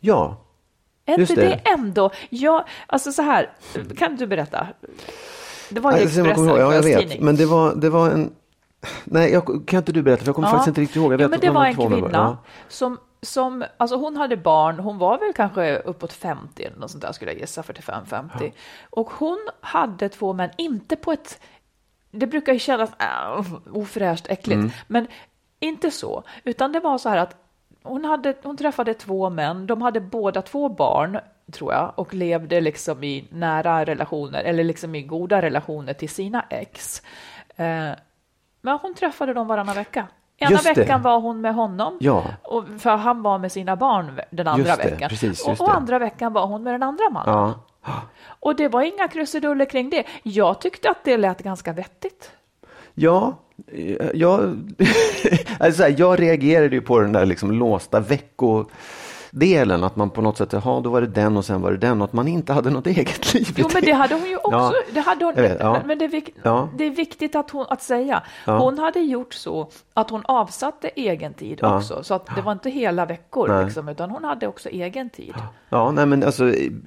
Ja, 0.00 0.36
Är 1.06 1.20
inte 1.20 1.34
det. 1.34 1.40
det. 1.40 1.70
ändå, 1.70 2.10
ja, 2.30 2.66
alltså 2.86 3.12
så 3.12 3.22
här, 3.22 3.50
kan 3.96 4.16
du 4.16 4.26
berätta? 4.26 4.66
Det 5.70 5.80
var 5.80 5.92
ju 5.96 6.02
Expressen, 6.02 6.46
ja, 6.46 6.74
jag 6.74 6.82
vet. 6.82 7.20
Men 7.20 7.36
det 7.36 7.46
var, 7.46 7.74
det 7.74 7.90
var 7.90 8.10
en... 8.10 8.32
Nej, 9.04 9.32
jag, 9.32 9.66
kan 9.66 9.78
inte 9.78 9.92
du 9.92 10.02
berätta? 10.02 10.20
För 10.20 10.28
jag 10.28 10.34
kommer 10.34 10.48
Ja. 10.48 10.52
faktiskt 10.52 10.68
inte 10.68 10.80
riktigt 10.80 10.96
ihåg. 10.96 11.12
Jag 11.12 11.18
vet 11.18 11.22
ja, 11.24 11.28
men 11.28 11.40
det 11.40 11.46
de 11.46 11.54
var 11.54 11.64
en 11.66 11.74
kvinna 11.74 11.96
varandra. 11.96 12.38
som, 12.68 12.98
som, 13.22 13.64
alltså 13.76 13.96
hon 13.96 14.16
hade 14.16 14.36
barn, 14.36 14.78
hon 14.78 14.98
var 14.98 15.18
väl 15.18 15.32
kanske 15.32 15.76
uppåt 15.78 16.12
50 16.12 16.62
eller 16.64 16.76
något 16.76 16.90
sånt 16.90 17.02
där 17.02 17.12
skulle 17.12 17.30
jag 17.32 17.40
gissa, 17.40 17.62
45-50. 17.62 18.52
Och 18.90 19.10
hon 19.10 19.48
hade 19.60 20.08
två 20.08 20.32
män, 20.32 20.50
inte 20.58 20.96
på 20.96 21.12
ett, 21.12 21.40
det 22.10 22.26
brukar 22.26 22.52
ju 22.52 22.58
kännas 22.58 22.90
äh, 22.98 23.44
ofräscht, 23.72 24.26
äckligt, 24.28 24.58
Mm. 24.58 24.70
men 24.86 25.06
inte 25.60 25.90
så, 25.90 26.22
utan 26.44 26.72
det 26.72 26.80
var 26.80 26.98
så 26.98 27.08
här 27.08 27.16
att 27.16 27.36
hon, 27.82 28.04
hade, 28.04 28.34
hon 28.42 28.56
träffade 28.56 28.94
två 28.94 29.30
män, 29.30 29.66
de 29.66 29.82
hade 29.82 30.00
båda 30.00 30.42
två 30.42 30.68
barn, 30.68 31.18
tror 31.52 31.72
jag, 31.72 31.92
och 31.96 32.14
levde 32.14 32.60
liksom 32.60 33.04
i 33.04 33.28
nära 33.30 33.84
relationer, 33.84 34.42
eller 34.44 34.64
liksom 34.64 34.94
i 34.94 35.02
goda 35.02 35.42
relationer 35.42 35.92
till 35.92 36.08
sina 36.08 36.44
ex. 36.50 37.02
Eh, 37.56 37.90
men 38.60 38.78
hon 38.82 38.94
träffade 38.94 39.34
dem 39.34 39.46
varannan 39.46 39.74
vecka. 39.74 40.06
Ena 40.38 40.50
Just 40.50 40.64
det. 40.64 40.72
veckan 40.80 41.02
var 41.02 41.20
hon 41.20 41.40
med 41.40 41.54
honom, 41.54 41.96
Ja. 42.00 42.24
och 42.42 42.64
för 42.78 42.96
han 42.96 43.22
var 43.22 43.38
med 43.38 43.52
sina 43.52 43.76
barn 43.76 44.20
den 44.30 44.48
andra 44.48 44.68
Just 44.68 44.82
det, 44.82 44.90
veckan. 44.90 45.08
precis, 45.08 45.46
och, 45.46 45.60
och 45.60 45.66
det. 45.68 45.72
andra 45.72 45.98
veckan 45.98 46.32
var 46.32 46.46
hon 46.46 46.62
med 46.62 46.74
den 46.74 46.82
andra 46.82 47.10
mannen. 47.10 47.34
Ja. 47.34 47.54
Och 48.40 48.56
det 48.56 48.68
var 48.68 48.82
inga 48.82 49.08
krusiduller 49.08 49.64
kring 49.64 49.90
det. 49.90 50.04
Jag 50.22 50.60
tyckte 50.60 50.90
att 50.90 51.04
det 51.04 51.16
lät 51.16 51.42
ganska 51.42 51.72
vettigt. 51.72 52.30
Ja, 52.94 53.34
eh, 53.72 53.96
jag, 54.14 54.56
alltså 55.60 55.88
jag 55.88 56.20
reagerade 56.20 56.74
ju 56.76 56.80
på 56.80 57.00
den 57.00 57.12
där 57.12 57.26
liksom 57.26 57.52
låsta 57.52 58.00
veckodelen, 59.30 59.84
att 59.84 59.96
man 59.96 60.10
på 60.10 60.22
något 60.22 60.38
sätt, 60.38 60.52
jaha, 60.52 60.80
då 60.80 60.90
var 60.90 61.00
det 61.00 61.06
den 61.06 61.36
och 61.36 61.44
sen 61.44 61.62
var 61.62 61.70
det 61.70 61.76
den, 61.76 62.00
och 62.00 62.04
att 62.04 62.12
man 62.12 62.28
inte 62.28 62.52
hade 62.52 62.70
något 62.70 62.86
eget 62.96 63.34
liv. 63.34 63.54
Jo, 63.56 63.68
men 63.74 63.82
det 63.82 63.92
hade 63.92 64.14
hon 64.14 64.28
ju 64.28 64.36
också. 64.36 64.50
Ja, 64.50 64.72
det 64.92 65.00
hade 65.00 65.24
hon, 65.24 65.34
vet, 65.34 65.60
ja. 65.60 65.82
men, 65.86 65.98
det, 65.98 66.04
är 66.04 66.22
Ja. 66.42 66.68
det 66.76 66.84
är 66.84 66.90
viktigt 66.90 67.36
att, 67.36 67.50
hon, 67.50 67.66
att 67.68 67.82
säga. 67.82 68.22
Hon 68.46 68.78
hade 68.78 69.00
gjort 69.00 69.34
så 69.34 69.70
att 69.94 70.10
hon 70.10 70.22
avsatte 70.24 70.88
egen 70.88 71.34
tid 71.34 71.64
också. 71.64 72.02
Så 72.02 72.14
att 72.14 72.36
det 72.36 72.42
var 72.42 72.52
inte 72.52 72.70
hela 72.70 73.06
veckor, 73.06 73.64
liksom, 73.64 73.88
utan 73.88 74.10
hon 74.10 74.24
hade 74.24 74.46
också 74.46 74.68
egen 74.68 75.10
tid. 75.10 75.34
Ja, 75.68 75.90
nej 75.90 76.06
men 76.06 76.24
alltså 76.24 76.44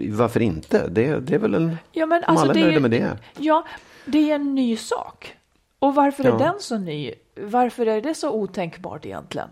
varför 0.10 0.42
inte? 0.42 0.88
Det, 0.88 1.20
det 1.20 1.36
är 1.36 1.40
väl 1.40 1.54
en... 1.54 1.78
Ja, 1.92 2.06
men 2.06 2.24
alltså, 2.24 2.44
alla 2.44 2.54
det 2.54 2.60
är 2.60 2.66
nöjda 2.66 2.80
med 2.80 2.92
det. 2.92 3.18
Ja, 3.38 3.66
det 4.06 4.32
är 4.32 4.36
en 4.36 4.56
ny 4.56 4.78
sak. 4.78 5.36
Och 5.80 5.96
varför 5.96 6.24
är 6.24 6.38
den 6.38 6.54
så 6.60 6.78
ny? 6.78 7.14
Varför 7.36 7.86
är 7.86 8.02
det 8.02 8.14
så 8.14 8.32
otänkbart 8.32 9.06
egentligen? 9.06 9.48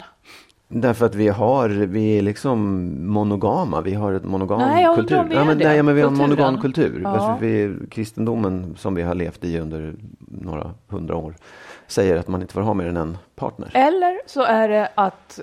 Därför 0.73 1.05
att 1.05 1.15
vi 1.15 1.27
har, 1.27 1.69
vi 1.69 2.17
är 2.17 2.21
liksom 2.21 2.89
monogama, 3.07 3.81
vi 3.81 3.93
har 3.93 4.13
ett 4.13 4.23
monogam 4.23 4.59
Nej, 4.59 4.83
jag 4.83 4.95
kultur. 4.95 5.19
om 5.19 5.29
vi 5.29 5.35
ja, 5.35 5.45
men, 5.45 5.57
det, 5.57 5.63
nej, 5.63 5.83
men 5.83 5.95
vi 5.95 6.01
har 6.01 6.07
en 6.07 6.17
monogam 6.17 6.61
kultur. 6.61 7.01
Ja. 7.03 7.37
Vi, 7.41 7.75
kristendomen 7.89 8.75
som 8.77 8.95
vi 8.95 9.01
har 9.01 9.15
levt 9.15 9.43
i 9.43 9.59
under 9.59 9.95
några 10.19 10.73
hundra 10.87 11.15
år 11.15 11.35
säger 11.87 12.17
att 12.17 12.27
man 12.27 12.41
inte 12.41 12.53
får 12.53 12.61
ha 12.61 12.73
mer 12.73 12.85
än 12.85 12.97
en 12.97 13.17
partner. 13.35 13.71
Eller 13.73 14.19
så 14.25 14.43
är 14.43 14.69
det 14.69 14.89
att 14.95 15.39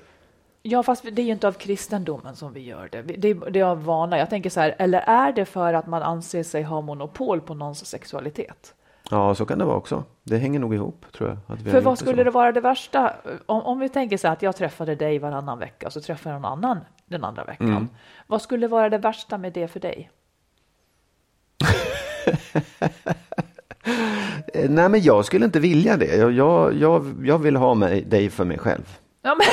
Ja, 0.62 0.82
fast 0.82 1.04
det 1.12 1.22
är 1.22 1.26
ju 1.26 1.32
inte 1.32 1.48
av 1.48 1.52
kristendomen 1.52 2.36
som 2.36 2.52
vi 2.52 2.60
gör 2.60 2.88
det. 2.92 3.02
Det 3.02 3.28
är, 3.28 3.50
det 3.50 3.60
är 3.60 3.64
av 3.64 3.84
vana. 3.84 4.18
Jag 4.18 4.30
tänker 4.30 4.50
så 4.50 4.60
här, 4.60 4.74
eller 4.78 5.00
är 5.00 5.32
det 5.32 5.44
för 5.44 5.74
att 5.74 5.86
man 5.86 6.02
anser 6.02 6.42
sig 6.42 6.62
ha 6.62 6.80
monopol 6.80 7.40
på 7.40 7.54
någons 7.54 7.86
sexualitet? 7.86 8.74
Ja, 9.10 9.34
så 9.34 9.46
kan 9.46 9.58
det 9.58 9.64
vara 9.64 9.76
också. 9.76 10.04
Det 10.22 10.38
hänger 10.38 10.60
nog 10.60 10.74
ihop, 10.74 11.04
tror 11.12 11.28
jag. 11.28 11.58
För 11.72 11.80
vad 11.80 11.98
skulle 11.98 12.16
så. 12.16 12.24
det 12.24 12.30
vara 12.30 12.52
det 12.52 12.60
värsta? 12.60 13.12
Om, 13.46 13.62
om 13.62 13.78
vi 13.78 13.88
tänker 13.88 14.16
så 14.16 14.26
här 14.26 14.32
att 14.32 14.42
jag 14.42 14.56
träffade 14.56 14.94
dig 14.94 15.18
varannan 15.18 15.58
vecka 15.58 15.86
och 15.86 15.92
så 15.92 16.00
träffar 16.00 16.30
jag 16.30 16.42
någon 16.42 16.52
annan 16.52 16.78
den 17.06 17.24
andra 17.24 17.44
veckan. 17.44 17.68
Mm. 17.68 17.88
Vad 18.26 18.42
skulle 18.42 18.68
vara 18.68 18.88
det 18.88 18.98
värsta 18.98 19.38
med 19.38 19.52
det 19.52 19.68
för 19.68 19.80
dig? 19.80 20.10
Nej, 24.68 24.88
men 24.88 25.02
jag 25.02 25.24
skulle 25.24 25.44
inte 25.44 25.60
vilja 25.60 25.96
det. 25.96 26.16
Jag, 26.16 26.32
jag, 26.32 26.74
jag, 26.74 27.16
jag 27.24 27.38
vill 27.38 27.56
ha 27.56 27.74
mig, 27.74 28.02
dig 28.02 28.30
för 28.30 28.44
mig 28.44 28.58
själv. 28.58 28.98
Ja, 29.22 29.34
men, 29.34 29.46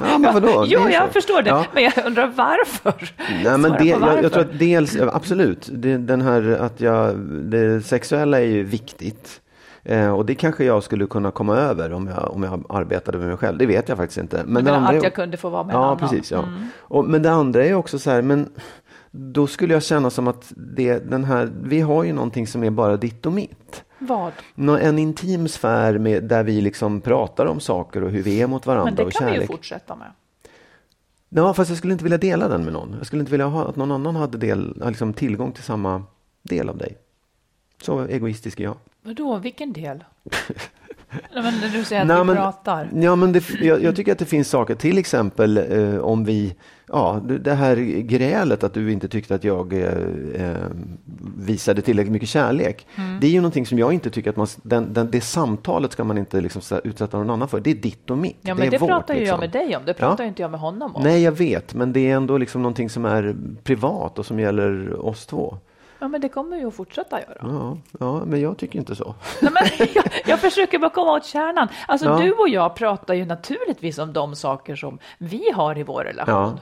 Ja, 0.00 0.18
men 0.18 0.34
vadå? 0.34 0.64
Jo, 0.68 0.80
jag 0.88 1.10
förstår 1.12 1.42
det. 1.42 1.50
Ja. 1.50 1.64
Men 1.74 1.82
jag 1.82 1.92
undrar 2.06 2.26
varför? 2.36 3.12
Nej, 3.44 3.58
men 3.58 3.62
det, 3.72 3.78
på 3.78 3.84
jag, 3.84 3.98
varför. 3.98 4.22
jag 4.22 4.32
tror 4.32 4.42
att 4.42 4.58
dels, 4.58 4.94
ja, 4.94 5.10
absolut, 5.12 5.68
det, 5.72 5.96
den 5.98 6.20
här 6.20 6.58
att 6.60 6.80
jag, 6.80 7.16
det 7.26 7.80
sexuella 7.86 8.40
är 8.40 8.44
ju 8.46 8.62
viktigt. 8.62 9.40
Eh, 9.82 10.10
och 10.14 10.26
det 10.26 10.34
kanske 10.34 10.64
jag 10.64 10.82
skulle 10.82 11.06
kunna 11.06 11.30
komma 11.30 11.56
över 11.56 11.92
om 11.92 12.06
jag, 12.06 12.32
om 12.34 12.42
jag 12.42 12.64
arbetade 12.68 13.18
med 13.18 13.26
mig 13.28 13.36
själv. 13.36 13.58
Det 13.58 13.66
vet 13.66 13.88
jag 13.88 13.98
faktiskt 13.98 14.18
inte. 14.18 14.42
Men 14.46 14.64
Men 14.64 14.74
att 14.84 14.94
är- 14.94 15.02
jag 15.04 15.14
kunde 15.14 15.36
få 15.36 15.48
vara 15.48 15.64
med 15.64 15.74
en 15.74 15.80
Ja, 15.80 15.86
annan. 15.86 15.98
precis. 15.98 16.30
Ja. 16.30 16.38
Mm. 16.38 16.66
Och, 16.78 17.04
men 17.04 17.22
det 17.22 17.30
andra 17.32 17.64
är 17.64 17.74
också 17.74 17.98
så 17.98 18.10
här, 18.10 18.22
men 18.22 18.48
då 19.10 19.46
skulle 19.46 19.74
jag 19.74 19.82
känna 19.82 20.10
som 20.10 20.28
att 20.28 20.52
det, 20.56 20.98
den 21.10 21.24
här, 21.24 21.50
vi 21.62 21.80
har 21.80 22.04
ju 22.04 22.12
någonting 22.12 22.46
som 22.46 22.64
är 22.64 22.70
bara 22.70 22.96
ditt 22.96 23.26
och 23.26 23.32
mitt. 23.32 23.84
Vad? 24.00 24.32
Nå- 24.54 24.76
En 24.78 24.98
intim 24.98 25.48
sfär 25.48 25.98
med, 25.98 26.24
där 26.24 26.42
vi 26.44 26.60
liksom 26.60 27.00
pratar 27.00 27.46
om 27.46 27.60
saker 27.60 28.04
och 28.04 28.10
hur 28.10 28.22
vi 28.22 28.42
är 28.42 28.46
mot 28.46 28.66
varandra 28.66 28.84
Men 28.84 28.94
det 28.94 29.04
och 29.04 29.12
kan 29.12 29.26
vi 29.26 29.30
ju 29.32 29.36
kärlek. 29.36 29.50
fortsätta 29.50 29.96
med. 29.96 30.12
Ja, 31.28 31.54
fast 31.54 31.68
jag 31.68 31.78
skulle 31.78 31.92
inte 31.92 32.04
vilja 32.04 32.18
dela 32.18 32.48
den 32.48 32.64
med 32.64 32.72
någon. 32.72 32.94
Jag 32.98 33.06
skulle 33.06 33.20
inte 33.20 33.30
vilja 33.32 33.46
ha 33.46 33.68
att 33.68 33.76
någon 33.76 33.92
annan 33.92 34.16
hade 34.16 34.38
del, 34.38 34.82
liksom 34.86 35.12
tillgång 35.14 35.52
till 35.52 35.62
samma 35.64 36.02
del 36.42 36.68
av 36.68 36.76
dig. 36.76 36.96
Så 37.82 38.00
egoistisk 38.00 38.60
är 38.60 38.64
jag. 38.64 38.76
Vadå, 39.02 39.36
vilken 39.38 39.72
del? 39.72 40.04
Nej, 41.34 41.42
men 41.42 41.72
du 41.72 41.84
säger 41.84 42.02
att 42.02 42.08
Nej, 42.08 42.18
vi 42.18 42.24
men- 42.24 42.36
pratar. 42.36 42.90
Ja, 42.94 43.16
men 43.16 43.32
det, 43.32 43.50
jag, 43.60 43.82
jag 43.82 43.96
tycker 43.96 44.12
att 44.12 44.18
det 44.18 44.24
finns 44.24 44.48
saker, 44.48 44.74
till 44.74 44.98
exempel 44.98 45.56
eh, 45.58 45.98
om 45.98 46.24
vi, 46.24 46.54
ja, 46.86 47.20
det 47.24 47.38
det 47.38 47.54
här 47.54 47.76
grälet 48.00 48.64
att 48.64 48.74
du 48.74 48.92
inte 48.92 49.08
tyckte 49.08 49.34
att 49.34 49.44
jag 49.44 49.72
eh, 49.72 49.82
eh, 50.34 50.56
visade 51.38 51.82
tillräckligt 51.82 52.12
mycket 52.12 52.28
kärlek. 52.28 52.86
Mm. 52.96 53.20
Det 53.20 53.26
är 53.26 53.30
ju 53.30 53.40
någonting 53.40 53.66
som 53.66 53.78
jag 53.78 53.92
inte 53.92 54.10
tycker 54.10 54.30
att 54.30 54.36
man, 54.36 54.46
den, 54.62 54.92
den, 54.92 55.10
det 55.10 55.20
samtalet 55.20 55.92
ska 55.92 56.04
man 56.04 56.18
inte 56.18 56.40
liksom 56.40 56.62
så 56.62 56.80
utsätta 56.84 57.18
någon 57.18 57.30
annan 57.30 57.48
för. 57.48 57.60
Det 57.60 57.70
är 57.70 57.74
ditt 57.74 58.10
och 58.10 58.18
mitt. 58.18 58.36
Ja, 58.40 58.54
det 58.54 58.58
men 58.58 58.66
är 58.66 58.70
det 58.70 58.78
vårt, 58.78 58.88
pratar 58.88 59.14
ju 59.14 59.20
liksom. 59.20 59.32
jag 59.34 59.40
med 59.40 59.50
dig 59.50 59.76
om. 59.76 59.82
Det 59.86 59.94
pratar 59.94 60.24
ju 60.24 60.28
inte 60.28 60.42
jag 60.42 60.50
med 60.50 60.60
honom 60.60 60.96
om. 60.96 61.02
Nej, 61.02 61.22
jag 61.22 61.32
vet, 61.32 61.74
men 61.74 61.92
det 61.92 62.10
är 62.10 62.16
ändå 62.16 62.38
liksom 62.38 62.62
någonting 62.62 62.90
som 62.90 63.04
är 63.04 63.36
privat 63.62 64.18
och 64.18 64.26
som 64.26 64.40
gäller 64.40 65.06
oss 65.06 65.26
två. 65.26 65.56
Ja, 66.00 66.08
men 66.08 66.20
det 66.20 66.28
kommer 66.28 66.56
ju 66.56 66.68
att 66.68 66.74
fortsätta 66.74 67.20
göra. 67.20 67.36
Ja, 67.40 67.76
ja 68.00 68.24
men 68.24 68.40
jag 68.40 68.56
tycker 68.56 68.78
inte 68.78 68.96
så. 68.96 69.14
Nej, 69.42 69.52
men 69.54 69.88
jag, 69.94 70.04
jag 70.26 70.38
försöker 70.40 70.78
bara 70.78 70.90
komma 70.90 71.12
åt 71.12 71.24
kärnan. 71.26 71.68
Alltså, 71.88 72.06
Ja. 72.06 72.18
du 72.18 72.32
och 72.32 72.48
jag 72.48 72.74
pratar 72.74 73.14
ju 73.14 73.24
naturligtvis 73.24 73.98
om 73.98 74.12
de 74.12 74.36
saker 74.36 74.76
som 74.76 74.98
vi 75.18 75.50
har 75.54 75.78
i 75.78 75.82
vår 75.82 76.04
relation. 76.04 76.34
Ja. 76.34 76.58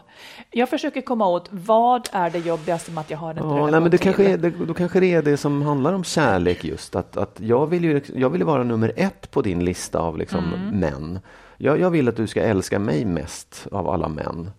Jag 0.50 0.68
försöker 0.68 1.00
komma 1.00 1.26
åt 1.28 1.48
vad 1.50 2.08
är 2.12 2.30
det 2.30 2.38
jobbigaste 2.38 2.90
med 2.92 3.00
att 3.00 3.10
jag 3.10 3.18
har 3.18 3.30
en 3.30 3.36
Ja, 3.36 3.42
relation 3.44 3.70
nej, 3.70 3.80
men 3.80 3.90
det 3.90 3.98
till? 3.98 4.04
kanske 4.04 4.24
är, 4.32 4.38
det, 4.38 4.50
då 4.50 4.74
kanske 4.74 5.00
det 5.00 5.14
är 5.14 5.22
det 5.22 5.36
som 5.36 5.62
handlar 5.62 5.92
om 5.92 6.04
kärlek 6.04 6.64
just. 6.64 6.96
Att, 6.96 7.16
att 7.16 7.40
jag, 7.40 7.66
vill 7.66 7.84
ju, 7.84 8.00
jag 8.14 8.30
vill 8.30 8.44
vara 8.44 8.64
nummer 8.64 8.92
ett 8.96 9.30
på 9.30 9.42
din 9.42 9.64
lista 9.64 9.98
av 9.98 10.18
liksom 10.18 10.44
Mm. 10.54 10.80
män. 10.80 11.18
Jag, 11.56 11.80
jag 11.80 11.90
vill 11.90 12.08
att 12.08 12.16
du 12.16 12.26
ska 12.26 12.40
älska 12.42 12.78
mig 12.78 13.04
mest 13.04 13.66
av 13.72 13.88
alla 13.88 14.08
män. 14.08 14.50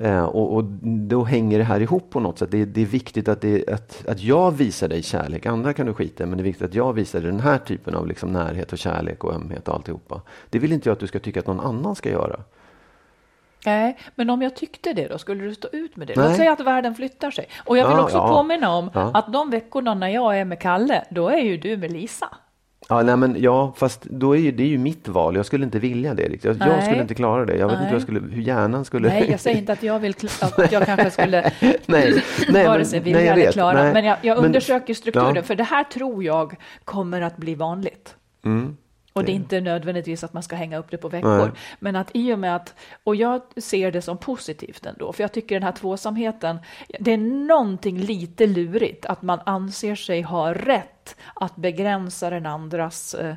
Eh, 0.00 0.24
och, 0.24 0.54
och 0.54 0.64
då 1.08 1.24
hänger 1.24 1.58
det 1.58 1.64
här 1.64 1.80
ihop 1.80 2.10
på 2.10 2.20
något 2.20 2.38
sätt. 2.38 2.50
Det, 2.50 2.60
är- 2.62 2.66
det 2.66 2.82
är 2.82 2.86
viktigt 2.86 3.28
att, 3.28 3.40
det, 3.40 3.68
att, 3.68 4.06
att 4.08 4.22
jag 4.22 4.50
visar 4.50 4.88
dig 4.88 5.02
kärlek. 5.02 5.46
Andra 5.46 5.72
kan 5.72 5.86
du 5.86 5.94
skita 5.94 6.24
i, 6.24 6.26
men 6.26 6.38
det 6.38 6.42
är 6.42 6.44
viktigt 6.44 6.68
att 6.68 6.74
jag 6.74 6.92
visar 6.92 7.20
dig 7.20 7.30
den 7.30 7.40
här 7.40 7.58
typen 7.58 7.94
av 7.94 8.06
liksom 8.06 8.32
närhet 8.32 8.72
och 8.72 8.78
kärlek 8.78 9.24
och 9.24 9.34
ömhet 9.34 9.68
och 9.68 9.74
alltihopa. 9.74 10.20
Det 10.50 10.58
vill 10.58 10.72
inte 10.72 10.88
jag 10.88 10.92
att 10.94 11.00
du 11.00 11.06
ska 11.06 11.18
tycka 11.18 11.40
att 11.40 11.46
någon 11.46 11.60
annan 11.60 11.94
ska 11.96 12.10
göra. 12.10 12.40
Nej, 13.66 13.98
men 14.14 14.30
om 14.30 14.42
jag 14.42 14.56
tyckte 14.56 14.92
det 14.92 15.08
då, 15.08 15.18
skulle 15.18 15.44
du 15.44 15.54
stå 15.54 15.68
ut 15.72 15.96
med 15.96 16.06
det? 16.08 16.16
Nej. 16.16 16.28
Låt 16.28 16.36
säga 16.36 16.52
att 16.52 16.60
världen 16.60 16.94
flyttar 16.94 17.30
sig. 17.30 17.48
Och 17.64 17.76
jag 17.78 17.88
vill 17.88 17.96
Ja, 17.96 18.02
också 18.02 18.16
ja. 18.16 18.28
påminna 18.28 18.70
om 18.76 18.90
Ja. 18.94 19.10
att 19.14 19.32
de 19.32 19.50
veckorna 19.50 19.94
när 19.94 20.08
jag 20.08 20.38
är 20.38 20.44
med 20.44 20.60
Kalle, 20.60 21.04
då 21.10 21.28
är 21.28 21.36
ju 21.42 21.56
du 21.56 21.76
med 21.76 21.92
Lisa. 21.92 22.28
Ja, 22.88 23.02
nej, 23.02 23.16
men, 23.16 23.36
ja, 23.42 23.72
fast 23.76 24.02
då 24.04 24.36
är 24.36 24.40
ju, 24.40 24.52
det 24.52 24.62
är 24.62 24.66
ju 24.68 24.78
mitt 24.78 25.08
val. 25.08 25.36
Jag 25.36 25.46
skulle 25.46 25.64
inte 25.64 25.78
vilja 25.78 26.14
det. 26.14 26.22
riktigt. 26.22 26.44
Jag, 26.60 26.68
jag 26.68 26.84
skulle 26.84 27.02
inte 27.02 27.14
klara 27.14 27.44
det. 27.44 27.56
Jag 27.56 27.66
vet 27.68 27.78
Nej. 27.78 27.82
inte 27.82 27.86
hur, 27.88 27.94
jag 27.94 28.02
skulle, 28.02 28.20
hur 28.20 28.42
hjärnan 28.42 28.84
skulle... 28.84 29.08
Nej, 29.08 29.30
jag 29.30 29.40
säger 29.40 29.58
inte 29.58 29.72
att 29.72 29.82
jag 29.82 29.98
vill, 29.98 30.14
att 30.40 30.72
jag 30.72 30.86
kanske 30.86 31.10
skulle 31.22 31.52
nej, 31.86 32.22
nej, 32.48 32.64
vare 32.66 32.76
men- 32.78 32.86
sig 32.86 33.00
vilja 33.00 33.18
nej, 33.18 33.28
eller 33.28 33.52
klara. 33.52 33.82
Nej, 33.82 33.92
Men 33.92 34.04
jag, 34.04 34.16
jag 34.22 34.36
men- 34.36 34.44
undersöker 34.44 34.94
strukturen, 34.94 35.34
Ja. 35.36 35.42
för 35.42 35.54
det 35.54 35.64
här 35.64 35.84
tror 35.84 36.24
jag 36.24 36.56
kommer 36.84 37.20
att 37.20 37.36
bli 37.36 37.54
vanligt. 37.54 38.14
Mm. 38.44 38.76
Och 39.12 39.24
det 39.24 39.32
är 39.32 39.34
inte 39.34 39.60
nödvändigtvis 39.60 40.24
att 40.24 40.32
man 40.32 40.42
ska 40.42 40.56
hänga 40.56 40.78
upp 40.78 40.90
det 40.90 40.96
på 40.96 41.08
veckor. 41.08 41.38
Nej. 41.38 41.48
Men 41.80 41.96
att 41.96 42.10
i 42.14 42.32
och 42.34 42.38
med 42.38 42.56
att, 42.56 42.74
och 43.04 43.16
jag 43.16 43.40
ser 43.56 43.90
det 43.92 44.02
som 44.02 44.18
positivt 44.18 44.86
ändå, 44.86 45.12
för 45.12 45.22
jag 45.24 45.32
tycker 45.32 45.54
den 45.54 45.62
här 45.62 45.72
tvåsamheten, 45.72 46.58
det 47.00 47.12
är 47.12 47.18
någonting 47.48 47.98
lite 47.98 48.46
lurigt 48.46 49.06
att 49.06 49.22
man 49.22 49.40
anser 49.46 49.94
sig 49.94 50.22
ha 50.22 50.54
rätt 50.54 50.95
att 51.34 51.56
begränsa 51.56 52.30
den 52.30 52.46
andras 52.46 53.14
eh, 53.14 53.34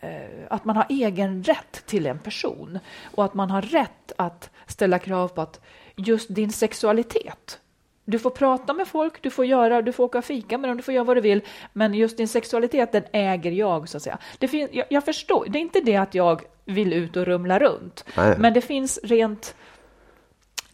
eh, 0.00 0.20
att 0.50 0.64
man 0.64 0.76
har 0.76 0.86
egen 0.88 1.42
rätt 1.42 1.82
till 1.86 2.06
en 2.06 2.18
person 2.18 2.78
och 3.14 3.24
att 3.24 3.34
man 3.34 3.50
har 3.50 3.62
rätt 3.62 4.12
att 4.18 4.50
ställa 4.66 4.98
krav 4.98 5.28
på 5.28 5.40
att 5.40 5.60
just 5.96 6.34
din 6.34 6.52
sexualitet 6.52 7.60
du 8.08 8.18
får 8.18 8.30
prata 8.30 8.72
med 8.72 8.88
folk, 8.88 9.22
du 9.22 9.30
får 9.30 9.44
göra, 9.46 9.82
du 9.82 9.92
får 9.92 10.04
åka 10.04 10.18
och 10.18 10.24
fika 10.24 10.58
med 10.58 10.70
dem, 10.70 10.76
du 10.76 10.82
får 10.82 10.94
göra 10.94 11.04
vad 11.04 11.16
du 11.16 11.20
vill, 11.20 11.40
men 11.72 11.94
just 11.94 12.16
din 12.16 12.28
sexualitet, 12.28 12.92
den 12.92 13.04
äger 13.12 13.50
jag 13.52 13.88
så 13.88 13.96
att 13.96 14.02
säga. 14.02 14.18
Det 14.38 14.48
fin- 14.48 14.68
jag, 14.72 14.86
jag 14.90 15.04
förstår, 15.04 15.46
det 15.48 15.58
är 15.58 15.60
inte 15.60 15.80
det 15.80 15.96
att 15.96 16.14
jag 16.14 16.42
vill 16.64 16.92
ut 16.92 17.16
och 17.16 17.24
rumla 17.26 17.58
runt, 17.58 18.04
Nej. 18.16 18.34
men 18.38 18.52
det 18.52 18.60
finns 18.60 18.98
rent, 19.02 19.54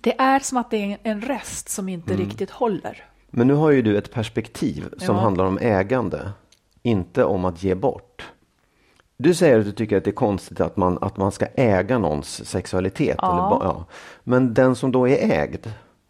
det 0.00 0.20
är 0.20 0.38
som 0.38 0.58
att 0.58 0.70
det 0.70 0.76
är 0.76 0.84
en, 0.84 0.98
en 1.02 1.20
rest 1.20 1.68
som 1.68 1.88
inte 1.88 2.14
Mm. 2.14 2.26
riktigt 2.26 2.50
håller. 2.50 3.04
Men 3.34 3.46
nu 3.46 3.54
har 3.54 3.70
ju 3.70 3.82
du 3.82 3.98
ett 3.98 4.12
perspektiv 4.12 4.88
som 4.98 5.16
Ja. 5.16 5.22
handlar 5.22 5.44
om 5.44 5.58
ägande, 5.60 6.30
inte 6.82 7.24
om 7.24 7.44
att 7.44 7.62
ge 7.62 7.74
bort. 7.74 8.24
Du 9.16 9.34
säger 9.34 9.58
att 9.58 9.64
du 9.64 9.72
tycker 9.72 9.96
att 9.96 10.04
det 10.04 10.10
är 10.10 10.12
konstigt 10.12 10.60
att 10.60 10.76
man, 10.76 10.98
att 11.00 11.16
man 11.16 11.32
ska 11.32 11.46
äga 11.54 11.98
någons 11.98 12.44
sexualitet. 12.44 13.16
Ja. 13.18 13.32
Eller, 13.56 13.66
ja. 13.66 13.84
Men 14.24 14.54
den 14.54 14.74
som 14.76 14.92
då 14.92 15.08
är 15.08 15.30
ägd, 15.42 15.66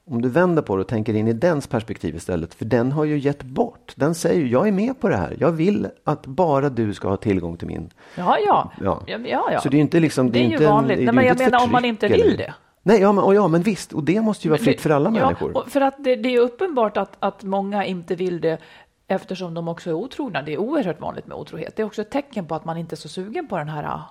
om 0.06 0.22
du 0.22 0.28
vänder 0.28 0.62
på 0.62 0.76
det 0.76 0.82
och 0.82 0.88
tänker 0.88 1.14
in 1.14 1.28
i 1.28 1.32
dens 1.32 1.66
perspektiv 1.66 2.16
istället, 2.16 2.54
för 2.54 2.64
den 2.64 2.92
har 2.92 3.04
ju 3.04 3.18
gett 3.18 3.42
bort. 3.42 3.92
Den 3.96 4.14
säger 4.14 4.40
ju, 4.40 4.48
jag 4.48 4.68
är 4.68 4.72
med 4.72 5.00
på 5.00 5.08
det 5.08 5.16
här. 5.16 5.36
Jag 5.40 5.52
vill 5.52 5.86
att 6.04 6.26
bara 6.26 6.68
du 6.68 6.94
ska 6.94 7.08
ha 7.08 7.16
tillgång 7.16 7.56
till 7.56 7.66
min. 7.68 7.90
Ja, 8.16 8.36
ja. 8.46 8.72
Ja. 8.80 9.02
ja, 9.06 9.18
ja, 9.24 9.48
ja. 9.52 9.60
Så 9.60 9.68
det 9.68 9.76
är 9.76 9.80
inte 9.80 10.00
liksom... 10.00 10.32
Det 10.32 10.38
är 10.38 10.40
ju 10.40 10.52
inte 10.52 10.64
en- 10.64 10.70
vanligt. 10.70 10.96
det 10.98 11.02
är 11.02 11.04
Nej, 11.06 11.14
men 11.14 11.24
ju 11.24 11.28
jag 11.28 11.38
menar 11.38 11.64
om 11.64 11.72
man 11.72 11.84
inte 11.84 12.08
vill 12.08 12.20
eller- 12.20 12.36
det. 12.36 12.54
Nej, 12.82 13.00
ja 13.00 13.12
men, 13.12 13.24
och 13.24 13.34
ja, 13.34 13.48
men 13.48 13.62
visst. 13.62 13.92
Och 13.92 14.04
det 14.04 14.20
måste 14.20 14.46
ju 14.46 14.50
vara 14.50 14.60
fritt 14.60 14.80
för 14.80 14.90
alla 14.90 15.10
ja, 15.10 15.24
människor. 15.24 15.64
För 15.68 15.80
att 15.80 15.94
det, 15.98 16.16
det 16.16 16.34
är 16.34 16.40
uppenbart 16.40 16.96
att, 16.96 17.16
att 17.18 17.42
många 17.42 17.84
inte 17.84 18.14
vill 18.14 18.40
det 18.40 18.58
eftersom 19.06 19.54
de 19.54 19.68
också 19.68 19.90
är 19.90 19.94
otrogna. 19.94 20.42
Det 20.42 20.52
är 20.52 20.58
oerhört 20.58 21.00
vanligt 21.00 21.26
med 21.26 21.36
otrohet. 21.36 21.76
Det 21.76 21.82
är 21.82 21.86
också 21.86 22.02
ett 22.02 22.10
tecken 22.10 22.46
på 22.46 22.54
att 22.54 22.64
man 22.64 22.76
inte 22.76 22.94
är 22.94 22.96
så 22.96 23.08
sugen 23.08 23.48
på 23.48 23.56
den 23.56 23.68
här 23.68 23.84
ah, 23.84 24.02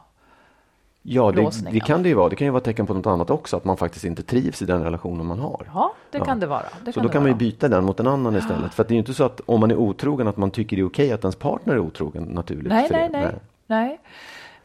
Ja, 1.04 1.32
det, 1.32 1.72
det 1.72 1.80
kan 1.80 2.04
det 2.04 2.10
ju 2.10 2.16
vara. 2.16 2.30
Det 2.30 2.36
kan 2.36 2.48
ju 2.48 2.52
vara 2.52 2.58
ett 2.58 2.66
tecken 2.66 2.88
på 2.88 2.94
något 2.94 3.06
annat 3.06 3.30
också, 3.30 3.58
att 3.58 3.66
man 3.66 3.78
faktiskt 3.78 4.06
inte 4.06 4.24
trivs 4.24 4.62
i 4.62 4.66
den 4.66 4.84
relationen 4.84 5.26
man 5.26 5.40
har. 5.40 5.70
Ja, 5.74 5.94
det 6.12 6.20
kan 6.20 6.40
det 6.40 6.48
vara. 6.48 6.66
Det 6.86 6.94
så 6.94 7.00
då 7.00 7.10
kan 7.10 7.22
man 7.22 7.28
ju 7.28 7.34
vara. 7.34 7.40
byta 7.40 7.68
den 7.68 7.86
mot 7.86 8.00
en 8.00 8.08
annan 8.08 8.36
istället. 8.36 8.74
För 8.74 8.84
att 8.84 8.88
det 8.88 8.92
är 8.92 8.96
ju 8.96 9.00
inte 9.00 9.14
så 9.14 9.24
att 9.24 9.42
om 9.46 9.60
man 9.60 9.72
är 9.72 9.76
otrogen 9.76 10.28
att 10.28 10.38
man 10.38 10.52
tycker 10.52 10.76
det 10.78 10.82
är 10.82 10.88
okej 10.88 11.12
att 11.12 11.24
ens 11.24 11.36
partner 11.36 11.74
är 11.74 11.80
otrogen 11.80 12.24
naturligt. 12.24 12.68
Nej, 12.68 12.88
för 12.88 12.94
nej, 12.94 13.10
nej. 13.12 13.36
nej. 13.68 14.00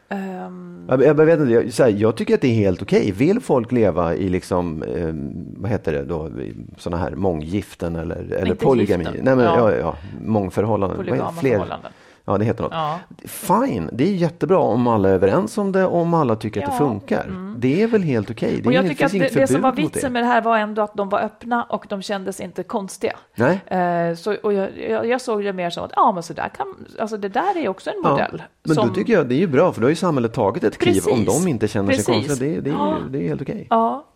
Ehm, 0.09 0.87
Jag, 0.89 1.03
jag, 1.03 1.15
vet 1.15 1.41
inte, 1.41 1.53
jag, 1.53 1.63
här, 1.63 1.89
jag 1.89 2.17
tycker 2.17 2.35
att 2.35 2.41
det 2.41 2.49
är 2.49 2.55
helt 2.55 2.83
okej. 2.83 3.11
Vill 3.13 3.41
folk 3.41 3.73
leva 3.73 4.15
i 4.15 4.29
liksom, 4.29 4.83
eh, 4.83 5.15
vad 5.61 5.71
heter 5.71 5.93
det 5.93 6.05
då, 6.05 6.31
sådana 6.77 7.03
här 7.03 7.11
månggiften 7.11 7.97
eller, 7.97 8.33
eller 8.33 8.55
polygami? 8.55 9.05
giften. 9.05 9.25
Nej 9.25 9.37
men 9.37 9.45
ja. 9.45 9.73
Ja. 9.73 9.77
Ja, 9.79 9.97
mångförhållanden. 10.25 10.97
Polygama 10.99 11.33
förhållanden. 11.33 11.93
Ja, 12.29 12.39
det 12.39 12.45
heter 12.45 12.63
något. 12.63 12.73
Ja. 12.73 12.99
Fine, 13.25 13.91
det 13.93 14.05
är 14.05 14.13
jättebra 14.13 14.59
om 14.59 14.87
alla 14.87 15.09
är 15.09 15.13
överens 15.13 15.59
om 15.59 15.73
det 15.73 15.85
om 15.87 16.15
alla 16.15 16.37
tycker 16.37 16.61
att 16.61 16.67
det 16.67 16.73
Ja, 16.73 16.79
funkar. 16.79 17.55
Det 17.59 17.83
är 17.83 17.87
väl 17.87 18.03
helt 18.03 18.31
okej. 18.31 18.49
Det, 18.51 18.57
Mm. 18.57 18.67
Och 18.67 18.73
jag 18.73 18.89
tycker 18.89 19.07
att 19.07 19.13
det, 19.13 19.35
det 19.35 19.47
som 19.47 19.61
var 19.63 19.73
vitsen 19.73 20.13
med 20.13 20.23
det 20.23 20.27
här 20.27 20.43
var 20.43 20.59
ändå 20.59 20.83
att 20.83 20.95
de 20.95 21.09
var 21.09 21.21
öppna 21.21 21.63
och 21.65 21.87
de 21.89 22.03
kändes 22.03 22.41
inte 22.41 22.63
konstiga. 22.63 23.17
Nej. 23.35 23.61
Eh, 23.67 24.15
så, 24.17 24.35
och 24.35 24.53
jag, 24.53 24.71
jag, 24.91 25.07
jag 25.07 25.21
såg 25.21 25.45
det 25.45 25.53
mer 25.53 25.71
som 25.71 25.85
att 25.85 25.93
ja, 25.97 26.13
men 26.13 26.23
så 26.23 26.33
där 26.33 26.49
kan, 26.49 26.87
alltså 27.01 27.17
det 27.17 27.29
där 27.29 27.57
är 27.57 27.69
också 27.69 27.91
en 27.91 28.11
modell. 28.11 28.43
Men 28.63 28.75
som, 28.75 28.89
då 28.89 28.95
tycker 28.95 29.13
jag 29.13 29.29
det 29.29 29.35
är 29.35 29.39
ju 29.39 29.47
bra 29.47 29.73
för 29.73 29.81
då 29.81 29.85
har 29.85 29.91
ju 29.91 29.97
samhället 29.97 30.33
tagit 30.35 30.65
ett 30.65 30.79
kliv 30.79 31.03
om 31.11 31.25
Precis. 31.25 31.43
de 31.45 31.49
inte 31.51 31.69
känner 31.69 31.93
sig 31.93 32.05
Precis. 32.05 32.27
konstiga. 32.29 32.51
Det, 32.55 32.61
det, 32.61 32.71
är, 32.71 32.75
Ja. 32.75 32.97
ju- 33.05 33.09
det 33.09 33.25
är 33.25 33.29
helt 33.29 33.43
okej. 33.43 33.67
Ja, 33.71 34.07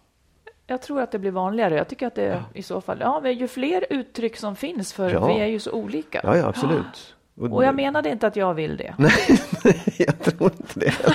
jag 0.66 0.82
tror 0.82 1.00
att 1.00 1.12
det 1.12 1.18
blir 1.18 1.30
vanligare. 1.30 1.74
Jag 1.76 1.88
tycker 1.88 2.06
att 2.06 2.14
det 2.14 2.42
i 2.54 2.62
så 2.62 2.80
fall, 2.80 2.98
ja, 3.00 3.20
men 3.22 3.34
ju 3.38 3.48
fler 3.48 3.84
uttryck 3.90 4.36
som 4.36 4.56
finns, 4.56 4.92
för 4.92 5.10
Ja. 5.10 5.26
vi 5.26 5.40
är 5.40 5.46
ju 5.46 5.58
så 5.60 5.72
olika. 5.72 6.20
Ja, 6.24 6.36
ja, 6.36 6.46
absolut. 6.46 7.14
Och 7.40 7.64
jag 7.64 7.74
menade 7.74 8.11
inte 8.11 8.26
att 8.26 8.37
jag 8.37 8.55
vill 8.55 8.76
det. 8.76 8.94
Nej, 8.98 9.40
jag 9.98 10.18
tror 10.18 10.53
inte 10.53 10.81
det. 10.81 10.94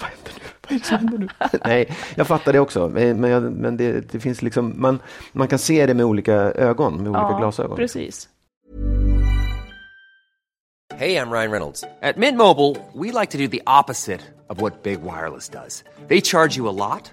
Vad 0.00 0.10
händer 0.10 0.32
nu? 0.34 0.44
Vad 0.60 0.72
är 0.72 0.78
det 0.78 0.84
som 0.84 0.98
händer 0.98 1.18
nu? 1.18 1.28
Nej, 1.64 1.96
jag 2.14 2.26
fattar 2.26 2.52
det 2.52 2.60
också. 2.60 2.88
Men, 2.88 3.24
jag, 3.24 3.42
men 3.42 3.76
det, 3.76 4.12
det 4.12 4.20
finns 4.20 4.42
liksom, 4.42 4.74
man, 4.76 4.98
man 5.32 5.48
kan 5.48 5.58
se 5.58 5.86
det 5.86 5.94
med 5.94 6.06
olika 6.06 6.34
ögon, 6.34 6.96
med 6.96 7.08
olika 7.08 7.30
ja, 7.30 7.38
glasögon. 7.38 7.76
precis. 7.76 8.28
Hey, 10.96 11.16
I'm 11.16 11.30
Ryan 11.30 11.50
Reynolds. 11.50 11.84
At 12.02 12.16
Mint 12.16 12.36
Mobile, 12.38 12.76
we 12.92 13.12
like 13.12 13.30
to 13.30 13.38
do 13.38 13.46
the 13.46 13.62
opposite 13.66 14.20
of 14.48 14.60
what 14.60 14.82
Big 14.82 15.02
Wireless 15.02 15.48
does. 15.48 15.84
They 16.08 16.20
charge 16.20 16.56
you 16.56 16.68
a 16.68 16.74
lot, 16.74 17.12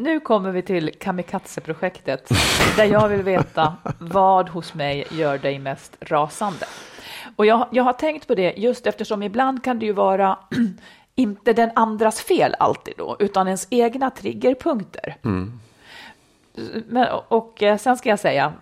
Nu 0.00 0.20
kommer 0.20 0.50
vi 0.50 0.62
till 0.62 0.90
kamikaze-projektet 1.00 2.28
där 2.76 2.84
jag 2.84 3.08
vill 3.08 3.22
veta 3.22 3.76
vad 3.98 4.48
hos 4.48 4.74
mig 4.74 5.06
gör 5.10 5.38
dig 5.38 5.58
mest 5.58 5.96
rasande. 6.00 6.66
Och 7.36 7.46
jag, 7.46 7.66
jag 7.70 7.84
har 7.84 7.92
tänkt 7.92 8.26
på 8.26 8.34
det 8.34 8.54
just 8.56 8.86
eftersom 8.86 9.22
ibland 9.22 9.64
kan 9.64 9.78
det 9.78 9.86
ju 9.86 9.92
vara 9.92 10.38
inte 11.14 11.52
den 11.52 11.70
andras 11.74 12.20
fel 12.20 12.54
alltid 12.58 12.94
då, 12.98 13.16
utan 13.18 13.46
ens 13.46 13.66
egna 13.70 14.10
triggerpunkter. 14.10 15.16
Mm. 15.24 15.60
Men, 16.88 17.08
och 17.28 17.62
eh, 17.62 17.76
sen 17.78 17.96
ska 17.96 18.08
jag 18.08 18.20
säga 18.20 18.52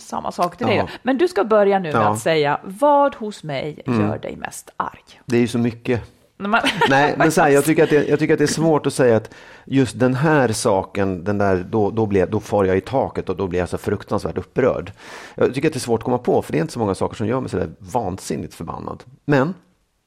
samma 0.00 0.32
sak 0.32 0.56
till 0.56 0.66
dig. 0.66 0.76
Ja. 0.76 0.88
Men 1.02 1.18
du 1.18 1.28
ska 1.28 1.44
börja 1.44 1.78
nu 1.78 1.92
med 1.92 2.02
Ja. 2.02 2.12
att 2.12 2.20
säga 2.20 2.60
vad 2.64 3.14
hos 3.14 3.42
mig 3.42 3.82
gör 3.86 4.18
dig 4.18 4.36
mest 4.36 4.70
arg? 4.76 5.20
Det 5.24 5.36
är 5.36 5.40
ju 5.40 5.48
så 5.48 5.58
mycket. 5.58 6.21
Nej, 6.88 7.14
men 7.18 7.32
så 7.32 7.40
här, 7.40 7.48
jag, 7.48 7.64
tycker 7.64 7.84
att 7.84 7.90
det, 7.90 8.08
jag 8.08 8.18
tycker 8.18 8.34
att 8.34 8.38
det 8.38 8.44
är 8.44 8.46
svårt 8.46 8.86
att 8.86 8.94
säga 8.94 9.16
att 9.16 9.34
just 9.64 9.98
den 9.98 10.14
här 10.14 10.48
saken, 10.48 11.24
den 11.24 11.38
där, 11.38 11.66
då, 11.70 11.90
då, 11.90 12.06
blir, 12.06 12.26
då 12.26 12.40
far 12.40 12.64
jag 12.64 12.76
i 12.76 12.80
taket 12.80 13.28
och 13.28 13.36
då 13.36 13.46
blir 13.46 13.60
jag 13.60 13.68
så 13.68 13.78
fruktansvärt 13.78 14.38
upprörd. 14.38 14.92
Jag 15.34 15.54
tycker 15.54 15.68
att 15.68 15.74
det 15.74 15.78
är 15.78 15.80
svårt 15.80 16.00
att 16.00 16.04
komma 16.04 16.18
på, 16.18 16.42
för 16.42 16.52
det 16.52 16.58
är 16.58 16.60
inte 16.60 16.72
så 16.72 16.78
många 16.78 16.94
saker 16.94 17.16
som 17.16 17.26
gör 17.26 17.40
mig 17.40 17.50
så 17.50 17.56
där 17.56 17.70
vansinnigt 17.78 18.54
förbannad. 18.54 19.04
Men, 19.24 19.54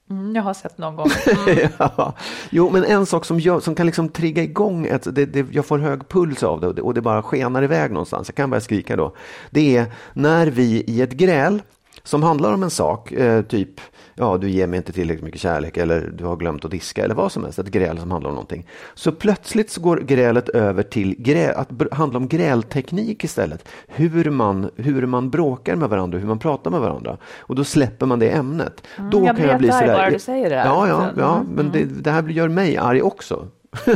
Mm, 0.09 0.35
jag 0.35 0.43
har 0.43 0.53
sett 0.53 0.77
någon 0.77 0.95
gång. 0.95 1.07
ja, 1.77 2.13
jo, 2.49 2.69
men 2.69 2.83
en 2.83 3.05
sak 3.05 3.25
som, 3.25 3.39
gör, 3.39 3.59
som 3.59 3.75
kan 3.75 3.85
liksom 3.85 4.09
trigga 4.09 4.43
igång, 4.43 4.85
ett, 4.85 5.15
det, 5.15 5.25
det, 5.25 5.45
jag 5.51 5.65
får 5.65 5.77
hög 5.77 6.09
puls 6.09 6.43
av 6.43 6.61
det 6.61 6.67
och, 6.67 6.75
det 6.75 6.81
och 6.81 6.93
det 6.93 7.01
bara 7.01 7.23
skenar 7.23 7.63
iväg 7.63 7.91
någonstans, 7.91 8.27
jag 8.27 8.35
kan 8.35 8.49
börja 8.49 8.61
skrika 8.61 8.95
då. 8.95 9.15
Det 9.49 9.77
är 9.77 9.85
när 10.13 10.47
vi 10.47 10.83
i 10.87 11.01
ett 11.01 11.11
gräl 11.11 11.61
som 12.05 12.23
handlar 12.23 12.53
om 12.53 12.63
en 12.63 12.69
sak, 12.69 13.11
eh, 13.11 13.41
typ 13.41 13.81
ja, 14.15 14.37
du 14.37 14.49
ger 14.49 14.67
mig 14.67 14.77
inte 14.77 14.91
tillräckligt 14.91 15.25
mycket 15.25 15.41
kärlek 15.41 15.77
eller 15.77 16.13
du 16.17 16.25
har 16.25 16.35
glömt 16.35 16.65
att 16.65 16.71
diska 16.71 17.03
eller 17.03 17.15
vad 17.15 17.31
som 17.31 17.43
helst, 17.43 17.59
ett 17.59 17.67
gräl 17.67 17.99
som 17.99 18.11
handlar 18.11 18.29
om 18.29 18.35
någonting. 18.35 18.67
Så 18.93 19.11
plötsligt 19.11 19.69
så 19.69 19.81
går 19.81 19.97
grälet 19.97 20.49
över 20.49 20.83
till 20.83 21.15
grä, 21.17 21.53
att 21.53 21.69
handla 21.91 22.17
om 22.17 22.27
grälteknik 22.27 23.23
istället. 23.23 23.67
Hur 23.87 24.29
man, 24.29 24.69
hur 24.75 25.05
man 25.05 25.29
bråkar 25.29 25.75
med 25.75 25.89
varandra, 25.89 26.17
hur 26.17 26.27
man 26.27 26.39
pratar 26.39 26.71
med 26.71 26.79
varandra. 26.79 27.17
Och 27.37 27.55
då 27.55 27.63
släpper 27.63 28.05
man 28.05 28.19
det 28.19 28.29
ämnet. 28.29 28.83
då 29.11 29.17
Mm, 29.17 29.25
jag 29.25 29.57
blir 29.57 29.69
jättearg 29.69 29.97
bara 29.97 30.09
du 30.09 30.19
säger 30.19 30.49
det 30.49 30.55
här. 30.55 30.65
Ja, 30.65 30.87
ja, 30.87 31.09
Så, 31.13 31.19
ja 31.19 31.35
mm, 31.35 31.47
men 31.55 31.71
det, 31.71 31.83
det 31.83 32.11
här 32.11 32.23
gör 32.23 32.47
mig 32.47 32.77
arg 32.77 33.01
också. 33.01 33.47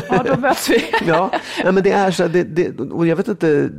Ja, 0.09 0.23
då 0.23 0.37
möts 0.39 0.69
vi. 0.69 0.83
Ja, 1.07 1.31
nej, 1.63 1.73
men 1.73 1.83
det 1.83 1.91
är 1.91 2.11
så 2.11 2.27
det, 2.27 2.43
det, 2.43 2.79
och 2.79 3.07
jag 3.07 3.15
vet 3.15 3.27
inte, 3.27 3.69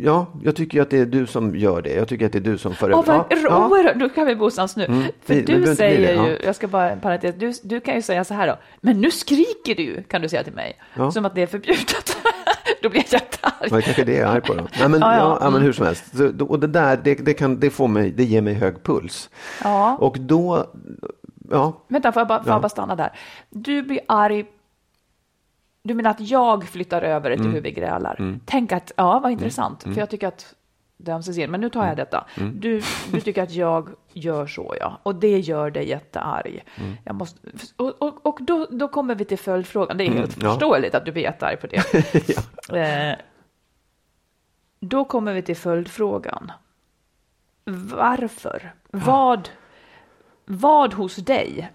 ja, 0.00 0.26
jag 0.42 0.56
tycker 0.56 0.78
ju 0.78 0.82
att 0.82 0.90
det 0.90 0.98
är 0.98 1.06
du 1.06 1.26
som 1.26 1.56
gör 1.56 1.82
det. 1.82 1.94
Jag 1.94 2.08
tycker 2.08 2.26
att 2.26 2.32
det 2.32 2.38
är 2.38 2.40
du 2.40 2.58
som 2.58 2.74
för 2.74 2.92
Åh, 2.92 3.04
vad 3.06 3.16
ja, 3.30 3.82
ja. 3.84 3.92
då 3.94 4.08
kan 4.08 4.26
vi 4.26 4.36
bosans 4.36 4.76
nu. 4.76 4.86
För 5.24 5.34
Vi- 5.34 5.42
du 5.42 5.74
säger 5.76 6.06
det, 6.08 6.14
ja. 6.14 6.28
ju, 6.28 6.38
jag 6.44 6.54
ska 6.56 6.68
bara 6.68 6.90
en 6.90 7.00
parentes, 7.00 7.34
du, 7.38 7.52
du 7.62 7.80
kan 7.80 7.94
ju 7.94 8.02
säga 8.02 8.24
så 8.24 8.34
här 8.34 8.46
då, 8.46 8.56
men 8.80 9.00
nu 9.00 9.10
skriker 9.10 9.74
du 9.74 10.02
kan 10.02 10.22
du 10.22 10.28
säga 10.28 10.44
till 10.44 10.52
mig, 10.54 10.78
Ja. 10.94 11.10
som 11.10 11.24
att 11.24 11.34
det 11.34 11.42
är 11.42 11.46
förbjudet. 11.46 12.16
då 12.82 12.88
blir 12.90 13.00
jag 13.10 13.12
jättearg. 13.20 13.54
Det 13.70 13.82
kanske 13.82 14.02
är 14.02 14.06
det 14.06 14.12
jag 14.14 14.28
är 14.30 14.32
arg 14.34 14.40
på 14.40 14.54
då. 14.54 14.66
Nej, 14.80 14.88
men, 14.88 15.00
Ja, 15.00 15.12
ja, 15.12 15.18
ja. 15.18 15.38
ja, 15.40 15.44
men 15.44 15.48
Mm. 15.54 15.62
hur 15.62 15.72
som 15.72 15.86
helst. 15.86 16.04
Så, 16.16 16.44
och 16.44 16.60
det 16.60 16.66
där, 16.66 17.00
det, 17.04 17.14
det, 17.14 17.34
kan, 17.34 17.60
det, 17.60 17.70
får 17.70 17.88
mig, 17.88 18.10
det 18.10 18.24
ger 18.24 18.42
mig 18.42 18.54
hög 18.54 18.82
puls. 18.82 19.30
Ja. 19.64 19.96
Och 20.00 20.16
då, 20.20 20.66
ja, 21.50 21.84
Vänta, 21.88 22.12
får 22.12 22.20
jag, 22.20 22.28
bara, 22.28 22.38
får 22.42 22.48
Ja. 22.50 22.54
jag 22.54 22.62
bara 22.62 22.68
stanna 22.68 22.96
där? 22.96 23.12
Du 23.50 23.82
blir 23.82 24.00
arg, 24.08 24.44
du 25.82 25.94
menar 25.94 26.10
att 26.10 26.20
jag 26.20 26.64
flyttar 26.64 27.02
över 27.02 27.30
det 27.30 27.36
till 27.36 27.50
hur 27.50 27.60
vi 27.60 27.70
grälar? 27.70 28.38
Tänk 28.44 28.72
att, 28.72 28.92
ja 28.96 29.20
vad 29.22 29.32
intressant, 29.32 29.82
för 29.82 29.98
jag 29.98 30.10
tycker 30.10 30.28
att 30.28 30.54
det 30.96 31.10
är 31.10 31.14
ömsesidigt, 31.14 31.50
men 31.50 31.60
nu 31.60 31.70
tar 31.70 31.86
jag 31.86 31.96
detta. 31.96 32.26
Du, 32.54 32.82
du 33.12 33.20
tycker 33.20 33.42
att 33.42 33.52
jag 33.52 33.88
gör 34.12 34.46
så, 34.46 34.74
ja, 34.80 35.00
och 35.02 35.14
det 35.14 35.38
gör 35.38 35.70
dig 35.70 35.88
jättearg. 35.88 36.64
Jag 37.04 37.14
måste, 37.14 37.40
och 37.76 38.02
och, 38.02 38.26
och 38.26 38.38
då, 38.42 38.66
då 38.70 38.88
kommer 38.88 39.14
vi 39.14 39.24
till 39.24 39.38
följdfrågan, 39.38 39.96
det 39.96 40.04
är 40.04 40.10
helt 40.10 40.42
ja. 40.42 40.50
förståeligt 40.50 40.94
att 40.94 41.04
du 41.04 41.12
blir 41.12 41.22
jättearg 41.22 41.60
på 41.60 41.66
det. 41.66 41.82
eh, 42.78 43.16
då 44.80 45.04
kommer 45.04 45.32
vi 45.32 45.42
till 45.42 45.56
följdfrågan. 45.56 46.52
Varför? 47.94 48.72
Vad, 48.90 49.48
vad 50.44 50.94
hos 50.94 51.16
dig 51.16 51.70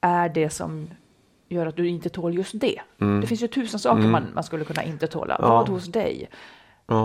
är 0.00 0.28
det 0.28 0.50
som 0.50 0.88
gör 1.52 1.66
att 1.66 1.76
du 1.76 1.88
inte 1.88 2.08
tål 2.08 2.34
just 2.34 2.60
det? 2.60 2.80
Det 3.20 3.26
finns 3.26 3.42
ju 3.42 3.46
tusen 3.48 3.80
saker 3.80 4.02
man, 4.02 4.26
man 4.34 4.44
skulle 4.44 4.64
kunna 4.64 4.82
inte 4.82 5.06
tåla. 5.06 5.36
Vad 5.40 5.68
hos 5.68 5.86
dig? 5.86 6.28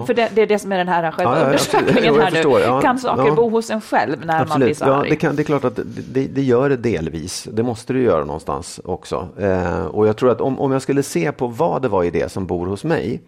För 0.07 0.13
det, 0.13 0.31
det 0.35 0.41
är 0.41 0.47
det 0.47 0.59
som 0.59 0.71
är 0.71 0.77
den 0.77 0.87
här 0.87 1.11
själva 1.11 1.39
Ja, 1.39 1.47
ja, 1.47 1.53
absolut. 1.53 1.81
undersökningen 1.87 2.21
här 2.21 2.31
nu. 2.31 2.35
förstår, 2.35 2.61
ja. 2.61 2.81
Kan 2.81 2.99
saker 2.99 3.25
Ja. 3.27 3.35
bo 3.35 3.49
hos 3.49 3.69
en 3.69 3.81
själv 3.81 4.25
när 4.25 4.25
man 4.25 4.45
blir 4.45 4.51
absolut. 4.53 4.77
så 4.77 4.85
Ja, 4.85 4.93
arg? 4.95 5.09
det, 5.09 5.15
kan, 5.15 5.35
det 5.35 5.41
är 5.41 5.43
klart 5.43 5.63
att 5.63 5.75
det, 5.75 5.83
det, 6.13 6.27
det 6.27 6.41
gör 6.41 6.69
det 6.69 6.75
delvis. 6.77 7.47
Det 7.51 7.63
måste 7.63 7.93
det 7.93 7.99
göra 7.99 8.25
någonstans 8.25 8.79
också. 8.83 9.27
Eh, 9.39 9.85
och 9.85 10.07
jag 10.07 10.17
tror 10.17 10.31
att 10.31 10.41
om, 10.41 10.59
om 10.59 10.71
jag 10.71 10.81
skulle 10.81 11.03
se 11.03 11.31
på 11.31 11.47
vad 11.47 11.81
det 11.81 11.87
var 11.87 12.03
i 12.03 12.09
det 12.09 12.31
som 12.31 12.45
bor 12.45 12.65
hos 12.67 12.83
mig, 12.83 13.21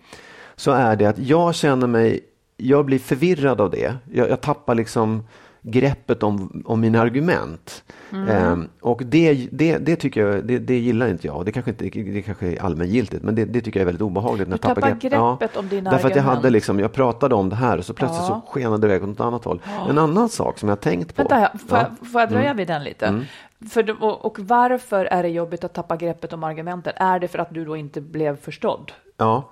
så 0.56 0.72
är 0.72 0.96
det 0.96 1.06
att 1.06 1.20
jag 1.20 1.56
känner 1.56 1.88
mig, 1.88 2.20
jag 2.58 2.86
blir 2.86 3.00
förvirrad 3.00 3.62
av 3.62 3.70
det. 3.72 3.96
Jag, 4.14 4.30
jag 4.30 4.42
tappar 4.42 4.76
liksom 4.76 5.24
greppet 5.62 6.24
om, 6.24 6.64
om 6.66 6.82
mina 6.82 7.02
argument. 7.02 7.84
Mm. 8.14 8.28
Eh, 8.30 8.68
och 8.82 9.02
det, 9.06 9.48
det, 9.52 9.78
det 9.78 9.96
tycker 9.96 10.26
jag, 10.28 10.46
det, 10.46 10.60
det 10.60 10.78
gillar 10.80 11.08
inte 11.08 11.28
jag. 11.28 11.46
Det 11.46 11.52
kanske, 11.52 11.72
inte, 11.72 11.84
det 11.90 12.22
kanske 12.22 12.48
är 12.48 12.62
allmängiltigt, 12.62 13.24
men 13.24 13.36
det, 13.36 13.46
det 13.46 13.62
tycker 13.62 13.80
jag 13.80 13.82
är 13.82 13.86
väldigt 13.86 14.02
obehagligt. 14.02 14.48
När 14.48 14.56
Du 14.58 14.62
tappar 14.62 14.82
grepp- 14.82 15.02
greppet 15.02 15.58
om 15.58 15.68
dina 15.68 15.92
Därför 15.92 16.08
att 16.10 16.16
jag 16.16 16.24
hade 16.24 16.38
argument. 16.38 16.54
liksom, 16.54 16.80
jag 16.80 16.94
pratade 16.94 17.36
om 17.36 17.50
det 17.50 17.56
här 17.56 17.78
och 17.78 17.86
så 17.86 17.94
plötsligt 17.94 18.22
Ja. 18.30 18.42
så 18.46 18.52
skenade 18.52 18.88
det 18.88 18.94
iväg 18.96 19.04
åt 19.04 19.10
något 19.10 19.20
annat 19.20 19.46
håll. 19.46 19.62
En 19.90 19.98
annan 19.98 20.30
sak 20.30 20.60
som 20.60 20.70
jag 20.70 20.80
tänkt 20.80 21.16
på. 21.16 21.22
Vänta, 21.24 21.58
får, 21.68 21.78
Ja. 21.78 21.80
Mm. 21.86 21.96
jag, 22.02 22.08
får 22.12 22.22
jag 22.22 22.30
dröja 22.30 22.54
vid 22.54 22.68
den 22.68 22.84
lite? 22.84 23.26
För, 23.72 23.84
då- 23.84 23.94
och, 23.94 24.26
och 24.26 24.40
varför 24.40 25.06
är 25.06 25.24
det 25.24 25.30
jobbigt 25.30 25.64
att 25.64 25.74
tappa 25.74 25.96
greppet 25.96 26.34
om 26.34 26.44
argumenten? 26.44 26.94
Är 26.96 27.20
det 27.20 27.28
för 27.28 27.40
att 27.40 27.54
du 27.54 27.66
då 27.66 27.76
inte 27.78 28.02
blev 28.02 28.38
förstådd? 28.42 28.92
Ja, 29.18 29.50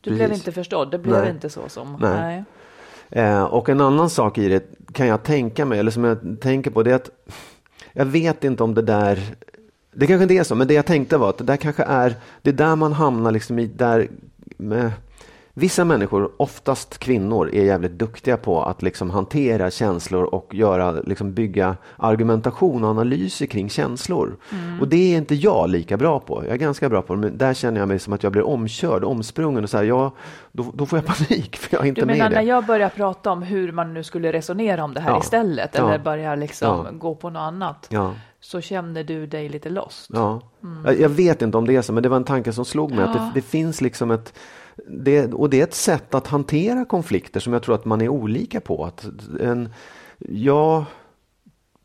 Du 0.00 0.10
Precis. 0.10 0.18
blev 0.26 0.32
inte 0.38 0.52
förstådd, 0.52 0.90
det 0.90 0.98
blev 0.98 1.20
Nej. 1.20 1.30
inte 1.30 1.50
så 1.50 1.68
som... 1.68 1.96
Nej. 2.00 2.44
Eh, 3.10 3.42
och 3.42 3.68
en 3.68 3.80
annan 3.80 4.10
sak 4.10 4.38
i 4.38 4.48
det 4.48 4.64
kan 4.92 5.06
jag 5.06 5.22
tänka 5.22 5.64
mig, 5.64 5.78
eller 5.78 5.90
som 5.90 6.04
jag 6.04 6.40
tänker 6.40 6.70
på, 6.70 6.82
det 6.82 6.90
är 6.90 6.94
att 6.94 7.10
jag 7.92 8.04
vet 8.04 8.44
inte 8.44 8.62
om 8.62 8.74
det 8.74 8.82
där, 8.82 9.18
det 9.94 10.06
kanske 10.06 10.22
inte 10.22 10.34
är 10.34 10.44
så, 10.44 10.54
men 10.54 10.68
det 10.68 10.74
jag 10.74 10.86
tänkte 10.86 11.18
var 11.18 11.30
att 11.30 11.38
det 11.38 11.44
där 11.44 11.56
kanske 11.56 11.82
är, 11.82 12.14
det 12.42 12.50
är 12.50 12.54
där 12.54 12.76
man 12.76 12.92
hamnar 12.92 13.30
liksom 13.30 13.58
i, 13.58 13.66
där 13.66 14.08
med, 14.56 14.92
Vissa 15.58 15.84
människor, 15.84 16.30
oftast 16.36 16.98
kvinnor, 16.98 17.50
är 17.52 17.64
jävligt 17.64 17.92
duktiga 17.98 18.36
på 18.36 18.62
att 18.62 18.82
liksom 18.82 19.10
hantera 19.10 19.70
känslor 19.70 20.24
och 20.24 20.54
göra, 20.54 20.92
liksom 20.92 21.34
bygga 21.34 21.76
argumentation 21.96 22.84
och 22.84 22.90
analyser 22.90 23.46
kring 23.46 23.68
känslor. 23.70 24.36
Och 24.80 24.88
det 24.88 24.96
är 25.14 25.16
inte 25.16 25.34
jag 25.34 25.70
lika 25.70 25.96
bra 25.96 26.20
på. 26.20 26.42
Jag 26.44 26.52
är 26.52 26.56
ganska 26.56 26.88
bra 26.88 27.02
på 27.02 27.14
det, 27.14 27.20
men 27.20 27.38
där 27.38 27.54
känner 27.54 27.80
jag 27.80 27.88
mig 27.88 27.98
som 27.98 28.12
att 28.12 28.22
jag 28.22 28.32
blir 28.32 28.46
omkörd, 28.46 29.04
omsprungen 29.04 29.62
och 29.64 29.70
så 29.70 29.76
här, 29.76 29.84
jag, 29.84 30.10
då, 30.52 30.66
då 30.74 30.86
får 30.86 30.98
jag 30.98 31.06
panik 31.06 31.56
för 31.56 31.76
jag 31.76 31.84
är 31.84 31.88
inte 31.88 32.00
Du 32.00 32.06
med 32.06 32.16
menar 32.16 32.30
i 32.30 32.34
när 32.34 32.42
det. 32.42 32.48
jag 32.48 32.66
börjar 32.66 32.88
prata 32.88 33.30
om 33.32 33.42
hur 33.42 33.72
man 33.72 33.94
nu 33.94 34.02
skulle 34.04 34.32
resonera 34.32 34.84
om 34.84 34.94
det 34.94 35.00
här 35.00 35.10
Ja. 35.10 35.18
istället, 35.18 35.70
Ja. 35.74 35.88
eller 35.88 36.04
börjar 36.04 36.36
liksom 36.36 36.68
Ja. 36.86 36.92
gå 36.98 37.14
på 37.14 37.30
något 37.30 37.40
annat, 37.40 37.86
Ja. 37.90 38.12
så 38.40 38.60
känner 38.60 39.04
du 39.04 39.26
dig 39.26 39.48
lite 39.48 39.68
lost? 39.70 40.10
Ja. 40.12 40.40
Mm. 40.62 40.84
Jag, 40.84 41.00
jag 41.00 41.08
vet 41.08 41.42
inte 41.42 41.58
om 41.58 41.66
det 41.66 41.76
är 41.76 41.82
så, 41.82 41.92
men 41.92 42.02
det 42.02 42.08
var 42.08 42.16
en 42.16 42.24
tanke 42.24 42.52
som 42.52 42.64
slog 42.64 42.90
mig. 42.90 43.04
Att 43.04 43.12
det, 43.12 43.30
det 43.34 43.42
finns 43.42 43.80
liksom 43.80 44.10
ett 44.10 44.38
det, 44.88 45.34
och 45.34 45.50
det 45.50 45.60
är 45.60 45.64
ett 45.64 45.74
sätt 45.74 46.14
att 46.14 46.26
hantera 46.26 46.84
konflikter 46.84 47.40
som 47.40 47.52
jag 47.52 47.62
tror 47.62 47.74
att 47.74 47.84
man 47.84 48.00
är 48.00 48.08
olika 48.08 48.60
på. 48.60 48.84
Att 48.84 49.08
en, 49.40 49.68
jag 50.18 50.84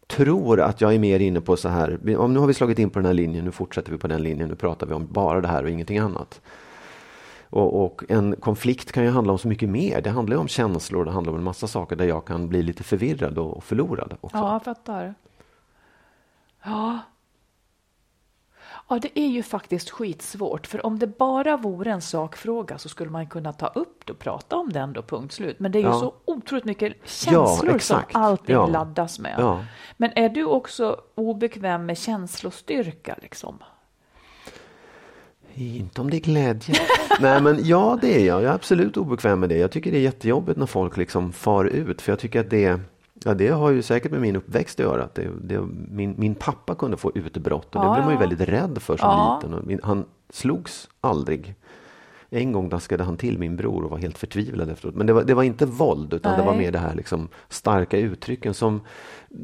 tror 0.08 0.62
att 0.62 0.82
jag 0.82 0.94
är 0.94 1.00
mer 1.00 1.20
inne 1.20 1.42
på 1.42 1.58
så 1.58 1.70
här, 1.70 2.18
om 2.18 2.34
nu 2.34 2.40
har 2.40 2.48
vi 2.48 2.54
slagit 2.54 2.80
in 2.80 2.90
på 2.90 3.00
den 3.00 3.06
här 3.06 3.14
linjen, 3.14 3.46
nu 3.46 3.52
fortsätter 3.52 3.92
vi 3.92 3.98
på 3.98 4.08
den 4.08 4.24
linjen, 4.24 4.50
nu 4.50 4.56
pratar 4.56 4.88
vi 4.88 4.94
om 4.94 5.08
bara 5.12 5.42
det 5.42 5.48
här 5.48 5.64
och 5.64 5.70
ingenting 5.70 5.98
annat. 5.98 6.42
Och, 7.50 7.86
och 7.86 8.04
en 8.10 8.36
konflikt 8.36 8.92
kan 8.92 9.04
ju 9.04 9.10
handla 9.10 9.32
om 9.32 9.40
så 9.40 9.48
mycket 9.48 9.70
mer. 9.70 10.02
Det 10.02 10.10
handlar 10.10 10.36
ju 10.36 10.40
om 10.42 10.48
känslor, 10.48 11.06
det 11.06 11.12
handlar 11.12 11.34
om 11.34 11.40
en 11.40 11.44
massa 11.44 11.68
saker 11.68 11.96
där 11.96 12.06
jag 12.06 12.26
kan 12.26 12.50
bli 12.50 12.64
lite 12.64 12.84
förvirrad 12.84 13.38
och 13.38 13.64
förlorad 13.64 14.18
också. 14.22 14.38
Ja, 14.38 14.54
jag 14.54 14.64
fattar. 14.64 15.16
Ja. 16.64 17.00
Ja, 18.92 19.00
det 19.00 19.20
är 19.20 19.28
ju 19.28 19.44
faktiskt 19.44 19.90
skitsvårt, 19.90 20.68
för 20.68 20.86
om 20.86 21.00
det 21.00 21.08
bara 21.08 21.58
vore 21.58 21.92
en 21.92 22.02
sakfråga 22.02 22.78
så 22.78 22.90
skulle 22.90 23.10
man 23.10 23.28
kunna 23.28 23.54
ta 23.54 23.68
upp 23.68 24.06
det 24.06 24.14
och 24.14 24.20
prata 24.20 24.56
om 24.56 24.72
den 24.74 24.94
då, 24.94 25.02
punkt 25.02 25.34
slut. 25.34 25.60
Men 25.60 25.72
det 25.72 25.80
är 25.80 25.82
ju 25.82 25.88
Ja. 25.88 26.00
så 26.00 26.14
otroligt 26.26 26.66
mycket 26.66 26.94
känslor 27.04 27.58
som 27.68 27.70
exakt. 27.76 28.16
allting 28.16 28.56
Ja. 28.56 28.68
laddas 28.68 29.20
med. 29.20 29.36
Ja. 29.38 29.66
Men 29.98 30.12
är 30.16 30.30
du 30.30 30.46
också 30.46 30.98
obekväm 31.16 31.86
med 31.86 31.98
känslostyrka 31.98 33.16
liksom? 33.22 33.58
Inte 35.54 36.02
om 36.02 36.10
det 36.10 36.18
är 36.18 36.22
glädje. 36.22 36.76
Nej 37.20 37.42
men 37.42 37.60
ja 37.66 37.98
det 38.02 38.22
är 38.22 38.26
jag. 38.26 38.44
Jag 38.44 38.50
är 38.50 38.56
absolut 38.56 38.98
obekväm 38.98 39.40
med 39.40 39.50
det. 39.50 39.58
Jag 39.58 39.72
tycker 39.72 39.92
det 39.92 39.98
är 39.98 40.02
jättejobbigt 40.02 40.60
när 40.60 40.66
folk 40.66 40.98
liksom 40.98 41.34
far 41.34 41.66
ut. 41.66 42.02
För 42.02 42.12
jag 42.12 42.20
tycker 42.20 42.40
att 42.40 42.50
det, 42.50 42.80
ja, 43.26 43.34
det 43.34 43.48
har 43.48 43.70
ju 43.70 43.82
säkert 43.82 44.12
med 44.12 44.22
min 44.22 44.36
uppväxt 44.36 44.80
att 44.80 44.86
göra. 44.86 45.04
Att 45.04 45.16
det, 45.16 45.28
det, 45.42 45.62
min, 45.92 46.16
min 46.18 46.36
pappa 46.36 46.76
kunde 46.76 46.98
få 46.98 47.12
utbrott 47.16 47.76
och 47.76 47.82
det 47.82 47.88
Ja, 47.88 47.94
blev 47.94 48.06
man 48.06 48.14
ju 48.14 48.20
väldigt 48.20 48.50
rädd 48.50 48.78
för 48.82 48.98
som 48.98 49.10
Ja. 49.10 49.40
liten. 49.42 49.54
Och 49.58 49.68
min, 49.68 49.80
han 49.84 50.06
slogs 50.30 50.90
aldrig. 51.02 51.56
En 52.30 52.52
gång 52.52 52.70
daskade 52.70 53.04
han 53.04 53.18
till 53.18 53.40
min 53.40 53.56
bror 53.56 53.84
och 53.84 53.90
var 53.90 53.98
helt 53.98 54.18
förtvivlad 54.18 54.70
efteråt. 54.70 54.96
Men 54.96 55.08
det 55.08 55.14
var, 55.14 55.24
det 55.24 55.34
var 55.34 55.44
inte 55.44 55.66
våld 55.66 56.14
utan 56.14 56.40
det 56.40 56.46
var 56.46 56.54
Nej. 56.54 56.66
mer 56.66 56.72
det 56.72 56.80
här 56.80 56.96
liksom 56.96 57.28
starka 57.50 57.98
uttrycken 57.98 58.54
som... 58.54 58.82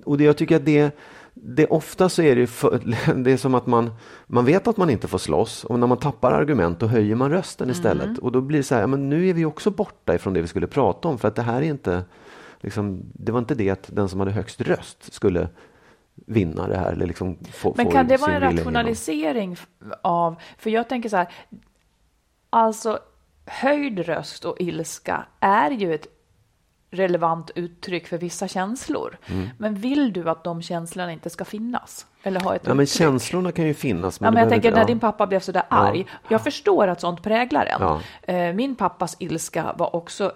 Och 0.05 0.17
det, 0.17 0.23
jag 0.23 0.37
tycker 0.37 0.55
att 0.55 0.65
det, 0.65 0.97
det 1.33 1.67
ofta 1.67 2.09
så 2.09 2.21
är 2.21 2.35
det, 2.35 2.47
för, 2.47 2.81
det 3.23 3.31
är 3.31 3.37
som 3.37 3.55
att 3.55 3.67
man, 3.67 3.91
man 4.27 4.45
vet 4.45 4.67
att 4.67 4.77
man 4.77 4.89
inte 4.89 5.07
får 5.07 5.17
slåss 5.17 5.63
och 5.63 5.79
när 5.79 5.87
man 5.87 5.97
tappar 5.97 6.31
argument 6.31 6.79
då 6.79 6.87
höjer 6.87 7.15
man 7.15 7.31
rösten 7.31 7.69
istället. 7.69 8.05
Mm. 8.05 8.19
Och 8.21 8.31
då 8.31 8.41
blir 8.41 8.57
det 8.57 8.63
så 8.63 8.75
här, 8.75 8.87
men 8.87 9.09
nu 9.09 9.27
är 9.27 9.33
vi 9.33 9.45
också 9.45 9.71
borta 9.71 10.15
ifrån 10.15 10.33
det 10.33 10.41
vi 10.41 10.47
skulle 10.47 10.67
prata 10.67 11.07
om 11.07 11.17
för 11.17 11.27
att 11.27 11.35
det 11.35 11.41
här 11.41 11.61
är 11.61 11.65
inte, 11.65 12.03
liksom, 12.61 13.01
det 13.13 13.31
var 13.31 13.39
inte 13.39 13.55
det 13.55 13.69
att 13.69 13.89
den 13.93 14.09
som 14.09 14.19
hade 14.19 14.31
högst 14.31 14.61
röst 14.61 15.13
skulle 15.13 15.47
vinna 16.15 16.67
det 16.67 16.77
här 16.77 16.91
eller 16.91 17.05
liksom 17.07 17.37
få, 17.53 17.73
Men 17.77 17.91
kan 17.91 18.07
det 18.07 18.17
vara 18.17 18.31
en 18.31 18.37
igenom. 18.43 18.57
rationalisering 18.57 19.53
f- 19.53 19.67
av, 20.01 20.35
för 20.57 20.69
jag 20.69 20.89
tänker 20.89 21.09
så 21.09 21.17
här, 21.17 21.27
alltså 22.49 22.99
höjd 23.45 23.99
röst 23.99 24.45
och 24.45 24.55
ilska 24.59 25.25
är 25.39 25.71
ju 25.71 25.93
ett 25.93 26.07
relevant 26.91 27.51
uttryck 27.55 28.07
för 28.07 28.17
vissa 28.17 28.47
känslor. 28.47 29.17
Mm. 29.27 29.49
Men 29.57 29.75
vill 29.75 30.13
du 30.13 30.29
att 30.29 30.43
de 30.43 30.61
känslorna 30.61 31.11
inte 31.11 31.29
ska 31.29 31.45
finnas? 31.45 32.05
Eller 32.23 32.39
ha 32.39 32.55
ett 32.55 32.61
Ja, 32.65 32.73
men 32.73 32.83
uttryck? 32.83 32.97
känslorna 32.97 33.51
kan 33.51 33.65
ju 33.65 33.73
finnas. 33.73 34.19
Ja, 34.21 34.31
men 34.31 34.39
jag 34.41 34.49
tänker 34.49 34.67
inte- 34.69 34.75
när 34.75 34.83
ja. 34.83 34.87
din 34.87 34.99
pappa 34.99 35.27
blev 35.27 35.39
så 35.39 35.51
där 35.51 35.63
arg. 35.69 36.05
Jag 36.29 36.43
förstår 36.43 36.87
att 36.87 37.01
sånt 37.01 37.23
präglar 37.23 37.65
en. 37.65 37.81
Ja. 37.81 38.01
Eh, 38.33 38.53
Min 38.53 38.75
pappas 38.75 39.15
ilska 39.19 39.73
var 39.77 39.95
också 39.95 40.31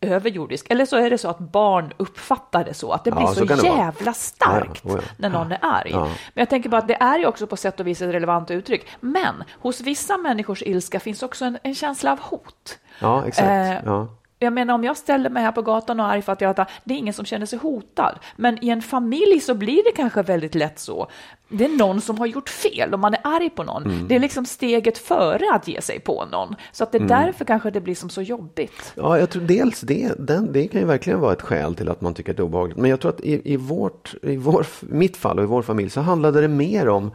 överjordisk. 0.00 0.66
Eller 0.70 0.86
så 0.86 0.96
är 0.96 1.10
det 1.10 1.18
så 1.18 1.28
att 1.28 1.38
barn 1.38 1.92
uppfattar 1.96 2.64
det 2.64 2.74
så, 2.74 2.92
att 2.92 3.04
det 3.04 3.10
Ja, 3.10 3.16
blir 3.16 3.26
så 3.26 3.56
så, 3.56 3.66
vara. 3.66 3.78
jävla 3.78 4.12
starkt 4.12 4.80
Ja, 4.84 4.90
ja. 4.90 4.96
Ja. 4.96 5.02
när 5.16 5.28
någon 5.28 5.52
är 5.52 5.58
arg. 5.62 5.90
Ja. 5.92 6.04
Men 6.04 6.14
jag 6.34 6.48
tänker 6.50 6.68
bara 6.68 6.78
att 6.78 6.88
det 6.88 6.94
är 7.00 7.18
ju 7.18 7.26
också 7.26 7.46
på 7.46 7.56
sätt 7.56 7.80
och 7.80 7.86
vis 7.86 8.02
ett 8.02 8.14
relevant 8.14 8.50
uttryck. 8.50 8.86
Men 9.00 9.44
hos 9.60 9.80
vissa 9.80 10.16
människors 10.16 10.62
ilska 10.62 11.00
finns 11.00 11.22
också 11.22 11.44
en, 11.44 11.58
en 11.62 11.74
känsla 11.74 12.12
av 12.12 12.20
hot. 12.20 12.78
Ja, 12.98 13.24
exakt. 13.26 13.48
Eh, 13.48 13.74
ja. 13.84 14.08
Jag 14.42 14.52
menar 14.52 14.74
om 14.74 14.84
jag 14.84 14.96
ställer 14.96 15.30
mig 15.30 15.42
här 15.42 15.52
på 15.52 15.62
gatan 15.62 16.00
och 16.00 16.06
är 16.06 16.10
arg 16.10 16.22
för 16.22 16.32
att 16.32 16.40
jag 16.40 16.66
det 16.84 16.94
är 16.94 16.98
ingen 16.98 17.14
som 17.14 17.24
känner 17.24 17.46
sig 17.46 17.58
hotad. 17.58 18.18
Men 18.36 18.64
i 18.64 18.68
en 18.68 18.82
familj 18.82 19.40
så 19.40 19.54
blir 19.54 19.84
det 19.84 19.92
kanske 19.96 20.22
väldigt 20.22 20.54
lätt 20.54 20.78
så. 20.78 21.10
Det 21.48 21.64
är 21.64 21.68
någon 21.68 22.00
som 22.00 22.18
har 22.18 22.26
gjort 22.26 22.48
fel 22.48 22.94
och 22.94 23.00
man 23.00 23.14
är 23.14 23.20
arg 23.24 23.50
på 23.50 23.62
någon. 23.62 23.84
Mm. 23.84 24.08
Det 24.08 24.14
är 24.14 24.20
liksom 24.20 24.46
steget 24.46 24.98
före 24.98 25.44
att 25.54 25.68
ge 25.68 25.80
sig 25.80 26.00
på 26.00 26.24
någon. 26.32 26.54
Så 26.72 26.84
att 26.84 26.92
det 26.92 26.98
är 26.98 27.08
därför 27.08 27.44
kanske 27.44 27.70
det 27.70 27.80
blir 27.80 27.94
som 27.94 28.10
så 28.10 28.22
jobbigt. 28.22 28.92
Ja, 28.94 29.18
jag 29.18 29.30
tror 29.30 29.42
dels 29.42 29.80
det, 29.80 30.12
den, 30.18 30.52
det 30.52 30.68
kan 30.68 30.80
ju 30.80 30.86
verkligen 30.86 31.20
vara 31.20 31.32
ett 31.32 31.42
skäl 31.42 31.74
till 31.74 31.88
att 31.88 32.00
man 32.00 32.14
tycker 32.14 32.30
att 32.30 32.36
det 32.36 32.40
är 32.40 32.44
obehagligt. 32.44 32.78
Men 32.78 32.90
jag 32.90 33.00
tror 33.00 33.10
att 33.10 33.20
i, 33.20 33.52
i, 33.52 33.56
vårt, 33.56 34.14
i 34.22 34.36
vår, 34.36 34.66
mitt 34.80 35.16
fall 35.16 35.38
och 35.38 35.44
i 35.44 35.46
vår 35.46 35.62
familj 35.62 35.90
så 35.90 36.00
handlade 36.00 36.40
det 36.40 36.48
mer 36.48 36.88
om 36.88 37.10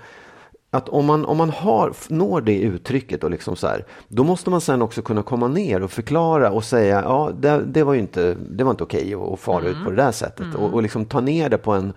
att 0.75 0.89
om 0.89 1.05
man, 1.05 1.25
om 1.25 1.37
man 1.37 1.49
har, 1.49 1.93
når 2.09 2.41
det 2.41 2.59
uttrycket 2.59 3.23
och 3.23 3.31
liksom 3.31 3.55
så 3.55 3.67
här, 3.67 3.85
då 4.07 4.23
måste 4.23 4.49
man 4.49 4.61
sen 4.61 4.81
också 4.81 5.01
kunna 5.01 5.23
komma 5.23 5.47
ner 5.47 5.83
och 5.83 5.91
förklara 5.91 6.51
och 6.51 6.63
säga 6.63 7.01
ja, 7.01 7.31
det, 7.39 7.63
det 7.65 7.83
var 7.83 7.93
ju 7.93 7.99
inte, 7.99 8.37
det 8.49 8.63
var 8.63 8.71
inte 8.71 8.83
okej 8.83 9.13
att, 9.13 9.21
att 9.21 9.39
fara 9.39 9.65
ut 9.65 9.83
på 9.83 9.89
det 9.89 9.95
där 9.95 10.11
sättet 10.11 10.55
och, 10.55 10.73
och 10.73 10.81
liksom 10.81 11.05
ta 11.05 11.21
ner 11.21 11.49
det 11.49 11.57
på 11.57 11.71
en, 11.71 11.93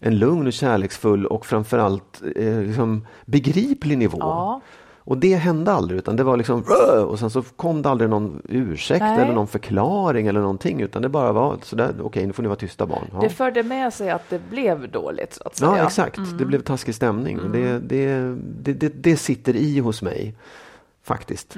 en 0.00 0.18
lugn 0.18 0.46
och 0.46 0.52
kärleksfull 0.52 1.26
och 1.26 1.46
framförallt 1.46 2.22
eh, 2.36 2.60
liksom 2.60 3.06
begriplig 3.24 3.98
nivå. 3.98 4.18
Ja. 4.20 4.60
Och 5.08 5.18
det 5.18 5.36
hände 5.36 5.72
aldrig, 5.72 5.98
utan 5.98 6.16
det 6.16 6.24
var 6.24 6.36
liksom 6.36 6.64
och 7.06 7.18
sen 7.18 7.30
så 7.30 7.42
kom 7.42 7.82
det 7.82 7.88
aldrig 7.88 8.10
någon 8.10 8.42
ursäkt 8.48 9.00
Nej. 9.00 9.22
eller 9.22 9.34
någon 9.34 9.46
förklaring 9.46 10.26
eller 10.26 10.40
någonting, 10.40 10.80
utan 10.80 11.02
det 11.02 11.08
bara 11.08 11.32
var 11.32 11.58
sådär, 11.62 11.94
okej 12.02 12.26
nu 12.26 12.32
får 12.32 12.42
ni 12.42 12.48
vara 12.48 12.58
tysta 12.58 12.86
barn. 12.86 13.04
Ja, 13.12 13.20
Det 13.20 13.28
förde 13.28 13.62
med 13.62 13.94
sig 13.94 14.10
att 14.10 14.30
det 14.30 14.40
blev 14.50 14.90
dåligt 14.90 15.34
så 15.34 15.42
att 15.46 15.56
säga. 15.56 15.76
ja 15.76 15.84
exakt, 15.86 16.18
det 16.38 16.44
blev 16.44 16.60
taskig 16.62 16.94
stämning. 16.94 17.40
Och 17.40 17.50
Det, 17.50 17.78
det, 17.78 18.34
det, 18.62 18.72
det, 18.72 18.88
det 19.02 19.16
sitter 19.16 19.56
i 19.56 19.78
hos 19.78 20.02
mig, 20.02 20.34
faktiskt. 21.08 21.54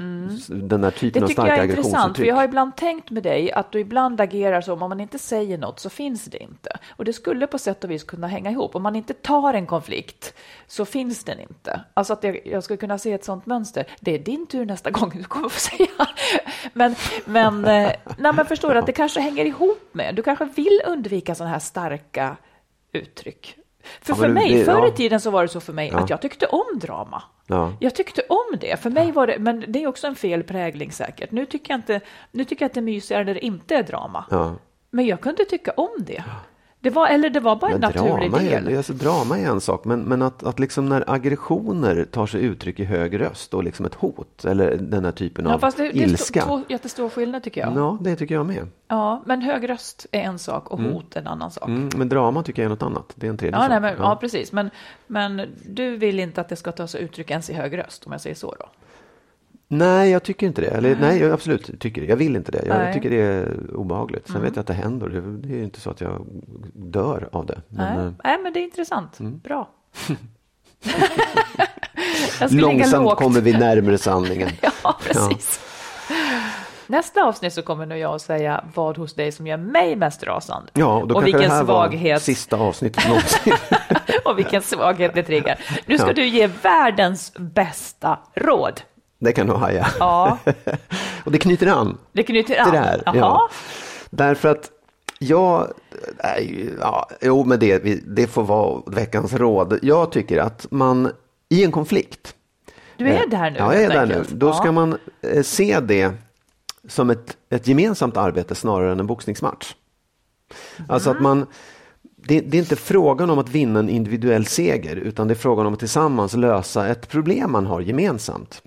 Den 0.48 0.80
där 0.80 0.90
typen 0.90 1.20
Det 1.20 1.24
av 1.24 1.28
tycker 1.28 1.42
starka 1.42 1.56
jag 1.56 1.58
är 1.58 1.62
intressant, 1.62 1.84
för 1.84 1.98
aggressionsuttryck. 1.98 2.28
jag 2.28 2.34
har 2.34 2.44
ibland 2.44 2.76
tänkt 2.76 3.10
med 3.10 3.22
dig 3.22 3.52
att 3.52 3.72
du 3.72 3.80
ibland 3.80 4.20
agerar 4.20 4.60
som 4.60 4.82
om 4.82 4.88
man 4.88 5.00
inte 5.00 5.18
säger 5.18 5.58
något 5.58 5.80
så 5.80 5.90
finns 5.90 6.24
det 6.24 6.42
inte. 6.42 6.70
Och 6.96 7.04
det 7.04 7.12
skulle 7.12 7.46
på 7.46 7.58
sätt 7.58 7.84
och 7.84 7.90
vis 7.90 8.04
kunna 8.04 8.26
hänga 8.26 8.50
ihop. 8.50 8.74
Om 8.74 8.82
man 8.82 8.96
inte 8.96 9.14
tar 9.14 9.54
en 9.54 9.66
konflikt 9.66 10.34
så 10.66 10.84
finns 10.84 11.24
den 11.24 11.40
inte. 11.40 11.80
Alltså 11.94 12.12
att 12.12 12.24
jag, 12.24 12.46
jag 12.46 12.64
skulle 12.64 12.76
kunna 12.76 12.98
se 12.98 13.12
ett 13.12 13.24
sånt 13.24 13.46
mönster. 13.46 13.86
Det 14.00 14.14
är 14.14 14.18
din 14.18 14.46
tur 14.46 14.64
nästa 14.64 14.90
gång 14.98 15.10
du 15.14 15.24
kommer 15.24 15.48
få 15.48 15.60
säga. 15.60 16.08
Men, 16.72 16.94
men, 17.24 17.64
eh, 17.64 17.92
nej, 18.18 18.32
men 18.34 18.46
förstår 18.46 18.74
du 18.74 18.78
att 18.78 18.86
det 18.86 18.92
kanske 18.92 19.20
hänger 19.20 19.44
ihop 19.44 19.88
med, 19.92 20.14
du 20.14 20.22
kanske 20.22 20.44
vill 20.44 20.80
undvika 20.86 21.34
sådana 21.34 21.52
här 21.52 21.60
starka 21.60 22.36
uttryck. 22.92 23.59
För 24.02 24.12
Ja, 24.12 24.16
för 24.16 24.28
mig, 24.28 24.54
det- 24.54 24.64
förr 24.64 24.86
i 24.88 24.90
tiden 24.90 25.20
så 25.20 25.30
var 25.30 25.42
det 25.42 25.48
så 25.48 25.60
för 25.60 25.72
mig 25.72 25.90
att 25.90 26.10
jag 26.10 26.22
tyckte 26.22 26.46
om 26.46 26.78
drama. 26.78 27.22
Ja. 27.46 27.72
Jag 27.80 27.94
tyckte 27.94 28.22
om 28.28 28.58
det. 28.60 28.80
För 28.82 28.90
mig 28.90 29.12
var 29.12 29.26
det, 29.26 29.38
men 29.38 29.64
det 29.68 29.82
är 29.82 29.86
också 29.86 30.06
en 30.06 30.14
fel 30.14 30.42
prägling 30.42 30.92
säkert. 30.92 31.30
Nu 31.30 31.46
tycker 31.46 31.72
jag, 31.72 31.78
inte, 31.78 32.00
nu 32.32 32.44
tycker 32.44 32.62
jag 32.64 32.68
att 32.68 32.74
det 32.74 32.80
är 32.80 32.82
mysigare 32.82 33.24
när 33.24 33.34
det 33.34 33.44
inte 33.44 33.76
är 33.76 33.82
drama. 33.82 34.24
Men 34.90 35.06
jag 35.06 35.20
kunde 35.20 35.44
tycka 35.44 35.70
om 35.76 35.90
det. 35.98 36.24
Det 36.82 36.90
var, 36.90 37.08
eller 37.08 37.30
det 37.30 37.40
var 37.40 37.56
bara 37.56 37.70
en 37.70 37.80
naturlig 37.80 38.30
drama, 38.30 38.38
del. 38.38 38.68
är, 38.68 38.76
alltså, 38.76 38.92
drama 38.92 39.38
är 39.38 39.46
en 39.46 39.60
sak, 39.60 39.84
men, 39.84 40.00
men 40.00 40.22
att, 40.22 40.42
att 40.42 40.58
liksom 40.58 40.88
när 40.88 41.04
aggressioner 41.10 42.04
tar 42.04 42.26
sig 42.26 42.42
uttryck 42.42 42.80
i 42.80 42.84
hög 42.84 43.20
röst 43.20 43.54
och 43.54 43.64
liksom 43.64 43.86
ett 43.86 43.94
hot 43.94 44.44
eller 44.44 44.76
den 44.76 45.04
här 45.04 45.12
typen 45.12 45.44
Ja, 45.46 45.54
av 45.54 45.58
fast 45.58 45.76
det, 45.76 45.82
det 45.82 45.88
är 46.02 46.02
ilska. 46.02 46.42
två 46.42 46.62
jättestor 46.68 47.08
skillnad 47.08 47.42
tycker 47.42 47.60
jag. 47.60 47.76
Ja, 47.76 47.98
det 48.00 48.16
tycker 48.16 48.34
jag 48.34 48.46
med. 48.46 48.66
Ja, 48.88 49.22
men 49.26 49.42
hög 49.42 49.68
röst 49.68 50.06
är 50.12 50.20
en 50.20 50.38
sak 50.38 50.70
och 50.70 50.78
hot 50.80 51.16
en 51.16 51.26
annan 51.26 51.50
sak. 51.50 51.68
Mm, 51.68 51.88
men 51.96 52.08
drama 52.08 52.42
tycker 52.42 52.62
jag 52.62 52.66
är 52.66 52.70
något 52.70 52.82
annat. 52.82 53.12
Det 53.14 53.26
är 53.26 53.30
en 53.30 53.36
tredje 53.38 53.56
Ja, 53.58 53.62
sak. 53.62 53.70
nej, 53.70 53.80
men, 53.80 53.94
ja. 53.98 54.16
precis. 54.20 54.52
Men, 54.52 54.70
men 55.06 55.42
du 55.66 55.96
vill 55.96 56.20
inte 56.20 56.40
att 56.40 56.48
det 56.48 56.56
ska 56.56 56.72
ta 56.72 56.86
sig 56.86 57.02
uttryck 57.02 57.30
ens 57.30 57.50
i 57.50 57.54
hög 57.54 57.78
röst, 57.78 58.06
om 58.06 58.12
jag 58.12 58.20
säger 58.20 58.36
så 58.36 58.54
då? 58.58 58.66
Nej, 59.72 60.10
jag 60.10 60.22
tycker 60.22 60.46
inte 60.46 60.60
det. 60.60 60.66
Eller, 60.66 60.96
nej, 61.00 61.18
jag 61.20 61.32
absolut 61.32 61.80
tycker 61.80 62.00
det. 62.00 62.06
Jag 62.06 62.16
vill 62.16 62.36
inte 62.36 62.52
det. 62.52 62.62
Jag 62.66 62.78
Nej. 62.78 62.94
tycker 62.94 63.10
det 63.10 63.20
är 63.20 63.74
obehagligt. 63.74 64.26
Sen 64.26 64.36
Mm. 64.36 64.44
vet 64.48 64.56
jag 64.56 64.60
att 64.60 64.66
det 64.66 64.72
händer. 64.74 65.08
Det, 65.42 65.54
är 65.58 65.62
inte 65.62 65.80
så 65.80 65.90
att 65.90 66.00
jag 66.00 66.26
dör 66.74 67.28
av 67.32 67.46
det. 67.46 67.60
Men, 67.68 67.96
nej. 67.96 68.06
eh, 68.06 68.12
nej, 68.24 68.38
men 68.42 68.52
det 68.52 68.60
är 68.60 68.64
intressant. 68.64 69.18
Bra. 69.18 69.68
ska 72.36 72.46
ligga 72.46 72.60
långsamt 72.66 73.16
kommer 73.16 73.40
vi 73.40 73.52
närmare 73.52 73.98
sanningen. 73.98 74.48
Ja, 74.82 74.98
precis. 75.06 75.60
Nästa 76.86 77.24
avsnitt 77.24 77.52
så 77.52 77.62
kommer 77.62 77.86
nog 77.86 77.98
jag 77.98 78.14
att 78.14 78.22
säga 78.22 78.64
vad 78.74 78.98
hos 78.98 79.14
dig 79.14 79.32
som 79.32 79.46
gör 79.46 79.56
mig 79.56 79.96
mest 79.96 80.22
rasande. 80.22 80.70
Ja, 80.74 80.96
och 81.00 81.08
då 81.08 81.14
och 81.14 81.26
vilken 81.26 81.40
det 81.42 81.48
här 81.48 81.64
var 81.64 81.86
svaghet 81.88 82.22
sista 82.22 82.56
avsnittet 82.56 83.08
någonsin. 83.08 83.52
och 84.24 84.38
vilken 84.38 84.62
svaghet 84.62 85.14
det 85.14 85.22
triggar. 85.22 85.58
Nu 85.86 85.98
ska 85.98 86.06
Ja. 86.06 86.12
du 86.12 86.26
ge 86.26 86.46
världens 86.46 87.32
bästa 87.38 88.18
råd. 88.34 88.80
Det 89.20 89.32
kan 89.32 89.46
du 89.46 89.52
haja. 89.52 89.86
Ja, 89.98 90.38
och 91.24 91.32
det 91.32 91.38
knyter 91.38 91.66
an 91.66 91.98
det 92.12 92.22
knyter 92.22 92.60
an. 92.60 92.72
det. 92.72 93.02
Jaha. 93.06 93.16
Ja. 93.16 93.50
Därför 94.10 94.48
att 94.48 94.70
jag, 95.18 95.72
nej, 96.24 96.70
ja, 96.80 97.08
jo 97.20 97.44
men 97.44 97.58
det, 97.58 97.78
det 98.16 98.26
får 98.26 98.42
vara 98.42 98.82
veckans 98.86 99.34
råd. 99.34 99.78
Jag 99.82 100.12
tycker 100.12 100.38
att 100.38 100.66
man 100.70 101.12
i 101.48 101.64
en 101.64 101.72
konflikt. 101.72 102.34
Du 102.96 103.08
är 103.08 103.26
där 103.26 103.50
nu. 103.50 103.58
Ja, 103.58 103.74
jag 103.74 103.82
är 103.82 103.88
där 103.88 104.06
nu. 104.06 104.24
Då 104.28 104.52
ska 104.52 104.72
man 104.72 104.98
eh, 105.20 105.42
se 105.42 105.80
det 105.80 106.12
som 106.88 107.10
ett, 107.10 107.36
ett 107.50 107.66
gemensamt 107.66 108.16
arbete 108.16 108.54
snarare 108.54 108.92
än 108.92 109.00
en 109.00 109.06
boxningsmatch. 109.06 109.74
Alltså 110.88 111.10
att 111.10 111.20
man, 111.20 111.46
det, 112.02 112.40
det 112.40 112.56
är 112.56 112.60
inte 112.60 112.76
frågan 112.76 113.30
om 113.30 113.38
att 113.38 113.48
vinna 113.48 113.78
en 113.78 113.88
individuell 113.88 114.46
seger 114.46 114.96
utan 114.96 115.28
det 115.28 115.34
är 115.34 115.36
frågan 115.36 115.66
om 115.66 115.72
att 115.72 115.78
tillsammans 115.78 116.34
lösa 116.34 116.88
ett 116.88 117.08
problem 117.08 117.52
man 117.52 117.66
har 117.66 117.80
gemensamt. 117.80 118.62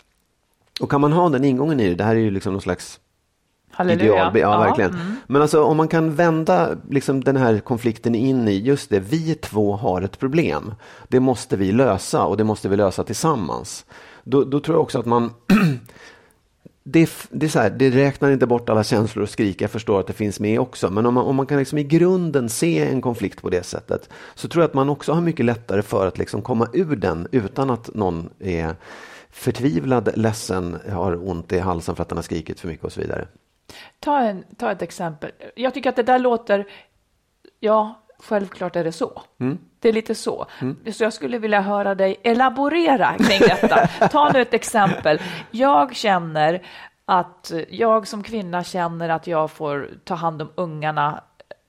Och 0.81 0.91
kan 0.91 1.01
man 1.01 1.11
ha 1.11 1.29
den 1.29 1.43
ingången 1.43 1.79
i 1.79 1.89
det, 1.89 1.95
det 1.95 2.03
här 2.03 2.15
är 2.15 2.19
ju 2.19 2.31
liksom 2.31 2.53
någon 2.53 2.61
slags 2.61 2.99
Halleluja. 3.71 4.05
ideal. 4.05 4.39
Ja, 4.39 4.59
verkligen. 4.59 4.91
mm. 4.91 5.15
Men 5.27 5.41
alltså 5.41 5.63
om 5.63 5.77
man 5.77 5.87
kan 5.87 6.15
vända 6.15 6.69
liksom, 6.89 7.23
den 7.23 7.35
här 7.35 7.59
konflikten 7.59 8.15
in 8.15 8.47
i 8.47 8.57
just 8.57 8.89
det, 8.89 8.99
vi 8.99 9.35
två 9.35 9.75
har 9.75 10.01
ett 10.01 10.19
problem. 10.19 10.73
Det 11.07 11.19
måste 11.19 11.57
vi 11.57 11.71
lösa 11.71 12.23
och 12.25 12.37
det 12.37 12.43
måste 12.43 12.69
vi 12.69 12.77
lösa 12.77 13.03
tillsammans. 13.03 13.85
Då, 14.23 14.43
då 14.43 14.59
tror 14.59 14.75
jag 14.75 14.81
också 14.81 14.99
att 14.99 15.05
man 15.05 15.31
det, 16.83 17.09
det, 17.29 17.45
är 17.45 17.49
så 17.49 17.59
här, 17.59 17.69
det 17.69 17.89
räknar 17.89 18.31
inte 18.31 18.47
bort 18.47 18.69
alla 18.69 18.83
känslor 18.83 19.23
och 19.23 19.29
skrik, 19.29 19.61
jag 19.61 19.71
förstår 19.71 19.99
att 19.99 20.07
det 20.07 20.13
finns 20.13 20.39
med 20.39 20.59
också. 20.59 20.89
Men 20.89 21.05
om 21.05 21.13
man, 21.13 21.25
om 21.25 21.35
man 21.35 21.45
kan 21.45 21.57
liksom 21.57 21.77
i 21.77 21.83
grunden 21.83 22.49
se 22.49 22.79
en 22.79 23.01
konflikt 23.01 23.41
på 23.41 23.49
det 23.49 23.63
sättet 23.63 24.09
så 24.35 24.47
tror 24.47 24.63
jag 24.63 24.67
att 24.67 24.73
man 24.73 24.89
också 24.89 25.13
har 25.13 25.21
mycket 25.21 25.45
lättare 25.45 25.81
för 25.81 26.07
att 26.07 26.17
liksom 26.17 26.41
komma 26.41 26.67
ur 26.73 26.95
den 26.95 27.27
utan 27.31 27.69
att 27.69 27.93
någon 27.93 28.29
är 28.39 28.75
förtvivlad, 29.33 30.17
ledsen, 30.17 30.79
har 30.91 31.29
ont 31.29 31.51
i 31.51 31.59
halsen 31.59 31.95
för 31.95 32.01
att 32.01 32.09
den 32.09 32.17
har 32.17 32.23
skrikit 32.23 32.59
för 32.59 32.67
mycket 32.67 32.85
och 32.85 32.91
så 32.91 33.01
vidare. 33.01 33.27
Ta, 33.99 34.19
en, 34.19 34.43
ta 34.57 34.71
ett 34.71 34.81
exempel. 34.81 35.31
Jag 35.55 35.73
tycker 35.73 35.89
att 35.89 35.95
det 35.95 36.03
där 36.03 36.19
låter, 36.19 36.67
ja, 37.59 38.03
självklart 38.19 38.75
är 38.75 38.83
det 38.83 38.91
så. 38.91 39.21
Mm. 39.39 39.57
Det 39.79 39.89
är 39.89 39.93
lite 39.93 40.15
så. 40.15 40.45
Mm. 40.61 40.93
Så 40.93 41.03
jag 41.03 41.13
skulle 41.13 41.37
vilja 41.37 41.61
höra 41.61 41.95
dig 41.95 42.19
elaborera 42.23 43.17
kring 43.17 43.39
detta. 43.61 43.87
Ta 44.07 44.31
nu 44.33 44.41
ett 44.41 44.53
exempel. 44.53 45.21
Jag 45.51 45.95
känner 45.95 46.65
att 47.05 47.51
jag 47.69 48.07
som 48.07 48.23
kvinna 48.23 48.63
känner 48.63 49.09
att 49.09 49.27
jag 49.27 49.51
får 49.51 49.89
ta 50.03 50.15
hand 50.15 50.41
om 50.41 50.49
ungarna 50.55 51.23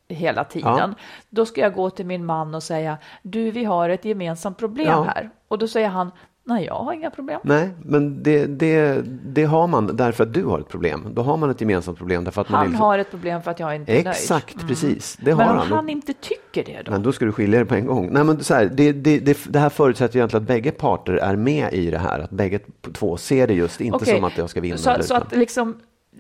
hela 0.09 0.45
tiden. 0.45 0.95
Ja. 0.99 1.05
Då 1.31 1.47
ska 1.47 1.61
jag 1.61 1.75
gå 1.75 1.91
till 1.91 2.07
min 2.07 2.25
man 2.25 2.55
och 2.55 2.63
säga, 2.63 2.99
du, 3.23 3.51
vi 3.51 3.65
har 3.65 3.89
ett 3.89 4.05
gemensamt 4.05 4.59
problem 4.59 4.89
ja. 4.89 5.03
här. 5.03 5.31
Och 5.49 5.59
då 5.59 5.69
säger 5.69 5.89
han, 5.89 6.11
Nej, 6.47 6.65
jag 6.65 6.75
har 6.75 6.93
inga 6.93 7.11
problem. 7.11 7.41
Nej, 7.45 7.71
men 7.85 8.23
det, 8.23 8.47
det, 8.47 9.03
det 9.25 9.45
har 9.45 9.67
man 9.67 9.97
därför 9.97 10.25
att 10.25 10.35
du 10.35 10.45
har 10.45 10.61
ett 10.61 10.69
problem. 10.69 11.07
Då 11.11 11.23
har 11.23 11.37
man 11.37 11.51
ett 11.51 11.61
gemensamt 11.61 11.99
problem. 11.99 12.25
Därför 12.25 12.41
att 12.41 12.47
han 12.47 12.59
man 12.59 12.67
liksom... 12.67 12.85
har 12.85 12.99
ett 12.99 13.11
problem 13.11 13.43
för 13.43 13.51
att 13.51 13.61
jag 13.61 13.77
inte 13.77 13.93
är 13.93 13.95
nöjd. 13.95 14.07
Exakt, 14.07 14.55
mm. 14.55 14.69
precis. 14.69 15.17
Det 15.17 15.37
men 15.37 15.47
har 15.47 15.53
om 15.53 15.59
han. 15.59 15.73
han 15.73 15.89
inte 15.89 16.13
tycker 16.13 16.65
det 16.65 16.83
då? 16.83 16.91
Men 16.91 17.03
då 17.03 17.13
ska 17.13 17.25
du 17.25 17.33
skilja 17.33 17.59
dig 17.59 17.69
på 17.69 17.75
en 17.75 17.87
gång. 17.87 18.13
Nej, 18.13 18.25
men 18.25 18.45
så 18.45 18.55
här, 18.55 18.71
det, 18.75 18.93
det, 18.93 19.19
det, 19.19 19.39
det 19.49 19.59
här 19.59 19.69
förutsätter 19.69 20.17
egentligen 20.17 20.43
att 20.43 20.49
bägge 20.49 20.71
parter 20.71 21.13
är 21.13 21.37
med 21.37 21.73
i 21.73 21.91
det 21.91 21.99
här. 21.99 22.19
Att 22.21 22.31
bägge 22.31 22.59
två 22.93 23.17
ser 23.17 23.47
det 23.47 23.55
just, 23.55 23.81
inte 23.81 23.97
okay. 23.97 24.15
som 24.15 24.25
att 24.25 24.39
jag 24.39 24.51
ska 24.51 24.61
vinna. 24.61 24.77
Så, 24.77 24.97
så 25.01 25.15
att 25.15 25.37
liksom 25.37 25.77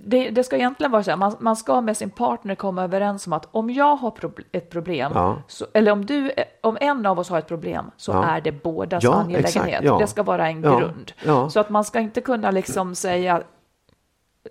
det, 0.06 0.30
det, 0.30 0.44
ska 0.44 0.56
egentligen 0.56 0.92
vara 0.92 1.02
så 1.02 1.10
här, 1.10 1.16
man, 1.16 1.36
man, 1.40 1.56
ska 1.56 1.80
med 1.80 1.96
sin 1.96 2.10
partner 2.10 2.54
komma 2.54 2.84
överens 2.84 3.26
om 3.26 3.32
att 3.32 3.48
om 3.50 3.70
jag 3.70 3.96
har 3.96 4.10
pro 4.10 4.30
ett 4.52 4.70
problem, 4.70 5.12
ja. 5.14 5.36
så, 5.48 5.66
eller 5.72 5.92
om, 5.92 6.06
du, 6.06 6.32
om 6.60 6.78
en 6.80 7.06
av 7.06 7.18
oss 7.18 7.28
har 7.28 7.38
ett 7.38 7.48
problem, 7.48 7.90
så 7.96 8.12
ja. 8.12 8.24
är 8.24 8.40
det 8.40 8.52
bådas 8.52 9.04
ja, 9.04 9.14
angelägenhet. 9.14 9.82
Exakt, 9.82 10.00
det 10.00 10.06
ska 10.06 10.22
vara 10.22 10.48
en 10.48 10.62
grund. 10.62 11.12
Så 11.50 11.60
att 11.60 11.70
man 11.70 11.84
ska 11.84 12.00
inte 12.00 12.20
kunna 12.20 12.50
liksom 12.50 12.94
säga, 12.94 13.42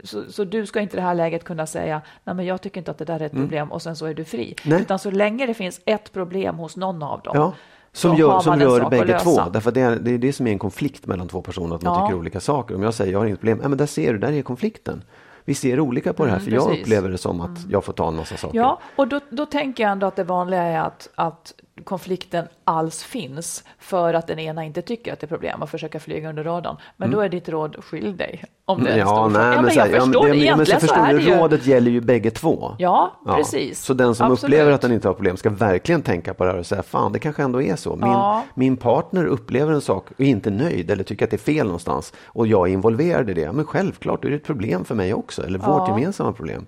så, 0.04 0.32
så, 0.32 0.44
du 0.44 0.66
ska 0.66 0.80
inte 0.80 0.98
i 0.98 1.00
det 1.00 1.06
här 1.06 1.16
läget 1.16 1.44
kunna 1.44 1.66
säga, 1.66 2.02
nej 2.24 2.36
men 2.36 2.46
jag 2.46 2.62
tycker 2.62 2.82
inte 2.82 2.92
att 2.92 2.98
det 2.98 3.06
där 3.06 3.20
är 3.20 3.26
ett 3.26 3.34
mm. 3.34 3.44
problem 3.44 3.72
och 3.72 3.82
sen 3.82 3.96
så 3.96 4.06
är 4.06 4.14
du 4.14 4.26
fri. 4.26 4.56
Nej. 4.66 4.82
Utan 4.82 5.00
så 5.00 5.12
länge 5.12 5.46
det 5.46 5.54
finns 5.54 5.82
ett 5.86 6.14
problem 6.14 6.56
hos 6.56 6.78
någon 6.78 7.04
av 7.04 7.22
dem, 7.22 7.54
som, 7.92 8.16
gör, 8.16 8.40
som 8.40 8.60
rör 8.60 8.90
bägge 8.90 9.20
två. 9.20 9.42
Därför 9.54 9.72
det 9.72 9.82
är, 9.82 9.96
det 9.96 10.12
är 10.12 10.18
det 10.18 10.34
som 10.34 10.48
är 10.48 10.52
en 10.52 10.60
konflikt 10.60 11.06
mellan 11.06 11.28
två 11.28 11.42
personer, 11.42 11.76
att 11.76 11.82
man 11.82 12.08
tycker 12.08 12.20
olika 12.20 12.40
saker. 12.40 12.76
Om 12.76 12.84
jag 12.84 12.94
säger 12.94 13.12
jag 13.12 13.20
har 13.20 13.26
inget 13.26 13.40
problem, 13.40 13.60
ja, 13.62 13.68
men 13.68 13.78
där 13.78 13.86
ser 13.86 14.14
du, 14.14 14.20
där 14.20 14.32
är 14.32 14.42
konflikten 14.42 15.04
vi 15.46 15.56
ser 15.56 15.80
olika 15.80 16.14
på 16.14 16.26
det 16.26 16.32
här, 16.32 16.38
mm, 16.38 16.50
för 16.50 16.56
jag 16.56 16.80
upplever 16.80 17.10
det 17.10 17.18
som 17.18 17.42
att 17.42 17.58
mm. 17.58 17.72
jag 17.72 17.84
får 17.84 17.94
ta 17.94 18.08
en 18.08 18.16
massa 18.16 18.38
saker. 18.38 18.58
Ja, 18.58 18.80
och 18.96 19.08
då, 19.08 19.20
då 19.30 19.46
tänker 19.46 19.84
jag 19.84 19.92
ändå 19.92 20.08
att 20.08 20.16
det 20.16 20.24
vanliga 20.24 20.62
är 20.64 20.80
att, 20.80 21.10
att 21.16 21.54
konflikten 21.84 22.46
alls 22.64 23.04
finns 23.04 23.64
för 23.80 24.14
att 24.14 24.28
den 24.28 24.40
ena 24.40 24.64
inte 24.64 24.82
tycker 24.82 25.14
att 25.14 25.20
det 25.20 25.26
är 25.26 25.28
problem 25.28 25.62
och 25.62 25.70
försöker 25.70 26.00
flyga 26.00 26.30
under 26.30 26.44
radarn. 26.44 26.78
Men 26.98 27.08
mm. 27.08 27.18
då 27.18 27.26
är 27.26 27.30
ditt 27.30 27.50
råd 27.50 27.84
skilj 27.84 28.14
dig. 28.14 28.44
Om 28.66 28.84
det 28.84 28.92
är 28.92 28.98
ja, 28.98 29.28
nej, 29.28 29.42
ja, 29.42 29.62
men, 29.62 29.74
jag 29.76 29.90
förstår 29.90 30.28
ja, 30.28 30.34
det. 30.34 30.40
Egentligen 30.40 30.80
men, 30.82 30.90
så, 30.90 30.96
är 30.96 31.14
det 31.14 31.22
ju... 31.22 31.36
Rådet 31.36 31.66
gäller 31.66 31.92
ju 31.92 32.02
bägge 32.02 32.32
två. 32.32 32.76
Ja, 32.80 33.14
ja, 33.26 33.36
precis. 33.36 33.82
Så 33.82 33.94
den 33.94 34.16
som 34.16 34.32
Absolut. 34.32 34.44
upplever 34.44 34.72
att 34.72 34.82
den 34.82 34.92
inte 34.92 35.08
har 35.08 35.14
problem 35.14 35.38
ska 35.38 35.50
verkligen 35.50 36.02
tänka 36.02 36.34
på 36.34 36.44
det 36.44 36.52
här 36.52 36.60
och 36.60 36.66
säga 36.66 36.84
fan, 36.84 37.12
det 37.12 37.20
kanske 37.20 37.44
ändå 37.44 37.62
är 37.62 37.76
så. 37.76 37.96
Min, 37.96 38.10
ja. 38.10 38.44
min 38.56 38.78
partner 38.78 39.26
upplever 39.26 39.74
en 39.74 39.82
sak 39.82 40.12
och 40.12 40.22
är 40.22 40.26
inte 40.26 40.50
nöjd 40.50 40.92
eller 40.92 41.04
tycker 41.04 41.26
att 41.26 41.32
det 41.32 41.36
är 41.36 41.54
fel 41.54 41.66
någonstans 41.66 42.14
och 42.26 42.48
jag 42.48 42.70
är 42.70 42.74
involverad 42.74 43.30
i 43.30 43.34
det. 43.34 43.52
Men 43.52 43.66
självklart 43.66 44.26
är 44.26 44.30
det 44.30 44.36
ett 44.36 44.46
problem 44.46 44.86
för 44.86 44.96
mig 44.96 45.14
också, 45.14 45.46
eller 45.46 45.60
vårt 45.60 45.88
gemensamma 45.88 46.34
problem. 46.34 46.66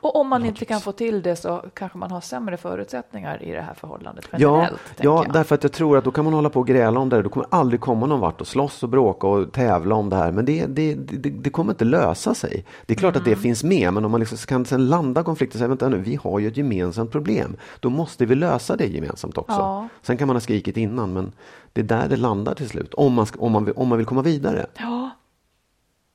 Och 0.00 0.16
om 0.16 0.28
man 0.28 0.44
inte 0.44 0.64
kan 0.64 0.80
få 0.80 0.92
till 0.92 1.22
det 1.22 1.36
så 1.36 1.64
kanske 1.74 1.98
man 1.98 2.10
har 2.10 2.20
sämre 2.20 2.56
förutsättningar 2.56 3.42
i 3.42 3.52
det 3.52 3.60
här 3.60 3.74
förhållandet 3.74 4.28
generellt. 4.32 4.80
Ja, 4.96 5.24
ja 5.24 5.32
därför 5.32 5.54
att 5.54 5.62
jag 5.62 5.72
tror 5.72 5.98
att 5.98 6.04
då 6.04 6.10
kan 6.10 6.24
man 6.24 6.34
hålla 6.34 6.50
på 6.50 6.60
och 6.60 6.66
gräla 6.66 7.00
om 7.00 7.08
det. 7.08 7.22
Då 7.22 7.28
kommer 7.28 7.46
aldrig 7.50 7.80
komma 7.80 8.06
någon 8.06 8.20
vart 8.20 8.40
och 8.40 8.46
slåss 8.46 8.82
och 8.82 8.88
bråka 8.88 9.26
och 9.26 9.52
tävla 9.52 9.94
om 9.94 10.10
det 10.10 10.16
här. 10.16 10.32
Men 10.32 10.44
det, 10.44 10.66
det, 10.66 10.94
det, 10.94 11.30
det 11.30 11.50
kommer 11.50 11.72
inte 11.72 11.84
lösa 11.84 12.34
sig. 12.34 12.64
Det 12.86 12.92
är 12.92 12.98
klart 12.98 13.14
mm. 13.14 13.20
att 13.20 13.24
det 13.24 13.32
mm. 13.32 13.42
finns 13.42 13.64
med, 13.64 13.92
men 13.92 14.04
om 14.04 14.10
man 14.10 14.20
liksom 14.20 14.38
kan 14.38 14.64
sen 14.64 14.88
landa 14.88 15.22
konflikten 15.22 15.56
och 15.56 15.58
säga 15.58 15.68
vänta 15.68 15.88
nu, 15.88 15.98
vi 15.98 16.16
har 16.16 16.38
ju 16.38 16.48
ett 16.48 16.56
gemensamt 16.56 17.10
problem. 17.10 17.56
Då 17.80 17.90
måste 17.90 18.26
vi 18.26 18.34
lösa 18.34 18.76
det 18.76 18.86
gemensamt 18.86 19.38
också. 19.38 19.60
Ja. 19.60 19.88
Sen 20.02 20.16
kan 20.16 20.26
man 20.26 20.36
ha 20.36 20.40
skrikit 20.40 20.76
innan, 20.76 21.12
men 21.12 21.32
det 21.72 21.80
är 21.80 21.84
där 21.84 22.08
det 22.08 22.16
landar 22.16 22.54
till 22.54 22.68
slut. 22.68 22.94
Om 22.94 23.12
man, 23.12 23.26
om 23.38 23.52
man, 23.52 23.72
om 23.76 23.88
man 23.88 23.98
vill 23.98 24.06
komma 24.06 24.22
vidare. 24.22 24.66
Ja. 24.78 25.10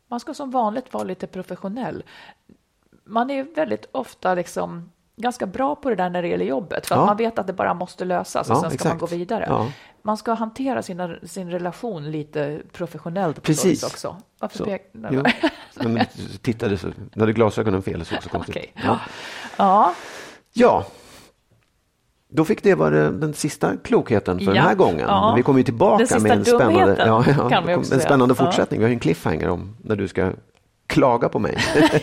Man 0.08 0.20
ska 0.20 0.34
som 0.34 0.52
vanligt 0.52 0.94
vara 0.94 1.04
lite 1.04 1.28
professionell 1.28 2.04
man 3.06 3.30
är 3.30 3.44
väldigt 3.56 3.86
ofta 3.92 4.34
liksom 4.34 4.90
ganska 5.16 5.46
bra 5.46 5.76
på 5.76 5.90
det 5.90 5.96
där 5.96 6.10
när 6.10 6.22
det 6.22 6.28
gäller 6.28 6.46
jobbet, 6.46 6.88
för 6.88 6.96
ja. 6.96 7.02
att 7.02 7.08
man 7.08 7.18
vet 7.18 7.40
att 7.40 7.48
det 7.48 7.54
bara 7.54 7.74
måste 7.74 8.06
lösas 8.06 8.50
och 8.50 8.56
ja, 8.56 8.62
sen 8.62 8.70
ska 8.70 8.76
exakt. 8.76 8.92
man 8.92 8.98
gå 8.98 9.06
vidare. 9.06 9.46
Ja. 9.48 9.72
Man 10.02 10.18
ska 10.18 10.34
hantera 10.34 10.82
sina, 10.82 11.16
sin 11.24 11.52
relation 11.52 12.12
lite 12.12 12.62
professionellt 12.72 13.44
Precis. 13.44 13.84
också. 13.84 14.18
Varför 14.40 14.58
så. 14.58 14.66
pek... 14.66 14.92
Jo. 15.12 15.24
Men, 15.76 16.06
tittade 16.42 16.78
så, 16.78 16.88
när 16.88 17.20
hade 17.20 17.34
glasögonen 17.34 17.82
fel 17.82 18.06
så 18.06 18.16
också 18.16 18.30
konstigt. 18.30 18.56
Okay. 18.56 18.68
Ja. 18.74 19.00
ja. 19.58 19.94
ja. 20.54 20.86
Då 22.30 22.46
fick 22.46 22.64
det 22.64 22.76
vara 22.76 23.12
den 23.12 23.34
sista 23.34 23.78
klokheten 23.78 24.40
för 24.40 24.46
den 24.46 24.64
här 24.64 24.76
gången. 24.76 25.06
Ja. 25.08 25.34
Vi 25.38 25.44
kommer 25.44 25.60
ju 25.60 25.64
tillbaka 25.64 26.20
med 26.20 26.32
en 26.32 26.46
spännande, 26.46 26.96
en 27.92 28.02
spännande 28.02 28.36
fortsättning. 28.36 28.80
Vi 28.80 28.84
har 28.84 28.90
ju 28.90 28.94
en 28.94 29.00
cliffhanger 29.00 29.50
om 29.50 29.76
när 29.82 29.96
du 29.96 30.08
ska 30.08 30.32
klaga 30.88 31.30
på 31.30 31.40
mig. 31.40 31.58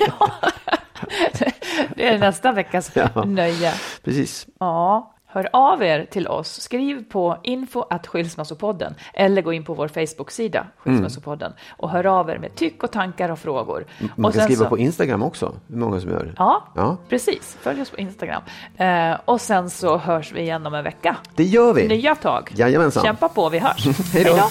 det 1.94 2.06
är 2.08 2.18
nästa 2.18 2.52
veckas 2.52 2.90
ja, 2.94 3.24
nöje. 3.24 3.72
Precis. 4.04 4.46
Ja. 4.58 5.14
Hör 5.32 5.48
av 5.52 5.82
er 5.82 6.06
till 6.10 6.28
oss. 6.28 6.60
Skriv 6.60 7.04
på 7.08 7.36
info 7.42 7.84
att 7.90 8.06
skilsmässopodden 8.06 8.94
eller 9.14 9.42
gå 9.42 9.52
in 9.52 9.64
på 9.64 9.74
vår 9.74 9.88
Facebook-sida 9.88 10.66
Skilsmässopodden 10.78 11.46
mm. 11.46 11.58
och 11.76 11.90
hör 11.90 12.06
av 12.06 12.30
er 12.30 12.38
med 12.38 12.54
tyck 12.54 12.82
och 12.82 12.90
tankar 12.90 13.28
och 13.28 13.38
frågor. 13.38 13.86
Man 14.16 14.28
och 14.28 14.34
kan 14.34 14.44
skriva 14.44 14.64
så... 14.64 14.68
på 14.68 14.78
Instagram 14.78 15.22
också, 15.22 15.54
hur 15.68 15.76
många 15.76 16.00
som 16.00 16.10
gör. 16.10 16.34
Ja, 16.36 16.64
ja, 16.74 16.96
precis. 17.08 17.56
Följ 17.60 17.82
oss 17.82 17.90
på 17.90 17.98
Instagram. 17.98 18.42
Eh, 18.76 19.16
och 19.24 19.40
sen 19.40 19.70
så 19.70 19.96
hörs 19.96 20.32
vi 20.32 20.40
igen 20.40 20.66
om 20.66 20.74
en 20.74 20.84
vecka. 20.84 21.16
Det 21.34 21.44
gör 21.44 21.74
vi. 21.74 21.88
Nya 21.88 22.14
tag. 22.14 22.52
Jajamensan. 22.56 23.02
Kämpa 23.02 23.28
på, 23.28 23.48
vi 23.48 23.58
hörs. 23.58 23.86
Hej 24.12 24.24
då. 24.24 24.50